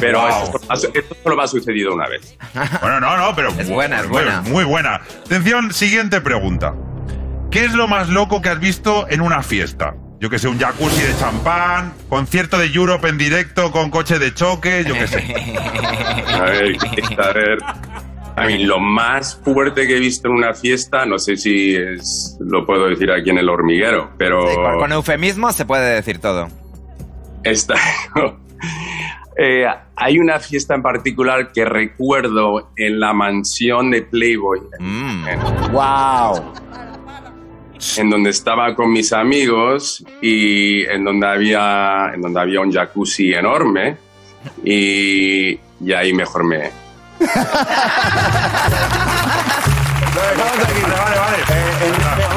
Pero 0.00 0.20
Wow. 0.22 0.28
esto, 0.44 0.58
solo 0.58 0.72
ha- 0.94 0.98
esto 0.98 1.16
solo 1.22 1.36
me 1.36 1.42
ha 1.42 1.46
sucedido 1.46 1.94
una 1.94 2.08
vez. 2.08 2.36
Bueno, 2.80 3.00
no, 3.00 3.16
no, 3.16 3.34
pero. 3.36 3.50
Es 3.50 3.68
buena, 3.70 3.96
es 4.00 4.02
muy- 4.08 4.12
buena. 4.12 4.40
Muy 4.42 4.64
buena. 4.64 4.94
Atención, 5.26 5.72
siguiente 5.72 6.20
pregunta. 6.20 6.74
¿Qué 7.50 7.64
es 7.64 7.74
lo 7.74 7.86
más 7.86 8.08
loco 8.08 8.40
que 8.42 8.48
has 8.48 8.58
visto 8.60 9.06
en 9.10 9.20
una 9.20 9.42
fiesta? 9.42 9.94
Yo 10.22 10.30
que 10.30 10.38
sé, 10.38 10.46
un 10.46 10.56
jacuzzi 10.56 11.02
de 11.02 11.16
champán, 11.18 11.94
concierto 12.08 12.56
de 12.56 12.66
Europe 12.66 13.08
en 13.08 13.18
directo 13.18 13.72
con 13.72 13.90
coche 13.90 14.20
de 14.20 14.32
choque, 14.32 14.84
yo 14.86 14.94
que 14.94 15.08
sé. 15.08 15.18
A 16.32 16.42
ver, 16.44 16.76
a 17.18 17.32
ver. 17.32 17.58
A 18.36 18.46
mí, 18.46 18.58
lo 18.64 18.78
más 18.78 19.34
fuerte 19.44 19.84
que 19.86 19.96
he 19.96 19.98
visto 19.98 20.28
en 20.28 20.34
una 20.34 20.54
fiesta, 20.54 21.04
no 21.06 21.18
sé 21.18 21.36
si 21.36 21.74
es, 21.74 22.36
lo 22.38 22.64
puedo 22.64 22.86
decir 22.88 23.10
aquí 23.10 23.30
en 23.30 23.38
el 23.38 23.48
hormiguero, 23.48 24.10
pero 24.16 24.46
Sí, 24.48 24.54
con, 24.54 24.78
con 24.78 24.92
eufemismo 24.92 25.50
se 25.52 25.64
puede 25.66 25.92
decir 25.96 26.18
todo. 26.20 26.48
está. 27.42 27.74
Eh, 29.34 29.64
hay 29.96 30.18
una 30.18 30.38
fiesta 30.38 30.74
en 30.74 30.82
particular 30.82 31.52
que 31.52 31.64
recuerdo 31.64 32.70
en 32.76 33.00
la 33.00 33.14
mansión 33.14 33.90
de 33.90 34.02
Playboy, 34.02 34.60
Mm. 34.78 35.26
en, 35.26 35.40
¡Wow! 35.72 36.52
En 37.96 38.10
donde 38.10 38.30
estaba 38.30 38.74
con 38.74 38.92
mis 38.92 39.12
amigos 39.12 40.04
y 40.20 40.84
en 40.84 41.04
donde 41.04 41.26
había, 41.26 42.12
en 42.14 42.22
donde 42.22 42.40
había 42.40 42.60
un 42.60 42.72
jacuzzi 42.72 43.32
enorme 43.34 43.96
y, 44.64 45.58
y 45.80 45.92
ahí 45.92 46.12
mejor 46.12 46.44
me, 46.44 46.70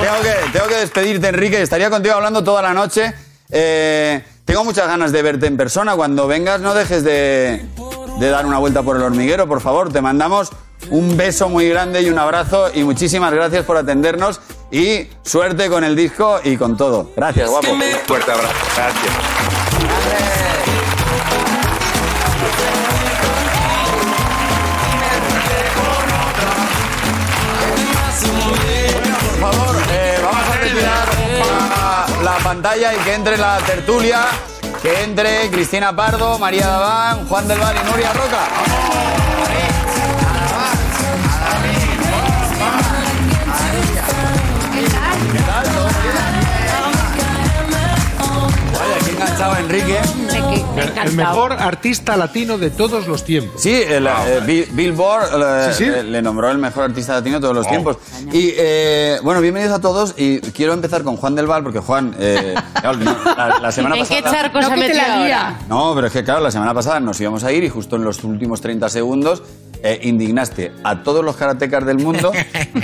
tengo, 0.02 0.22
que, 0.22 0.52
tengo 0.52 0.68
que 0.68 0.76
despedirte, 0.76 1.28
Enrique. 1.28 1.62
Estaría 1.62 1.90
contigo 1.90 2.16
hablando 2.16 2.44
toda 2.44 2.62
la 2.62 2.74
noche. 2.74 3.14
Eh, 3.50 4.24
tengo 4.46 4.64
muchas 4.64 4.88
ganas 4.88 5.12
de 5.12 5.22
verte 5.22 5.48
en 5.48 5.58
persona. 5.58 5.96
Cuando 5.96 6.28
vengas, 6.28 6.62
no 6.62 6.74
dejes 6.74 7.04
de, 7.04 7.66
de 8.20 8.30
dar 8.30 8.46
una 8.46 8.60
vuelta 8.60 8.84
por 8.84 8.98
el 8.98 9.04
hormiguero, 9.04 9.48
por 9.48 9.62
favor. 9.62 9.92
Te 9.92 10.02
mandamos 10.02 10.52
un 10.90 11.18
beso 11.18 11.50
muy 11.50 11.68
grande 11.70 12.02
y 12.02 12.10
un 12.10 12.20
abrazo. 12.20 12.70
Y 12.74 12.84
muchísimas 12.84 13.34
gracias 13.34 13.66
por 13.66 13.78
atendernos. 13.78 14.40
Y 14.72 15.08
suerte 15.24 15.70
con 15.70 15.84
el 15.84 15.96
disco 15.96 16.40
y 16.44 16.58
con 16.58 16.76
todo. 16.76 17.12
Gracias, 17.16 17.50
guapo. 17.50 17.72
un 17.72 17.82
fuerte 18.06 18.32
abrazo. 18.32 18.54
Gracias. 18.76 20.26
Por 28.22 29.52
favor, 29.52 29.76
eh, 29.92 30.20
vamos 30.24 30.50
a 30.50 30.58
retirar 30.58 31.08
la, 31.40 32.24
la 32.24 32.38
pantalla 32.44 32.94
y 32.94 32.98
que 32.98 33.14
entre 33.14 33.38
la 33.38 33.58
tertulia. 33.60 34.22
Que 34.82 35.04
entre 35.04 35.50
Cristina 35.50 35.96
Pardo, 35.96 36.38
María 36.38 36.68
Daván, 36.68 37.28
Juan 37.28 37.48
del 37.48 37.60
Val 37.60 37.76
y 37.76 37.90
Nuria 37.90 38.14
Roca. 38.14 38.48
Vaya, 38.68 39.25
enganchado 49.16 49.56
Enrique. 49.58 50.25
El 50.40 51.14
mejor 51.14 51.54
artista 51.54 52.18
latino 52.18 52.58
de 52.58 52.70
todos 52.70 53.08
los 53.08 53.24
tiempos. 53.24 53.62
Sí, 53.62 53.74
el, 53.74 54.08
eh, 54.08 54.12
Bill- 54.46 54.68
Billboard 54.72 55.24
eh, 55.70 55.74
Sí, 55.74 55.86
sí. 55.86 55.90
eh, 55.94 56.04
le 56.04 56.22
nombró 56.22 56.50
el 56.52 56.58
mejor 56.58 56.86
artista 56.86 57.14
latino 57.14 57.36
de 57.38 57.42
todos 57.42 57.56
los 57.56 57.68
tiempos. 57.68 57.98
Y 58.32 58.54
eh, 58.58 59.20
bueno, 59.24 59.40
bienvenidos 59.42 59.74
a 59.78 59.82
todos. 59.82 60.14
Y 60.18 60.40
quiero 60.42 60.74
empezar 60.74 61.04
con 61.04 61.16
Juan 61.18 61.36
del 61.36 61.48
Val, 61.48 61.64
porque 61.64 61.80
Juan, 61.80 62.16
eh, 62.20 62.56
claro, 62.82 62.98
no, 62.98 63.16
la, 63.38 63.60
la 63.62 63.72
semana 63.72 63.96
¿En 63.98 64.06
qué 64.06 64.22
pasada. 64.22 64.42
charco 64.44 64.62
se 64.62 64.74
ha 64.74 64.76
metido 64.76 65.02
ahora? 65.02 65.60
No, 65.70 65.94
pero 65.96 66.08
es 66.08 66.14
que 66.14 66.24
claro, 66.24 66.42
la 66.42 66.52
semana 66.52 66.74
pasada 66.74 67.00
nos 67.00 67.20
íbamos 67.22 67.44
a 67.44 67.52
ir 67.52 67.64
y 67.64 67.70
justo 67.70 67.96
en 67.96 68.04
los 68.04 68.24
últimos 68.24 68.60
30 68.62 68.90
segundos 68.90 69.44
eh, 69.84 70.00
indignaste 70.04 70.72
a 70.84 71.04
todos 71.04 71.24
los 71.24 71.36
karatecas 71.36 71.86
del 71.86 71.98
mundo, 72.00 72.32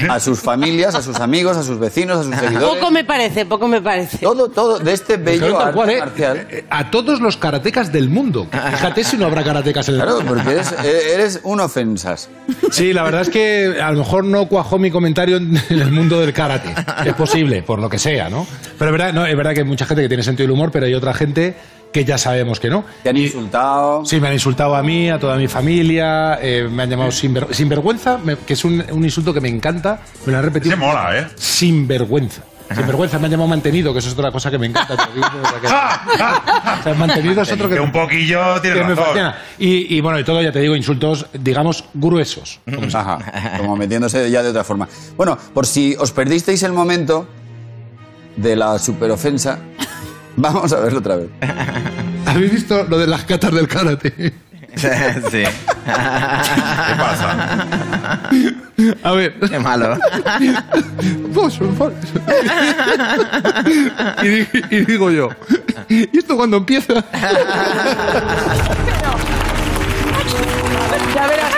a 0.09 0.19
sus 0.19 0.39
familias, 0.39 0.93
a 0.93 1.01
sus 1.01 1.19
amigos, 1.19 1.57
a 1.57 1.63
sus 1.63 1.79
vecinos, 1.79 2.19
a 2.19 2.23
sus 2.23 2.35
seguidores. 2.35 2.79
Poco 2.79 2.91
me 2.91 3.03
parece, 3.03 3.45
poco 3.47 3.67
me 3.67 3.81
parece. 3.81 4.19
Todo, 4.19 4.49
todo 4.49 4.77
de 4.77 4.93
este 4.93 5.17
bello 5.17 5.59
arte 5.59 5.73
cual, 5.73 5.89
¿eh? 5.89 5.99
marcial. 5.99 6.47
Eh, 6.51 6.65
A 6.69 6.91
todos 6.91 7.19
los 7.19 7.37
karatecas 7.41 7.91
del 7.91 8.09
mundo. 8.09 8.47
Fíjate 8.49 9.03
si 9.03 9.17
no 9.17 9.25
habrá 9.25 9.43
karatecas 9.43 9.89
en 9.89 9.95
el 9.95 10.01
Claro, 10.01 10.17
mundo. 10.21 10.33
porque 10.35 10.51
eres, 10.51 10.73
eres 11.13 11.39
un 11.43 11.59
ofensas. 11.59 12.29
Sí, 12.71 12.93
la 12.93 13.03
verdad 13.03 13.23
es 13.23 13.29
que 13.29 13.75
a 13.83 13.91
lo 13.91 13.97
mejor 13.97 14.23
no 14.23 14.45
cuajó 14.47 14.79
mi 14.79 14.89
comentario 14.91 15.35
en 15.37 15.57
en 15.69 15.79
el 15.81 15.91
mundo 15.91 16.21
del 16.21 16.31
karate. 16.31 16.73
Es 17.05 17.13
posible, 17.15 17.63
por 17.63 17.79
lo 17.79 17.89
que 17.89 17.99
sea, 17.99 18.29
¿no? 18.29 18.47
Pero 18.79 18.91
es 18.91 18.97
verdad, 18.97 19.13
no, 19.13 19.25
es 19.25 19.35
verdad 19.35 19.53
que 19.53 19.59
hay 19.59 19.65
mucha 19.65 19.85
gente 19.85 20.03
que 20.03 20.07
tiene 20.07 20.23
sentido 20.23 20.45
del 20.47 20.51
humor, 20.51 20.71
pero 20.71 20.85
hay 20.85 20.93
otra 20.93 21.13
gente 21.13 21.55
que 21.91 22.05
ya 22.05 22.17
sabemos 22.17 22.59
que 22.61 22.69
no. 22.69 22.85
Te 23.03 23.09
han 23.09 23.17
insultado. 23.17 24.05
Sí, 24.05 24.21
me 24.21 24.27
han 24.29 24.33
insultado 24.33 24.75
a 24.75 24.81
mí, 24.83 25.09
a 25.09 25.19
toda 25.19 25.35
mi 25.35 25.49
familia, 25.49 26.39
eh, 26.41 26.69
me 26.71 26.83
han 26.83 26.89
llamado 26.89 27.09
sinver- 27.11 27.51
sinvergüenza, 27.51 28.17
me- 28.17 28.37
que 28.37 28.53
es 28.53 28.63
un, 28.63 28.81
un 28.91 29.03
insulto 29.03 29.33
que 29.33 29.41
me 29.41 29.49
encanta, 29.49 29.99
me 30.25 30.31
lo 30.31 30.37
han 30.37 30.45
repetido. 30.45 30.71
Se 30.75 30.79
mola, 30.79 31.19
¿eh? 31.19 31.27
Sinvergüenza. 31.35 32.43
Sinvergüenza 32.75 33.19
me 33.19 33.25
han 33.25 33.31
llamado 33.31 33.49
mantenido, 33.49 33.93
que 33.93 33.99
eso 33.99 34.07
es 34.09 34.13
otra 34.13 34.31
cosa 34.31 34.49
que 34.51 34.57
me 34.57 34.67
encanta. 34.67 34.95
te 34.97 35.13
digo, 35.13 35.27
que- 35.61 35.67
O 36.79 36.83
sea, 36.83 36.93
mantenido 36.97 37.41
es 37.41 37.51
otro 37.51 37.67
que, 37.69 37.75
Que 37.75 37.81
un 37.81 37.91
poquillo 37.91 38.55
que 38.55 38.61
tienes 38.61 38.83
me 38.87 38.89
razón. 38.95 39.05
fascina. 39.05 39.35
Y, 39.59 39.95
y 39.97 40.01
bueno, 40.01 40.19
y 40.19 40.23
todo, 40.23 40.41
ya 40.41 40.51
te 40.51 40.59
digo, 40.59 40.75
insultos, 40.75 41.25
digamos, 41.33 41.83
gruesos. 41.93 42.59
como 42.73 42.89
se- 42.89 42.97
Ajá, 42.97 43.57
como 43.57 43.75
metiéndose 43.75 44.29
ya 44.31 44.41
de 44.43 44.49
otra 44.49 44.63
forma. 44.63 44.87
Bueno, 45.17 45.37
por 45.53 45.65
si 45.65 45.95
os 45.99 46.11
perdisteis 46.11 46.63
el 46.63 46.71
momento 46.73 47.27
de 48.37 48.55
la 48.55 48.79
superofensa, 48.79 49.59
vamos 50.37 50.71
a 50.73 50.79
verlo 50.79 50.99
otra 50.99 51.17
vez. 51.17 51.29
¿Habéis 52.25 52.51
visto 52.51 52.85
lo 52.87 52.97
de 52.97 53.07
las 53.07 53.23
catas 53.25 53.53
del 53.53 53.67
karate? 53.67 54.33
sí. 55.31 55.43
¿Qué 55.43 56.95
pasa? 56.97 57.67
A 59.03 59.11
ver. 59.11 59.33
Qué 59.49 59.59
malo. 59.59 59.97
Vos, 61.29 61.59
vos. 61.77 61.93
y, 64.23 64.27
di- 64.27 64.47
y 64.69 64.85
digo 64.85 65.11
yo, 65.11 65.29
¿y 65.89 66.17
esto 66.17 66.35
cuando 66.37 66.57
empieza? 66.57 66.93
Ya 71.15 71.27
verás, 71.27 71.53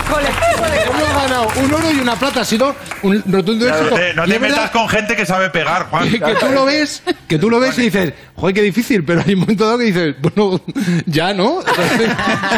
el 0.00 0.12
colectivo 0.12 0.66
de 0.70 0.84
¿Cómo 0.86 1.06
ha 1.06 1.22
ganado? 1.22 1.48
Un 1.56 1.74
oro 1.74 1.90
y 1.90 2.00
una 2.00 2.16
plata. 2.16 2.40
Ha 2.40 2.44
sido 2.44 2.74
un 3.02 3.22
rotundo 3.26 3.66
No 3.68 3.74
éxito. 3.74 3.94
te, 3.94 4.14
no 4.14 4.24
te 4.24 4.34
es 4.34 4.40
verdad 4.40 4.56
metas 4.56 4.70
con 4.70 4.88
gente 4.88 5.16
que 5.16 5.26
sabe 5.26 5.50
pegar, 5.50 5.86
Juan. 5.90 6.10
que, 6.10 6.20
que 6.20 6.34
tú 6.34 6.46
lo 6.52 6.64
ves, 6.64 7.02
que 7.28 7.38
tú 7.38 7.50
lo 7.50 7.60
ves 7.60 7.78
y 7.78 7.82
dices, 7.82 8.12
joder, 8.36 8.54
qué 8.54 8.62
difícil, 8.62 9.04
pero 9.04 9.22
hay 9.26 9.34
un 9.34 9.40
momento 9.40 9.64
dado 9.66 9.78
que 9.78 9.84
dices, 9.84 10.14
bueno, 10.20 10.60
ya, 11.06 11.32
¿no? 11.34 11.60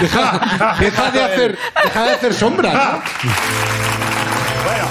Deja, 0.00 0.76
deja 0.80 1.10
de 1.10 1.22
hacer, 1.22 1.58
deja 1.84 2.04
de 2.04 2.10
hacer 2.12 2.34
sombra, 2.34 2.72
¿no? 2.72 3.02
Bueno, 4.64 4.86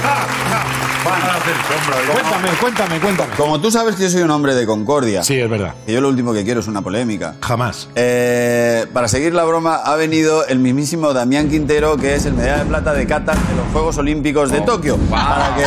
Cuéntame, 1.02 2.48
cuéntame, 2.60 3.00
cuéntame. 3.00 3.34
Como 3.36 3.60
tú 3.60 3.70
sabes 3.70 3.96
que 3.96 4.04
yo 4.04 4.10
soy 4.10 4.22
un 4.22 4.30
hombre 4.30 4.54
de 4.54 4.64
concordia, 4.66 5.22
Sí, 5.24 5.38
es 5.40 5.48
verdad. 5.50 5.74
que 5.86 5.92
yo 5.92 6.00
lo 6.00 6.08
último 6.08 6.32
que 6.32 6.44
quiero 6.44 6.60
es 6.60 6.68
una 6.68 6.80
polémica. 6.82 7.34
Jamás. 7.42 7.88
Eh, 7.94 8.86
para 8.92 9.08
seguir 9.08 9.34
la 9.34 9.44
broma, 9.44 9.76
ha 9.76 9.96
venido 9.96 10.46
el 10.46 10.58
mismísimo 10.60 11.12
Damián 11.12 11.48
Quintero, 11.48 11.96
que 11.96 12.14
es 12.14 12.26
el 12.26 12.34
medalla 12.34 12.58
de 12.58 12.64
plata 12.66 12.92
de 12.94 13.06
Qatar 13.06 13.36
en 13.50 13.56
los 13.56 13.66
Juegos 13.72 13.98
Olímpicos 13.98 14.50
de 14.50 14.60
Tokio. 14.60 14.96
Para 15.10 15.54
que 15.56 15.62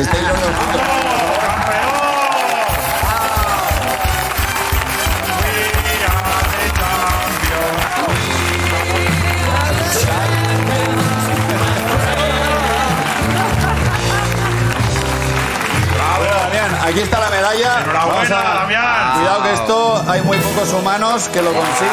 estéis 0.00 0.22
los 0.22 0.40
dos 0.40 0.50
juntos. 0.56 1.19
Cuidado 18.26 19.42
que 19.42 19.52
esto 19.52 20.04
hay 20.06 20.22
muy 20.22 20.38
pocos 20.38 20.72
humanos 20.72 21.28
que 21.28 21.42
lo 21.42 21.52
consiguen. 21.52 21.90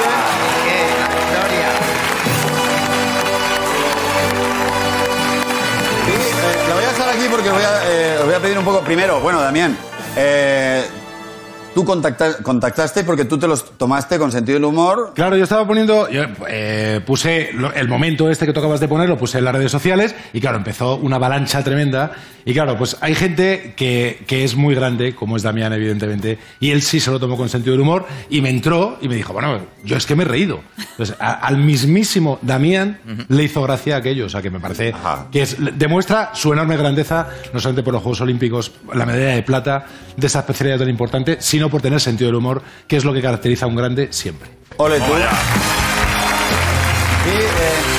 Y 6.07 6.09
eh, 6.09 6.67
la 6.67 6.75
voy 6.75 6.83
a 6.83 6.87
dejar 6.89 7.09
aquí 7.09 7.27
porque 7.29 7.49
voy 7.49 7.63
a, 7.63 7.81
eh, 7.85 8.17
os 8.19 8.25
voy 8.25 8.35
a 8.35 8.39
pedir 8.39 8.57
un 8.57 8.65
poco. 8.65 8.81
Primero, 8.81 9.19
bueno, 9.19 9.41
Damián, 9.41 9.77
eh, 10.15 10.85
tú 11.77 11.85
contacta- 11.85 12.37
contactaste 12.41 13.03
porque 13.03 13.25
tú 13.25 13.37
te 13.37 13.47
los 13.47 13.77
tomaste 13.77 14.17
con 14.17 14.31
sentido 14.31 14.55
del 14.55 14.65
humor. 14.65 15.11
Claro, 15.13 15.37
yo 15.37 15.43
estaba 15.43 15.67
poniendo, 15.67 16.09
yo, 16.09 16.23
eh, 16.49 17.01
puse 17.05 17.51
lo- 17.53 17.71
el 17.71 17.87
momento 17.87 18.31
este 18.31 18.47
que 18.47 18.53
tú 18.53 18.61
acabas 18.61 18.79
de 18.79 18.87
poner, 18.87 19.07
lo 19.07 19.15
puse 19.15 19.37
en 19.37 19.43
las 19.45 19.53
redes 19.53 19.71
sociales 19.71 20.15
y 20.33 20.41
claro, 20.41 20.57
empezó 20.57 20.95
una 20.95 21.17
avalancha 21.17 21.63
tremenda. 21.63 22.13
Y 22.45 22.53
claro, 22.53 22.77
pues 22.77 22.97
hay 23.01 23.13
gente 23.13 23.73
que, 23.75 24.23
que 24.25 24.43
es 24.45 24.55
muy 24.55 24.73
grande, 24.73 25.13
como 25.13 25.35
es 25.37 25.43
Damián, 25.43 25.71
evidentemente, 25.73 26.39
y 26.61 26.71
él 26.71 26.81
sí 26.81 26.99
se 27.01 27.11
lo 27.11 27.19
tomó 27.19 27.35
con 27.37 27.47
sentido 27.49 27.73
del 27.73 27.81
humor 27.81 28.07
y 28.29 28.41
me 28.41 28.49
entró 28.49 28.97
y 29.01 29.07
me 29.09 29.15
dijo, 29.15 29.33
bueno, 29.33 29.59
yo 29.83 29.97
es 29.97 30.05
que 30.07 30.15
me 30.15 30.23
he 30.23 30.25
reído. 30.25 30.61
Entonces, 30.79 31.15
a- 31.19 31.33
al 31.33 31.57
mismísimo 31.57 32.39
Damián 32.41 32.99
le 33.27 33.43
hizo 33.43 33.61
gracia 33.61 33.97
aquello, 33.97 34.25
o 34.25 34.29
sea 34.29 34.41
que 34.41 34.49
me 34.49 34.59
parece 34.61 34.93
Ajá. 34.93 35.27
que 35.31 35.41
es- 35.43 35.57
demuestra 35.77 36.31
su 36.33 36.53
enorme 36.53 36.75
grandeza, 36.77 37.27
no 37.53 37.59
solamente 37.59 37.83
por 37.83 37.93
los 37.93 38.01
Juegos 38.01 38.21
Olímpicos, 38.21 38.71
la 38.95 39.05
medalla 39.05 39.35
de 39.35 39.43
plata 39.43 39.85
de 40.15 40.25
esa 40.25 40.39
especialidad 40.39 40.79
tan 40.79 40.89
importante, 40.89 41.37
sino 41.41 41.66
por 41.69 41.81
tener 41.81 41.99
sentido 41.99 42.27
del 42.29 42.35
humor, 42.35 42.61
que 42.87 42.97
es 42.97 43.05
lo 43.05 43.13
que 43.13 43.21
caracteriza 43.21 43.65
a 43.65 43.67
un 43.67 43.75
grande 43.75 44.07
siempre. 44.11 44.49
Ole 44.77 44.99
tú. 44.99 45.13
Y, 47.25 47.29
eh, 47.29 47.97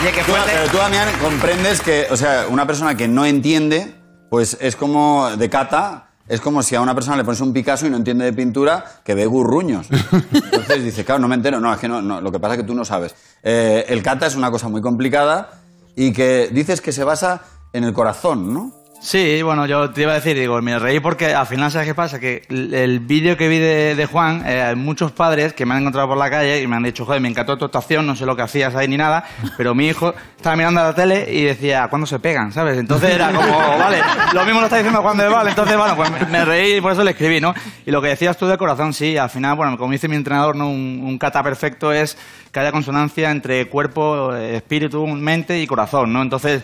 Oye, 0.00 0.12
qué 0.12 0.22
Tú, 0.22 0.32
pero 0.46 0.70
tú, 0.70 0.76
Damián, 0.78 1.08
comprendes 1.20 1.80
que, 1.82 2.06
o 2.10 2.16
sea, 2.16 2.46
una 2.48 2.66
persona 2.66 2.96
que 2.96 3.06
no 3.08 3.26
entiende, 3.26 3.94
pues 4.30 4.56
es 4.60 4.76
como 4.76 5.30
de 5.36 5.50
cata, 5.50 6.10
es 6.26 6.40
como 6.40 6.62
si 6.62 6.74
a 6.74 6.80
una 6.80 6.94
persona 6.94 7.16
le 7.16 7.24
pones 7.24 7.40
un 7.40 7.52
Picasso 7.52 7.86
y 7.86 7.90
no 7.90 7.96
entiende 7.96 8.24
de 8.24 8.32
pintura, 8.32 8.84
que 9.04 9.14
ve 9.14 9.26
gurruños. 9.26 9.88
Entonces 10.32 10.84
dice, 10.84 11.04
claro, 11.04 11.20
no 11.20 11.28
me 11.28 11.34
entero, 11.34 11.60
no, 11.60 11.72
es 11.72 11.78
que 11.80 11.88
no, 11.88 12.00
no, 12.00 12.20
lo 12.20 12.32
que 12.32 12.38
pasa 12.38 12.54
es 12.54 12.60
que 12.60 12.66
tú 12.66 12.74
no 12.74 12.84
sabes. 12.84 13.14
Eh, 13.42 13.84
el 13.88 14.02
cata 14.02 14.26
es 14.26 14.36
una 14.36 14.50
cosa 14.50 14.68
muy 14.68 14.80
complicada 14.80 15.50
y 15.96 16.12
que 16.12 16.48
dices 16.52 16.80
que 16.80 16.92
se 16.92 17.04
basa 17.04 17.42
en 17.72 17.84
el 17.84 17.92
corazón, 17.92 18.54
¿no? 18.54 18.79
Sí, 19.02 19.40
bueno, 19.40 19.64
yo 19.64 19.90
te 19.90 20.02
iba 20.02 20.12
a 20.12 20.16
decir, 20.16 20.36
digo, 20.38 20.60
me 20.60 20.78
reí 20.78 21.00
porque 21.00 21.34
al 21.34 21.46
final, 21.46 21.72
¿sabes 21.72 21.88
qué 21.88 21.94
pasa? 21.94 22.20
Que 22.20 22.42
el, 22.50 23.00
vídeo 23.00 23.34
que 23.34 23.48
vi 23.48 23.58
de, 23.58 23.94
de 23.94 24.06
Juan, 24.06 24.44
eh, 24.46 24.60
hay 24.60 24.76
muchos 24.76 25.10
padres 25.10 25.54
que 25.54 25.64
me 25.64 25.72
han 25.72 25.80
encontrado 25.80 26.06
por 26.08 26.18
la 26.18 26.28
calle 26.28 26.60
y 26.60 26.66
me 26.66 26.76
han 26.76 26.82
dicho, 26.82 27.06
joder, 27.06 27.18
me 27.22 27.28
encantó 27.28 27.56
tu 27.56 27.64
actuación, 27.64 28.06
no 28.06 28.14
sé 28.14 28.26
lo 28.26 28.36
que 28.36 28.42
hacías 28.42 28.74
ahí 28.74 28.88
ni 28.88 28.98
nada, 28.98 29.24
pero 29.56 29.74
mi 29.74 29.88
hijo 29.88 30.12
estaba 30.36 30.54
mirando 30.54 30.82
a 30.82 30.84
la 30.84 30.94
tele 30.94 31.26
y 31.32 31.44
decía, 31.44 31.88
¿cuándo 31.88 32.06
se 32.06 32.18
pegan? 32.18 32.52
¿Sabes? 32.52 32.76
Entonces 32.76 33.14
era 33.14 33.32
como, 33.32 33.58
vale, 33.78 34.02
lo 34.34 34.44
mismo 34.44 34.60
lo 34.60 34.66
está 34.66 34.76
diciendo 34.76 35.00
Juan 35.00 35.16
de 35.16 35.28
Val, 35.28 35.48
entonces, 35.48 35.78
bueno, 35.78 35.96
pues 35.96 36.10
me, 36.10 36.26
me 36.26 36.44
reí 36.44 36.76
y 36.76 36.80
por 36.82 36.92
eso 36.92 37.02
le 37.02 37.12
escribí, 37.12 37.40
¿no? 37.40 37.54
Y 37.86 37.90
lo 37.90 38.02
que 38.02 38.08
decías 38.08 38.36
tú 38.36 38.46
de 38.46 38.58
corazón, 38.58 38.92
sí, 38.92 39.16
al 39.16 39.30
final, 39.30 39.56
bueno, 39.56 39.78
como 39.78 39.92
dice 39.92 40.08
mi 40.08 40.16
entrenador, 40.16 40.56
¿no? 40.56 40.68
Un, 40.68 41.00
un 41.02 41.18
kata 41.18 41.42
perfecto 41.42 41.90
es 41.90 42.18
que 42.52 42.60
haya 42.60 42.70
consonancia 42.70 43.30
entre 43.30 43.66
cuerpo, 43.66 44.34
eh, 44.34 44.56
espíritu, 44.56 45.06
mente 45.06 45.58
y 45.58 45.66
corazón, 45.66 46.12
¿no? 46.12 46.20
Entonces, 46.20 46.62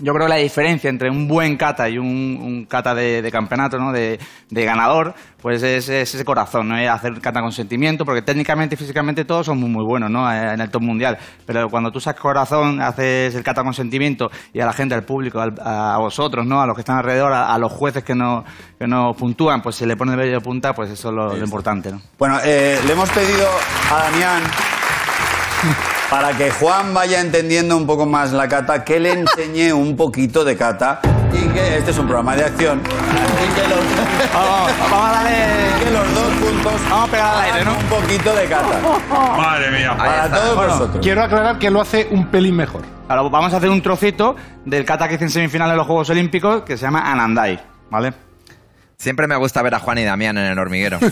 yo 0.00 0.12
creo 0.12 0.26
que 0.26 0.30
la 0.30 0.36
diferencia 0.36 0.88
entre 0.90 1.10
un 1.10 1.26
buen 1.28 1.56
kata 1.56 1.88
y 1.88 1.98
un, 1.98 2.06
un 2.40 2.64
kata 2.66 2.94
de, 2.94 3.22
de 3.22 3.30
campeonato, 3.30 3.78
¿no? 3.78 3.92
De, 3.92 4.18
de 4.50 4.64
ganador, 4.64 5.14
pues 5.42 5.62
es, 5.62 5.88
es 5.88 6.14
ese 6.14 6.24
corazón, 6.24 6.68
¿no? 6.68 6.76
Es 6.78 6.88
hacer 6.88 7.20
kata 7.20 7.40
con 7.40 7.52
sentimiento, 7.52 8.04
porque 8.04 8.22
técnicamente 8.22 8.74
y 8.74 8.78
físicamente 8.78 9.24
todos 9.24 9.46
son 9.46 9.58
muy, 9.58 9.70
muy 9.70 9.84
buenos, 9.84 10.10
¿no? 10.10 10.30
Eh, 10.32 10.54
En 10.54 10.60
el 10.60 10.70
top 10.70 10.82
mundial. 10.82 11.18
Pero 11.46 11.68
cuando 11.68 11.90
tú 11.90 12.00
sacas 12.00 12.20
corazón, 12.22 12.80
haces 12.80 13.34
el 13.34 13.42
kata 13.42 13.62
con 13.62 13.74
sentimiento 13.74 14.30
y 14.52 14.60
a 14.60 14.66
la 14.66 14.72
gente, 14.72 14.94
al 14.94 15.04
público, 15.04 15.40
al- 15.40 15.54
a 15.62 15.98
vosotros, 15.98 16.46
¿no? 16.46 16.60
A 16.60 16.66
los 16.66 16.74
que 16.74 16.80
están 16.82 16.98
alrededor, 16.98 17.32
a, 17.32 17.52
a 17.54 17.58
los 17.58 17.72
jueces 17.72 18.04
que 18.04 18.14
nos, 18.14 18.44
que 18.78 18.86
nos 18.86 19.16
puntúan, 19.16 19.60
pues 19.62 19.76
se 19.76 19.86
le 19.86 19.96
pone 19.96 20.12
el 20.12 20.18
vello 20.18 20.32
de 20.34 20.40
punta, 20.40 20.72
pues 20.74 20.90
eso 20.90 21.08
es 21.08 21.14
lo, 21.14 21.36
lo 21.36 21.44
importante, 21.44 21.90
¿no? 21.90 22.00
Bueno, 22.18 22.38
eh, 22.44 22.78
le 22.86 22.92
hemos 22.92 23.08
pedido 23.10 23.46
a 23.92 23.98
Damián, 24.04 24.42
para 26.10 26.32
que 26.36 26.50
Juan 26.50 26.94
vaya 26.94 27.20
entendiendo 27.20 27.76
un 27.76 27.86
poco 27.86 28.06
más 28.06 28.32
la 28.32 28.48
cata, 28.48 28.84
que 28.84 28.98
le 28.98 29.12
enseñe 29.12 29.72
un 29.72 29.96
poquito 29.96 30.44
de 30.44 30.56
cata 30.56 31.00
y 31.32 31.46
que 31.48 31.78
este 31.78 31.90
es 31.90 31.98
un 31.98 32.06
programa 32.06 32.34
de 32.34 32.44
acción 32.44 32.80
y 32.80 33.54
que 33.54 33.68
los, 33.68 33.78
Vamos, 34.32 34.72
vamos 34.90 35.08
a 35.08 35.12
darle... 35.12 35.84
que 35.84 35.90
los 35.90 36.14
dos 36.14 36.32
juntos 36.40 36.72
Vamos 36.90 37.08
a 37.08 37.10
pegar 37.10 37.34
al 37.34 37.40
aire, 37.42 37.64
¿no? 37.64 37.72
un 37.72 37.84
poquito 37.86 38.34
de 38.34 38.46
cata. 38.46 38.80
Madre 39.36 39.70
mía. 39.70 39.96
Para 39.96 40.30
todos 40.30 40.56
vosotros. 40.56 40.98
Quiero 41.02 41.22
aclarar 41.22 41.58
que 41.58 41.70
lo 41.70 41.80
hace 41.80 42.08
un 42.10 42.26
pelín 42.28 42.56
mejor. 42.56 42.82
Ahora 43.08 43.22
vamos 43.22 43.52
a 43.54 43.58
hacer 43.58 43.70
un 43.70 43.82
trocito 43.82 44.36
del 44.64 44.84
kata 44.84 45.08
que 45.08 45.14
hice 45.14 45.24
en 45.24 45.30
semifinal 45.30 45.70
de 45.70 45.76
los 45.76 45.86
Juegos 45.86 46.10
Olímpicos 46.10 46.62
que 46.62 46.76
se 46.76 46.82
llama 46.84 47.10
Anandai, 47.10 47.60
¿vale? 47.90 48.12
Siempre 48.96 49.26
me 49.26 49.36
gusta 49.36 49.62
ver 49.62 49.74
a 49.74 49.78
Juan 49.78 49.98
y 49.98 50.04
Damián 50.04 50.36
en 50.38 50.46
el 50.46 50.58
hormiguero. 50.58 50.98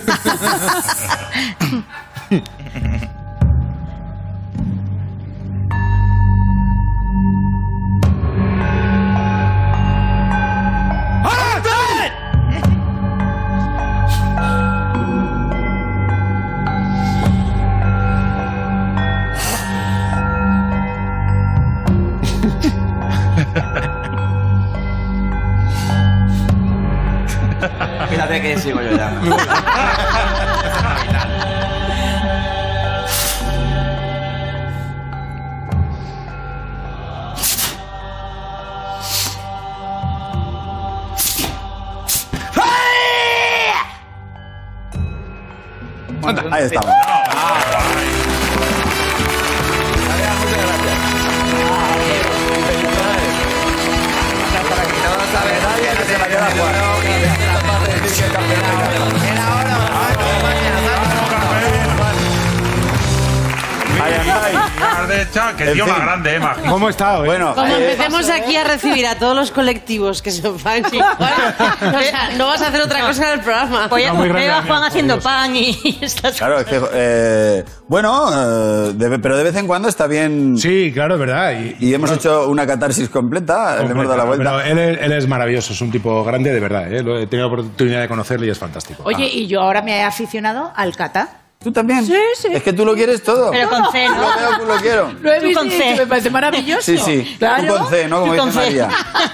Que 65.57 65.64
En 65.64 65.72
tío 65.74 65.84
fin. 65.84 65.93
más 65.95 66.03
grande, 66.03 66.34
eh, 66.34 66.41
Magi. 66.41 66.68
¿Cómo 66.68 66.89
está 66.89 67.18
hoy? 67.18 67.26
Bueno, 67.26 67.55
Como 67.55 67.66
eh, 67.76 67.91
empecemos 67.93 68.28
aquí 68.30 68.57
a 68.57 68.64
recibir 68.64 69.07
a 69.07 69.16
todos 69.16 69.37
los 69.37 69.51
colectivos 69.51 70.22
que 70.22 70.30
son 70.30 70.59
fans, 70.59 70.87
o 70.93 72.01
sea, 72.03 72.30
no 72.39 72.47
vas 72.47 72.62
a 72.62 72.68
hacer 72.68 72.80
otra 72.80 73.07
cosa 73.07 73.32
en 73.32 73.39
el 73.39 73.45
programa. 73.45 73.87
Voy 73.89 74.05
a 74.05 74.09
No, 74.09 74.14
muy 74.14 74.28
grande, 74.28 74.51
a 74.51 74.62
Juan 74.62 74.82
haciendo 74.84 75.20
pan 75.20 75.55
y 75.55 75.99
estas 76.01 76.37
claro, 76.39 76.59
es 76.61 76.64
que, 76.66 76.80
eh, 76.95 77.64
bueno, 77.87 78.28
eh, 78.32 78.93
de- 78.95 79.18
pero 79.18 79.37
de 79.37 79.45
vez 79.45 79.57
en 79.57 79.66
cuando 79.66 79.89
está 79.89 80.07
bien. 80.07 80.57
Sí, 80.59 80.91
claro, 80.93 81.14
es 81.14 81.20
verdad. 81.20 81.53
Y, 81.53 81.76
Y 81.87 81.95
hemos 81.95 82.11
hecho 82.11 82.49
una 82.49 82.66
catarsis 82.66 83.09
completa, 83.09 83.76
le 83.82 83.91
hemos 83.91 84.05
dado 84.07 84.16
la 84.18 84.24
vuelta. 84.24 84.45
Pero 84.45 84.61
él, 84.62 84.78
es- 84.78 84.99
él 85.03 85.12
es 85.12 85.26
maravilloso, 85.28 85.72
es 85.72 85.80
un 85.80 85.91
tipo 85.91 86.24
grande 86.24 86.51
de 86.53 86.61
verdad. 86.61 86.93
¿eh? 86.93 87.03
Lo 87.03 87.18
he 87.18 87.26
tenido 87.26 87.49
la 87.49 87.55
oportunidad 87.55 88.01
de 88.01 88.09
conocerle 88.09 88.47
y 88.47 88.51
es 88.51 88.59
fantástico. 88.59 89.03
Oye, 89.05 89.26
y 89.26 89.47
yo 89.47 89.61
ahora 89.61 89.82
me 89.82 89.99
he 89.99 90.03
aficionado 90.03 90.72
al 90.74 90.97
kata. 90.97 91.28
¿Tú 91.59 91.72
también? 91.72 92.04
Sí, 92.04 92.14
sí. 92.36 92.48
Es 92.52 92.62
que 92.62 92.72
tú 92.72 92.84
lo 92.84 92.94
quieres 92.94 93.22
todo. 93.22 93.50
Pero 93.50 93.68
con 93.68 93.90
C, 93.90 94.07
Lo 94.07 94.14
¿no? 94.14 94.20
veo 94.20 94.59
que 94.61 94.66
lo 94.66 94.76
quiero. 94.76 95.12
Lo 95.22 95.32
he 95.32 95.40
visto 95.40 95.61
con 95.61 95.70
C. 95.70 95.94
me 95.98 96.07
parece 96.07 96.30
maravilloso. 96.30 96.82
Sí, 96.82 96.98
sí. 96.98 97.36
Claro. 97.38 97.74
Tú 97.74 97.78
con 97.80 97.90
C, 97.90 98.09
¿no? 98.09 98.20
Como 98.20 98.34
dice. 98.34 98.57
María. 98.57 98.88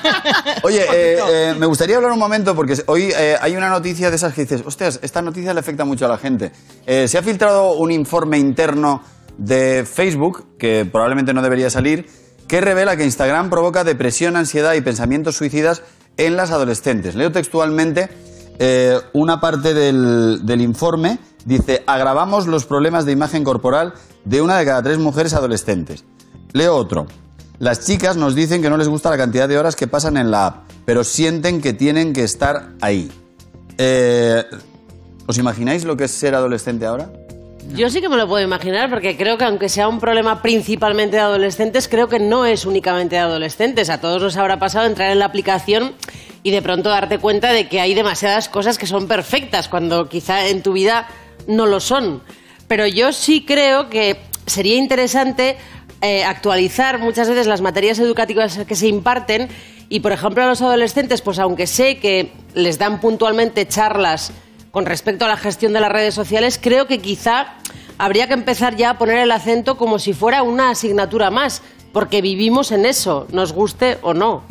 Oye, 0.62 0.82
eh, 0.92 1.18
eh, 1.28 1.54
me 1.58 1.66
gustaría 1.66 1.96
hablar 1.96 2.12
un 2.12 2.18
momento 2.18 2.54
porque 2.54 2.76
hoy 2.86 3.12
eh, 3.16 3.36
hay 3.40 3.56
una 3.56 3.68
noticia 3.68 4.08
de 4.08 4.16
esas 4.16 4.32
que 4.32 4.42
dices, 4.42 4.62
hostias, 4.64 5.00
esta 5.02 5.20
noticia 5.20 5.52
le 5.52 5.60
afecta 5.60 5.84
mucho 5.84 6.06
a 6.06 6.08
la 6.08 6.16
gente. 6.16 6.52
Eh, 6.86 7.08
se 7.08 7.18
ha 7.18 7.22
filtrado 7.22 7.74
un 7.74 7.90
informe 7.90 8.38
interno 8.38 9.02
de 9.36 9.84
Facebook, 9.84 10.56
que 10.58 10.86
probablemente 10.90 11.34
no 11.34 11.42
debería 11.42 11.70
salir, 11.70 12.06
que 12.48 12.60
revela 12.60 12.96
que 12.96 13.04
Instagram 13.04 13.50
provoca 13.50 13.82
depresión, 13.84 14.36
ansiedad 14.36 14.74
y 14.74 14.80
pensamientos 14.80 15.36
suicidas 15.36 15.82
en 16.16 16.36
las 16.36 16.50
adolescentes. 16.50 17.14
Leo 17.14 17.32
textualmente 17.32 18.08
eh, 18.58 18.98
una 19.14 19.40
parte 19.40 19.74
del, 19.74 20.44
del 20.44 20.60
informe. 20.60 21.18
Dice, 21.44 21.82
agravamos 21.86 22.46
los 22.46 22.66
problemas 22.66 23.04
de 23.04 23.12
imagen 23.12 23.44
corporal 23.44 23.94
de 24.24 24.40
una 24.42 24.58
de 24.58 24.64
cada 24.64 24.82
tres 24.82 24.98
mujeres 24.98 25.34
adolescentes. 25.34 26.04
Leo 26.52 26.76
otro. 26.76 27.06
Las 27.58 27.86
chicas 27.86 28.16
nos 28.16 28.34
dicen 28.34 28.62
que 28.62 28.70
no 28.70 28.76
les 28.76 28.88
gusta 28.88 29.10
la 29.10 29.16
cantidad 29.16 29.48
de 29.48 29.58
horas 29.58 29.76
que 29.76 29.86
pasan 29.86 30.16
en 30.16 30.30
la 30.30 30.46
app, 30.46 30.56
pero 30.84 31.04
sienten 31.04 31.60
que 31.60 31.72
tienen 31.72 32.12
que 32.12 32.24
estar 32.24 32.70
ahí. 32.80 33.10
Eh, 33.78 34.44
¿Os 35.26 35.38
imagináis 35.38 35.84
lo 35.84 35.96
que 35.96 36.04
es 36.04 36.10
ser 36.10 36.34
adolescente 36.34 36.86
ahora? 36.86 37.10
Yo 37.74 37.88
sí 37.88 38.00
que 38.00 38.08
me 38.08 38.16
lo 38.16 38.26
puedo 38.26 38.44
imaginar, 38.44 38.90
porque 38.90 39.16
creo 39.16 39.38
que 39.38 39.44
aunque 39.44 39.68
sea 39.68 39.88
un 39.88 40.00
problema 40.00 40.42
principalmente 40.42 41.16
de 41.16 41.22
adolescentes, 41.22 41.88
creo 41.88 42.08
que 42.08 42.18
no 42.18 42.44
es 42.44 42.66
únicamente 42.66 43.16
de 43.16 43.22
adolescentes. 43.22 43.88
A 43.88 44.00
todos 44.00 44.20
nos 44.20 44.36
habrá 44.36 44.58
pasado 44.58 44.86
entrar 44.86 45.12
en 45.12 45.20
la 45.20 45.26
aplicación 45.26 45.92
y 46.42 46.50
de 46.50 46.60
pronto 46.60 46.90
darte 46.90 47.18
cuenta 47.18 47.52
de 47.52 47.68
que 47.68 47.80
hay 47.80 47.94
demasiadas 47.94 48.48
cosas 48.48 48.78
que 48.78 48.86
son 48.86 49.06
perfectas, 49.06 49.68
cuando 49.68 50.08
quizá 50.08 50.48
en 50.48 50.62
tu 50.62 50.72
vida 50.72 51.06
no 51.46 51.66
lo 51.66 51.80
son. 51.80 52.22
Pero 52.68 52.86
yo 52.86 53.12
sí 53.12 53.44
creo 53.44 53.90
que 53.90 54.18
sería 54.46 54.76
interesante 54.76 55.56
eh, 56.00 56.24
actualizar 56.24 56.98
muchas 56.98 57.28
veces 57.28 57.46
las 57.46 57.60
materias 57.60 57.98
educativas 57.98 58.58
que 58.66 58.74
se 58.74 58.88
imparten 58.88 59.48
y, 59.88 60.00
por 60.00 60.12
ejemplo, 60.12 60.42
a 60.42 60.46
los 60.46 60.62
adolescentes, 60.62 61.20
pues 61.22 61.38
aunque 61.38 61.66
sé 61.66 61.98
que 61.98 62.32
les 62.54 62.78
dan 62.78 63.00
puntualmente 63.00 63.68
charlas 63.68 64.32
con 64.70 64.86
respecto 64.86 65.26
a 65.26 65.28
la 65.28 65.36
gestión 65.36 65.72
de 65.74 65.80
las 65.80 65.92
redes 65.92 66.14
sociales, 66.14 66.58
creo 66.60 66.86
que 66.86 66.98
quizá 66.98 67.54
habría 67.98 68.26
que 68.26 68.34
empezar 68.34 68.74
ya 68.74 68.90
a 68.90 68.98
poner 68.98 69.18
el 69.18 69.30
acento 69.30 69.76
como 69.76 69.98
si 69.98 70.12
fuera 70.12 70.42
una 70.42 70.70
asignatura 70.70 71.30
más, 71.30 71.62
porque 71.92 72.22
vivimos 72.22 72.72
en 72.72 72.86
eso, 72.86 73.26
nos 73.30 73.52
guste 73.52 73.98
o 74.02 74.14
no. 74.14 74.42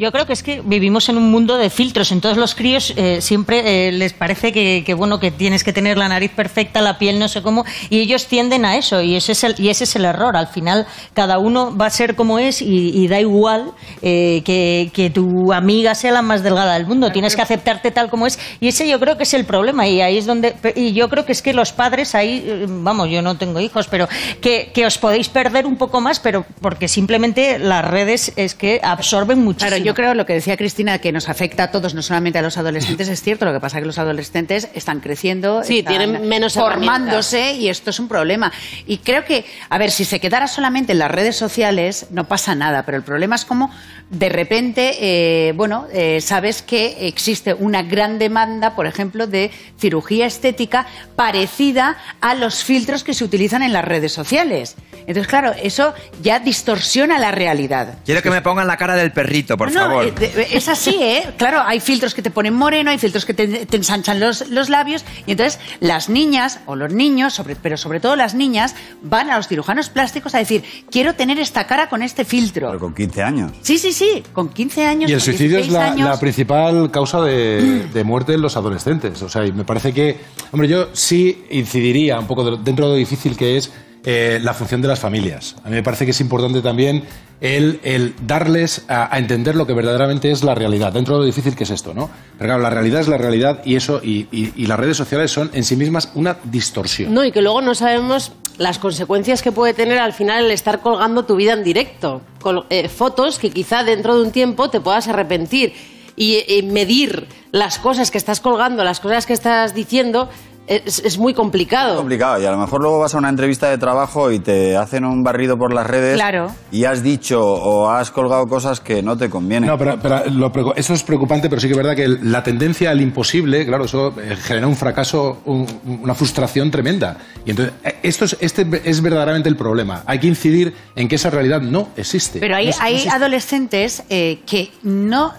Yo 0.00 0.10
creo 0.12 0.24
que 0.24 0.32
es 0.32 0.42
que 0.42 0.62
vivimos 0.64 1.10
en 1.10 1.18
un 1.18 1.30
mundo 1.30 1.58
de 1.58 1.68
filtros. 1.68 2.10
En 2.10 2.22
todos 2.22 2.38
los 2.38 2.54
críos 2.54 2.94
eh, 2.96 3.20
siempre 3.20 3.88
eh, 3.88 3.92
les 3.92 4.14
parece 4.14 4.50
que, 4.50 4.82
que, 4.82 4.94
bueno 4.94 5.20
que 5.20 5.30
tienes 5.30 5.62
que 5.62 5.74
tener 5.74 5.98
la 5.98 6.08
nariz 6.08 6.30
perfecta, 6.30 6.80
la 6.80 6.96
piel 6.96 7.18
no 7.18 7.28
sé 7.28 7.42
cómo, 7.42 7.66
y 7.90 7.98
ellos 7.98 8.26
tienden 8.26 8.64
a 8.64 8.76
eso 8.76 9.02
y 9.02 9.14
ese 9.14 9.32
es 9.32 9.44
el, 9.44 9.54
y 9.58 9.68
ese 9.68 9.84
es 9.84 9.94
el 9.96 10.06
error. 10.06 10.38
Al 10.38 10.46
final 10.46 10.86
cada 11.12 11.38
uno 11.38 11.76
va 11.76 11.84
a 11.84 11.90
ser 11.90 12.16
como 12.16 12.38
es 12.38 12.62
y, 12.62 13.06
da 13.08 13.20
igual 13.20 13.72
eh, 14.00 14.40
que, 14.42 15.10
tu 15.12 15.52
amiga 15.52 15.94
sea 15.94 16.12
la 16.12 16.22
más 16.22 16.42
delgada 16.42 16.74
del 16.74 16.86
mundo. 16.86 17.12
Tienes 17.12 17.36
que 17.36 17.42
aceptarte 17.42 17.90
tal 17.90 18.08
como 18.08 18.26
es 18.26 18.38
y 18.58 18.68
ese 18.68 18.88
yo 18.88 18.98
creo 19.00 19.18
que 19.18 19.24
es 19.24 19.34
el 19.34 19.44
problema 19.44 19.86
y 19.86 20.00
ahí 20.00 20.16
es 20.16 20.24
donde 20.24 20.54
y 20.76 20.94
yo 20.94 21.10
creo 21.10 21.26
que 21.26 21.32
es 21.32 21.42
que 21.42 21.52
los 21.52 21.72
padres 21.72 22.14
ahí 22.14 22.42
eh, 22.46 22.66
vamos 22.66 23.10
yo 23.10 23.20
no 23.20 23.36
tengo 23.36 23.60
hijos 23.60 23.86
pero 23.88 24.08
que, 24.40 24.72
os 24.86 24.96
podéis 24.96 25.28
perder 25.28 25.66
un 25.66 25.76
poco 25.76 26.00
más 26.00 26.20
pero 26.20 26.46
porque 26.62 26.88
simplemente 26.88 27.58
las 27.58 27.84
redes 27.84 28.32
es 28.36 28.54
que 28.54 28.80
absorben 28.82 29.44
muchísimo. 29.44 29.89
Yo 29.90 29.94
creo 29.94 30.14
lo 30.14 30.24
que 30.24 30.34
decía 30.34 30.56
Cristina, 30.56 30.98
que 30.98 31.10
nos 31.10 31.28
afecta 31.28 31.64
a 31.64 31.70
todos, 31.72 31.94
no 31.94 32.02
solamente 32.02 32.38
a 32.38 32.42
los 32.42 32.56
adolescentes, 32.56 33.08
es 33.08 33.22
cierto. 33.22 33.44
Lo 33.44 33.52
que 33.52 33.58
pasa 33.58 33.78
es 33.78 33.82
que 33.82 33.86
los 33.86 33.98
adolescentes 33.98 34.68
están 34.72 35.00
creciendo, 35.00 35.64
Sí, 35.64 35.80
están 35.80 35.96
tienen 35.96 36.28
menos 36.28 36.54
formándose 36.54 37.54
y 37.54 37.68
esto 37.68 37.90
es 37.90 37.98
un 37.98 38.06
problema. 38.06 38.52
Y 38.86 38.98
creo 38.98 39.24
que, 39.24 39.44
a 39.68 39.78
ver, 39.78 39.90
si 39.90 40.04
se 40.04 40.20
quedara 40.20 40.46
solamente 40.46 40.92
en 40.92 41.00
las 41.00 41.10
redes 41.10 41.34
sociales, 41.34 42.06
no 42.10 42.28
pasa 42.28 42.54
nada, 42.54 42.84
pero 42.84 42.98
el 42.98 43.02
problema 43.02 43.34
es 43.34 43.44
como 43.44 43.72
de 44.10 44.28
repente, 44.28 44.96
eh, 45.00 45.52
bueno, 45.52 45.86
eh, 45.92 46.20
sabes 46.20 46.62
que 46.62 47.06
existe 47.06 47.54
una 47.54 47.82
gran 47.82 48.18
demanda, 48.18 48.74
por 48.74 48.86
ejemplo, 48.86 49.26
de 49.28 49.52
cirugía 49.78 50.26
estética 50.26 50.86
parecida 51.14 51.96
a 52.20 52.34
los 52.34 52.64
filtros 52.64 53.04
que 53.04 53.14
se 53.14 53.24
utilizan 53.24 53.62
en 53.62 53.72
las 53.72 53.84
redes 53.84 54.12
sociales. 54.12 54.76
Entonces, 55.06 55.28
claro, 55.28 55.52
eso 55.62 55.94
ya 56.22 56.40
distorsiona 56.40 57.18
la 57.18 57.30
realidad. 57.30 57.98
Quiero 58.04 58.22
que 58.22 58.30
me 58.30 58.42
pongan 58.42 58.66
la 58.66 58.76
cara 58.76 58.94
del 58.96 59.12
perrito, 59.12 59.56
por 59.56 59.72
No, 59.72 59.79
eh, 60.02 60.12
de- 60.12 60.48
es 60.52 60.68
así, 60.68 60.96
¿eh? 61.00 61.22
Claro, 61.36 61.62
hay 61.64 61.80
filtros 61.80 62.14
que 62.14 62.22
te 62.22 62.30
ponen 62.30 62.54
moreno, 62.54 62.90
hay 62.90 62.98
filtros 62.98 63.24
que 63.24 63.34
te, 63.34 63.66
te 63.66 63.76
ensanchan 63.76 64.20
los, 64.20 64.48
los 64.50 64.68
labios, 64.68 65.04
y 65.26 65.32
entonces 65.32 65.58
las 65.80 66.08
niñas 66.08 66.60
o 66.66 66.76
los 66.76 66.92
niños, 66.92 67.34
sobre- 67.34 67.56
pero 67.56 67.76
sobre 67.76 68.00
todo 68.00 68.16
las 68.16 68.34
niñas, 68.34 68.74
van 69.02 69.30
a 69.30 69.36
los 69.36 69.48
cirujanos 69.48 69.88
plásticos 69.88 70.34
a 70.34 70.38
decir, 70.38 70.62
quiero 70.90 71.14
tener 71.14 71.38
esta 71.38 71.66
cara 71.66 71.88
con 71.88 72.02
este 72.02 72.24
filtro. 72.24 72.68
Pero 72.68 72.80
con 72.80 72.94
15 72.94 73.22
años. 73.22 73.52
Sí, 73.62 73.78
sí, 73.78 73.92
sí, 73.92 74.22
con 74.32 74.48
15 74.48 74.84
años. 74.86 75.10
Y 75.10 75.14
el 75.14 75.20
suicidio 75.20 75.58
es 75.58 75.66
16 75.66 75.72
la, 75.72 75.92
años. 75.92 76.08
la 76.08 76.20
principal 76.20 76.90
causa 76.90 77.20
de, 77.22 77.86
de 77.92 78.04
muerte 78.04 78.34
en 78.34 78.42
los 78.42 78.56
adolescentes. 78.56 79.20
O 79.22 79.28
sea, 79.28 79.44
y 79.46 79.52
me 79.52 79.64
parece 79.64 79.92
que, 79.92 80.18
hombre, 80.52 80.68
yo 80.68 80.88
sí 80.92 81.44
incidiría 81.50 82.18
un 82.18 82.26
poco 82.26 82.44
de- 82.44 82.62
dentro 82.62 82.86
de 82.86 82.92
lo 82.92 82.96
difícil 82.96 83.36
que 83.36 83.56
es 83.56 83.70
eh, 84.04 84.38
la 84.42 84.54
función 84.54 84.80
de 84.80 84.88
las 84.88 84.98
familias. 84.98 85.56
A 85.64 85.68
mí 85.68 85.74
me 85.74 85.82
parece 85.82 86.04
que 86.06 86.12
es 86.12 86.20
importante 86.20 86.62
también 86.62 87.04
el, 87.40 88.14
darles 88.26 88.84
a, 88.88 89.16
entender 89.18 89.56
lo 89.56 89.66
que 89.66 89.72
verdaderamente 89.72 90.30
es 90.30 90.44
la 90.44 90.54
realidad, 90.54 90.92
dentro 90.92 91.14
de 91.14 91.20
lo 91.20 91.26
difícil 91.26 91.56
que 91.56 91.64
es 91.64 91.70
esto, 91.70 91.94
¿no? 91.94 92.10
Pero 92.38 92.48
claro, 92.48 92.62
la 92.62 92.70
realidad 92.70 93.00
es 93.00 93.08
la 93.08 93.18
realidad 93.18 93.62
y 93.64 93.76
eso, 93.76 94.00
y, 94.02 94.26
las 94.66 94.78
redes 94.78 94.96
sociales 94.96 95.30
son 95.30 95.50
en 95.52 95.64
sí 95.64 95.76
mismas 95.76 96.10
una 96.14 96.36
distorsión. 96.44 97.12
No, 97.14 97.24
y 97.24 97.32
que 97.32 97.42
luego 97.42 97.62
no 97.62 97.74
sabemos 97.74 98.32
las 98.58 98.78
consecuencias 98.78 99.42
que 99.42 99.52
puede 99.52 99.72
tener 99.72 99.98
al 99.98 100.12
final 100.12 100.44
el 100.44 100.50
estar 100.50 100.80
colgando 100.80 101.24
tu 101.24 101.36
vida 101.36 101.54
en 101.54 101.64
directo. 101.64 102.20
Col- 102.40 102.66
eh, 102.68 102.88
fotos 102.88 103.38
que 103.38 103.50
quizá 103.50 103.84
dentro 103.84 104.16
de 104.16 104.22
un 104.22 104.32
tiempo 104.32 104.68
te 104.70 104.80
puedas 104.80 105.08
arrepentir. 105.08 105.72
Y, 106.16 106.62
medir 106.64 107.28
las 107.50 107.78
cosas 107.78 108.10
que 108.10 108.18
estás 108.18 108.40
colgando, 108.40 108.84
las 108.84 109.00
cosas 109.00 109.24
que 109.24 109.32
estás 109.32 109.74
diciendo, 109.74 110.28
es, 110.70 111.00
es 111.04 111.18
muy 111.18 111.34
complicado. 111.34 111.96
complicado 111.96 112.40
y 112.40 112.46
a 112.46 112.50
lo 112.52 112.58
mejor 112.58 112.80
luego 112.80 112.98
vas 113.00 113.14
a 113.14 113.18
una 113.18 113.28
entrevista 113.28 113.68
de 113.68 113.76
trabajo 113.78 114.30
y 114.30 114.38
te 114.38 114.76
hacen 114.76 115.04
un 115.04 115.22
barrido 115.22 115.58
por 115.58 115.72
las 115.74 115.86
redes 115.86 116.14
Claro. 116.14 116.46
y 116.70 116.84
has 116.84 117.02
dicho 117.02 117.42
o 117.44 117.88
has 117.90 118.10
colgado 118.10 118.46
cosas 118.46 118.80
que 118.80 119.02
no 119.02 119.16
te 119.16 119.28
convienen. 119.28 119.68
No, 119.68 119.76
pero, 119.76 119.98
pero 120.00 120.24
lo 120.30 120.52
eso 120.76 120.94
es 120.94 121.02
preocupante, 121.02 121.48
pero 121.48 121.60
sí 121.60 121.66
que 121.66 121.72
es 121.72 121.76
verdad 121.76 121.96
que 121.96 122.06
la 122.08 122.42
tendencia 122.42 122.90
al 122.90 123.00
imposible, 123.00 123.66
claro, 123.66 123.84
eso 123.84 124.14
eh, 124.20 124.36
genera 124.36 124.66
un 124.66 124.76
fracaso, 124.76 125.38
un- 125.44 125.66
una 126.02 126.14
frustración 126.14 126.70
tremenda. 126.70 127.18
Y 127.44 127.50
entonces, 127.50 127.74
eh, 127.84 127.98
esto 128.02 128.24
es, 128.24 128.36
este 128.40 128.66
es 128.84 129.02
verdaderamente 129.02 129.48
el 129.48 129.56
problema. 129.56 130.02
Hay 130.06 130.18
que 130.20 130.28
incidir 130.28 130.74
en 130.94 131.08
que 131.08 131.16
esa 131.16 131.30
realidad 131.30 131.60
no 131.60 131.88
existe. 131.96 132.38
Pero 132.38 132.54
hay, 132.56 132.66
No 132.66 132.70
es- 132.70 132.78
no 132.78 132.84
hay 132.84 132.94
existe. 132.94 133.16
adolescentes 133.16 134.02
eh, 134.08 134.40
que 134.46 134.70
no, 134.82 135.32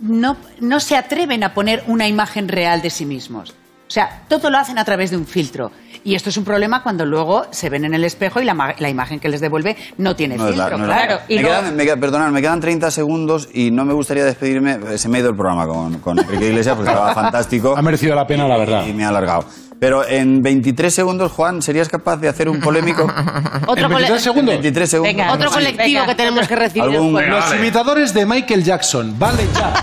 no, 0.00 0.36
no 0.60 0.80
se 0.80 0.96
atreven 0.96 1.44
a 1.44 1.52
poner 1.54 1.82
una 1.86 2.08
imagen 2.08 2.48
real 2.48 2.80
de 2.82 2.90
sí 2.90 3.04
mismos. 3.04 3.54
O 3.92 3.94
sea, 3.94 4.22
todo 4.26 4.48
lo 4.48 4.56
hacen 4.56 4.78
a 4.78 4.86
través 4.86 5.10
de 5.10 5.18
un 5.18 5.26
filtro. 5.26 5.70
Y 6.02 6.14
esto 6.14 6.30
es 6.30 6.38
un 6.38 6.44
problema 6.44 6.82
cuando 6.82 7.04
luego 7.04 7.44
se 7.50 7.68
ven 7.68 7.84
en 7.84 7.92
el 7.92 8.04
espejo 8.04 8.40
y 8.40 8.44
la, 8.46 8.74
la 8.78 8.88
imagen 8.88 9.20
que 9.20 9.28
les 9.28 9.42
devuelve 9.42 9.76
no 9.98 10.16
tiene 10.16 10.38
No 10.38 10.48
es 10.48 10.56
la- 10.56 10.64
filtro, 10.68 10.78
no 10.78 10.86
la- 10.86 10.94
claro. 10.96 11.20
Y 11.28 11.36
me 11.36 11.42
luego- 11.42 11.60
quedan, 11.60 11.76
me 11.76 11.84
quedan- 11.84 12.00
perdonad, 12.00 12.30
me 12.30 12.40
quedan 12.40 12.58
30 12.58 12.90
segundos 12.90 13.50
y 13.52 13.70
no 13.70 13.84
me 13.84 13.92
gustaría 13.92 14.24
despedirme. 14.24 14.78
eh, 14.94 14.96
Se 14.96 15.10
me 15.10 15.18
ha 15.18 15.20
ido 15.20 15.28
el 15.28 15.36
programa 15.36 15.66
con, 15.66 15.98
con 15.98 16.18
Enrique 16.18 16.46
Iglesias 16.46 16.74
porque 16.74 16.90
estaba 16.90 17.12
fantástico. 17.12 17.74
Ha 17.76 17.82
merecido 17.82 18.14
la 18.14 18.26
pena, 18.26 18.48
la 18.48 18.56
verdad. 18.56 18.86
Y 18.86 18.94
me 18.94 19.04
ha 19.04 19.08
alargado. 19.10 19.44
Pero 19.78 20.08
en 20.08 20.42
23 20.42 20.94
segundos, 20.94 21.30
Juan, 21.32 21.60
¿serías 21.60 21.90
capaz 21.90 22.16
de 22.16 22.28
hacer 22.30 22.48
un 22.48 22.60
polémico? 22.60 23.02
Otro 23.66 23.84
¿En 23.84 23.90
23 23.90 24.08
cole- 24.08 24.20
segundos? 24.20 24.54
23 24.54 24.88
segundos. 24.90 25.14
Venga, 25.14 25.32
otro 25.34 25.50
colectivo 25.50 26.06
que 26.06 26.14
tenemos 26.14 26.48
que 26.48 26.56
recibir. 26.56 26.84
Los 27.28 27.54
imitadores 27.54 28.14
de 28.14 28.24
Michael 28.24 28.64
Jackson, 28.64 29.18
vale 29.18 29.46
ya. 29.54 29.74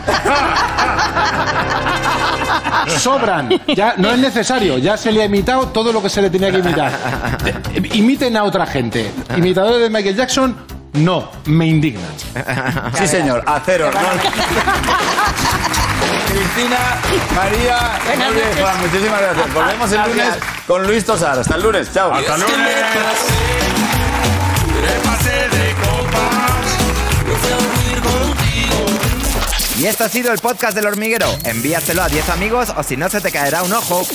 Sobran, 3.00 3.50
ya 3.68 3.96
no 3.98 4.12
es 4.12 4.20
necesario, 4.20 4.78
ya 4.78 4.98
se 4.98 5.12
le 5.12 5.22
ha 5.22 5.26
imitado 5.26 5.68
todo 5.68 5.92
lo 5.92 6.02
que 6.02 6.10
se 6.10 6.22
le 6.22 6.30
tenía 6.30 6.52
que 6.52 6.60
imitar. 6.60 6.92
Imiten 7.94 8.38
a 8.38 8.44
otra 8.44 8.66
gente. 8.66 9.12
Imitadores 9.36 9.82
de 9.82 9.90
Michael 9.90 10.16
Jackson, 10.16 10.56
no, 10.94 11.30
me 11.46 11.68
indignan. 11.68 12.12
Sí, 12.98 13.08
señor, 13.08 13.44
a 13.46 13.62
cero. 13.66 13.92
Cristina, 16.30 16.78
María, 17.36 18.00
muy 18.06 18.36
bien, 18.36 18.48
Juan, 18.60 18.82
muchísimas 18.82 19.22
gracias. 19.22 19.54
Volvemos 19.54 19.92
el 19.92 20.02
lunes 20.04 20.34
con 20.68 20.88
Luis 20.88 21.06
Tosar. 21.06 21.40
Hasta 21.40 21.56
el 21.56 21.64
lunes, 21.64 21.92
chao. 21.94 22.14
Hasta 22.14 22.36
el 22.36 22.42
lunes. 22.42 22.76
Y 29.80 29.86
esto 29.86 30.04
ha 30.04 30.10
sido 30.10 30.34
el 30.34 30.40
podcast 30.40 30.76
del 30.76 30.88
hormiguero. 30.88 31.26
Envíaselo 31.46 32.04
a 32.04 32.10
10 32.10 32.28
amigos 32.32 32.74
o 32.76 32.84
si 32.84 32.98
no 32.98 33.10
se 33.10 33.22
te 33.22 33.32
caerá 33.32 33.64
un 33.64 33.72
ojo. 33.72 34.06